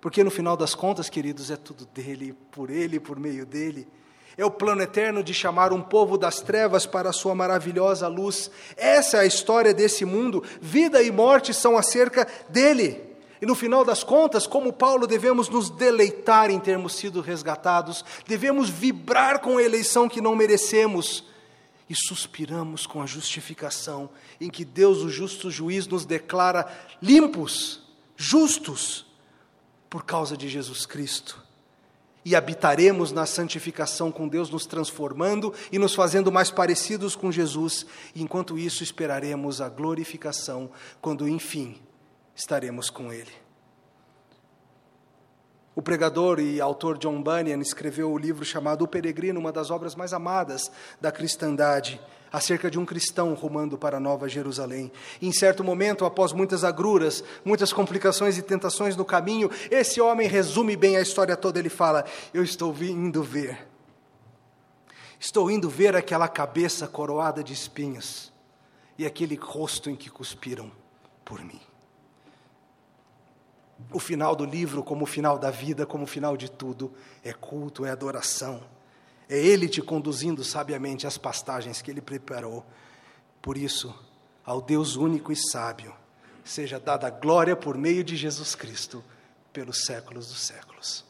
Porque 0.00 0.22
no 0.22 0.30
final 0.30 0.56
das 0.56 0.72
contas, 0.72 1.10
queridos, 1.10 1.50
é 1.50 1.56
tudo 1.56 1.84
dele, 1.84 2.32
por 2.52 2.70
Ele, 2.70 3.00
por 3.00 3.18
meio 3.18 3.44
dele 3.44 3.88
é 4.36 4.44
o 4.44 4.50
plano 4.50 4.82
eterno 4.82 5.22
de 5.22 5.34
chamar 5.34 5.72
um 5.72 5.82
povo 5.82 6.16
das 6.16 6.40
trevas 6.40 6.86
para 6.86 7.10
a 7.10 7.12
sua 7.12 7.34
maravilhosa 7.34 8.08
luz. 8.08 8.50
Essa 8.76 9.18
é 9.18 9.20
a 9.20 9.26
história 9.26 9.74
desse 9.74 10.04
mundo. 10.04 10.42
Vida 10.60 11.02
e 11.02 11.10
morte 11.10 11.52
são 11.52 11.76
acerca 11.76 12.26
dele. 12.48 13.02
E 13.40 13.46
no 13.46 13.54
final 13.54 13.84
das 13.84 14.04
contas, 14.04 14.46
como 14.46 14.72
Paulo, 14.72 15.06
devemos 15.06 15.48
nos 15.48 15.70
deleitar 15.70 16.50
em 16.50 16.60
termos 16.60 16.94
sido 16.94 17.20
resgatados, 17.22 18.04
devemos 18.26 18.68
vibrar 18.68 19.40
com 19.40 19.56
a 19.56 19.62
eleição 19.62 20.08
que 20.08 20.20
não 20.20 20.36
merecemos 20.36 21.24
e 21.88 21.94
suspiramos 21.94 22.86
com 22.86 23.02
a 23.02 23.06
justificação 23.06 24.10
em 24.40 24.50
que 24.50 24.64
Deus, 24.64 24.98
o 24.98 25.08
justo 25.08 25.50
juiz, 25.50 25.86
nos 25.86 26.04
declara 26.04 26.70
limpos, 27.02 27.82
justos, 28.14 29.06
por 29.88 30.04
causa 30.04 30.36
de 30.36 30.48
Jesus 30.48 30.86
Cristo 30.86 31.49
e 32.24 32.36
habitaremos 32.36 33.12
na 33.12 33.24
santificação 33.26 34.12
com 34.12 34.28
Deus, 34.28 34.50
nos 34.50 34.66
transformando 34.66 35.54
e 35.72 35.78
nos 35.78 35.94
fazendo 35.94 36.30
mais 36.30 36.50
parecidos 36.50 37.16
com 37.16 37.32
Jesus. 37.32 37.86
E 38.14 38.22
enquanto 38.22 38.58
isso, 38.58 38.82
esperaremos 38.82 39.60
a 39.60 39.68
glorificação, 39.68 40.70
quando 41.00 41.28
enfim 41.28 41.80
estaremos 42.34 42.90
com 42.90 43.12
Ele. 43.12 43.32
O 45.74 45.82
pregador 45.82 46.40
e 46.40 46.60
autor 46.60 46.98
John 46.98 47.22
Bunyan 47.22 47.60
escreveu 47.60 48.12
o 48.12 48.18
livro 48.18 48.44
chamado 48.44 48.82
O 48.82 48.88
Peregrino, 48.88 49.40
uma 49.40 49.52
das 49.52 49.70
obras 49.70 49.94
mais 49.94 50.12
amadas 50.12 50.70
da 51.00 51.10
cristandade 51.10 52.00
acerca 52.32 52.70
de 52.70 52.78
um 52.78 52.84
cristão 52.84 53.34
rumando 53.34 53.76
para 53.76 54.00
Nova 54.00 54.28
Jerusalém. 54.28 54.90
E 55.20 55.26
em 55.26 55.32
certo 55.32 55.64
momento, 55.64 56.04
após 56.04 56.32
muitas 56.32 56.64
agruras, 56.64 57.24
muitas 57.44 57.72
complicações 57.72 58.38
e 58.38 58.42
tentações 58.42 58.96
no 58.96 59.04
caminho, 59.04 59.50
esse 59.70 60.00
homem 60.00 60.28
resume 60.28 60.76
bem 60.76 60.96
a 60.96 61.00
história 61.00 61.36
toda. 61.36 61.58
Ele 61.58 61.68
fala: 61.68 62.04
Eu 62.32 62.42
estou 62.42 62.74
indo 62.82 63.22
ver. 63.22 63.68
Estou 65.18 65.50
indo 65.50 65.68
ver 65.68 65.94
aquela 65.94 66.28
cabeça 66.28 66.86
coroada 66.86 67.44
de 67.44 67.52
espinhos 67.52 68.32
e 68.96 69.04
aquele 69.04 69.34
rosto 69.34 69.90
em 69.90 69.96
que 69.96 70.08
cuspiram 70.08 70.70
por 71.24 71.44
mim. 71.44 71.60
O 73.92 73.98
final 73.98 74.36
do 74.36 74.44
livro, 74.44 74.82
como 74.82 75.04
o 75.04 75.06
final 75.06 75.38
da 75.38 75.50
vida, 75.50 75.86
como 75.86 76.04
o 76.04 76.06
final 76.06 76.36
de 76.36 76.50
tudo, 76.50 76.92
é 77.24 77.32
culto, 77.32 77.84
é 77.84 77.90
adoração 77.90 78.62
É 79.30 79.38
Ele 79.38 79.68
te 79.68 79.80
conduzindo 79.80 80.42
sabiamente 80.42 81.06
às 81.06 81.16
pastagens 81.16 81.80
que 81.80 81.88
Ele 81.88 82.00
preparou. 82.00 82.66
Por 83.40 83.56
isso, 83.56 83.94
ao 84.44 84.60
Deus 84.60 84.96
único 84.96 85.30
e 85.30 85.36
sábio, 85.36 85.94
seja 86.44 86.80
dada 86.80 87.06
a 87.06 87.10
glória 87.10 87.54
por 87.54 87.78
meio 87.78 88.02
de 88.02 88.16
Jesus 88.16 88.56
Cristo, 88.56 89.04
pelos 89.52 89.84
séculos 89.84 90.26
dos 90.26 90.40
séculos. 90.40 91.04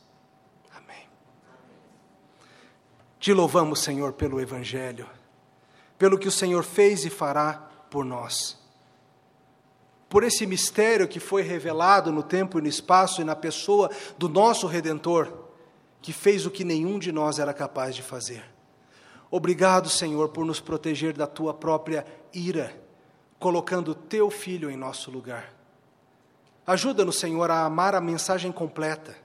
Amém. 0.70 1.08
Te 3.18 3.32
louvamos, 3.32 3.80
Senhor, 3.80 4.12
pelo 4.12 4.38
Evangelho, 4.38 5.08
pelo 5.96 6.18
que 6.18 6.28
o 6.28 6.32
Senhor 6.32 6.62
fez 6.62 7.06
e 7.06 7.10
fará 7.10 7.54
por 7.88 8.04
nós. 8.04 8.58
Por 10.10 10.24
esse 10.24 10.44
mistério 10.44 11.08
que 11.08 11.18
foi 11.18 11.40
revelado 11.40 12.12
no 12.12 12.22
tempo 12.22 12.58
e 12.58 12.62
no 12.62 12.68
espaço 12.68 13.22
e 13.22 13.24
na 13.24 13.34
pessoa 13.34 13.90
do 14.18 14.28
nosso 14.28 14.66
Redentor, 14.66 15.49
que 16.00 16.12
fez 16.12 16.46
o 16.46 16.50
que 16.50 16.64
nenhum 16.64 16.98
de 16.98 17.12
nós 17.12 17.38
era 17.38 17.52
capaz 17.52 17.94
de 17.94 18.02
fazer. 18.02 18.44
Obrigado, 19.30 19.88
Senhor, 19.88 20.30
por 20.30 20.44
nos 20.44 20.60
proteger 20.60 21.12
da 21.12 21.26
tua 21.26 21.54
própria 21.54 22.04
ira 22.32 22.74
colocando 23.40 23.94
teu 23.94 24.30
filho 24.30 24.70
em 24.70 24.76
nosso 24.76 25.10
lugar. 25.10 25.52
Ajuda-nos, 26.66 27.18
Senhor, 27.18 27.50
a 27.50 27.64
amar 27.64 27.94
a 27.94 28.00
mensagem 28.00 28.52
completa. 28.52 29.16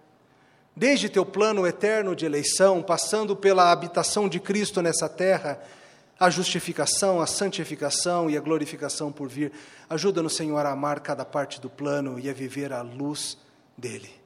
Desde 0.73 1.09
teu 1.09 1.25
plano 1.25 1.67
eterno 1.67 2.15
de 2.15 2.25
eleição, 2.25 2.81
passando 2.81 3.35
pela 3.35 3.71
habitação 3.71 4.27
de 4.29 4.39
Cristo 4.39 4.81
nessa 4.81 5.09
terra, 5.09 5.61
a 6.17 6.29
justificação, 6.29 7.21
a 7.21 7.27
santificação 7.27 8.29
e 8.29 8.37
a 8.37 8.41
glorificação 8.41 9.11
por 9.11 9.27
vir. 9.27 9.51
Ajuda-nos, 9.89 10.35
Senhor, 10.35 10.65
a 10.65 10.71
amar 10.71 11.01
cada 11.01 11.25
parte 11.25 11.59
do 11.59 11.69
plano 11.69 12.17
e 12.17 12.29
a 12.29 12.33
viver 12.33 12.71
à 12.71 12.81
luz 12.81 13.37
dele. 13.77 14.24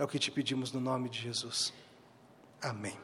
É 0.00 0.02
o 0.02 0.08
que 0.08 0.18
te 0.18 0.30
pedimos 0.30 0.72
no 0.72 0.80
nome 0.80 1.10
de 1.10 1.20
Jesus. 1.20 1.74
Amém. 2.62 2.96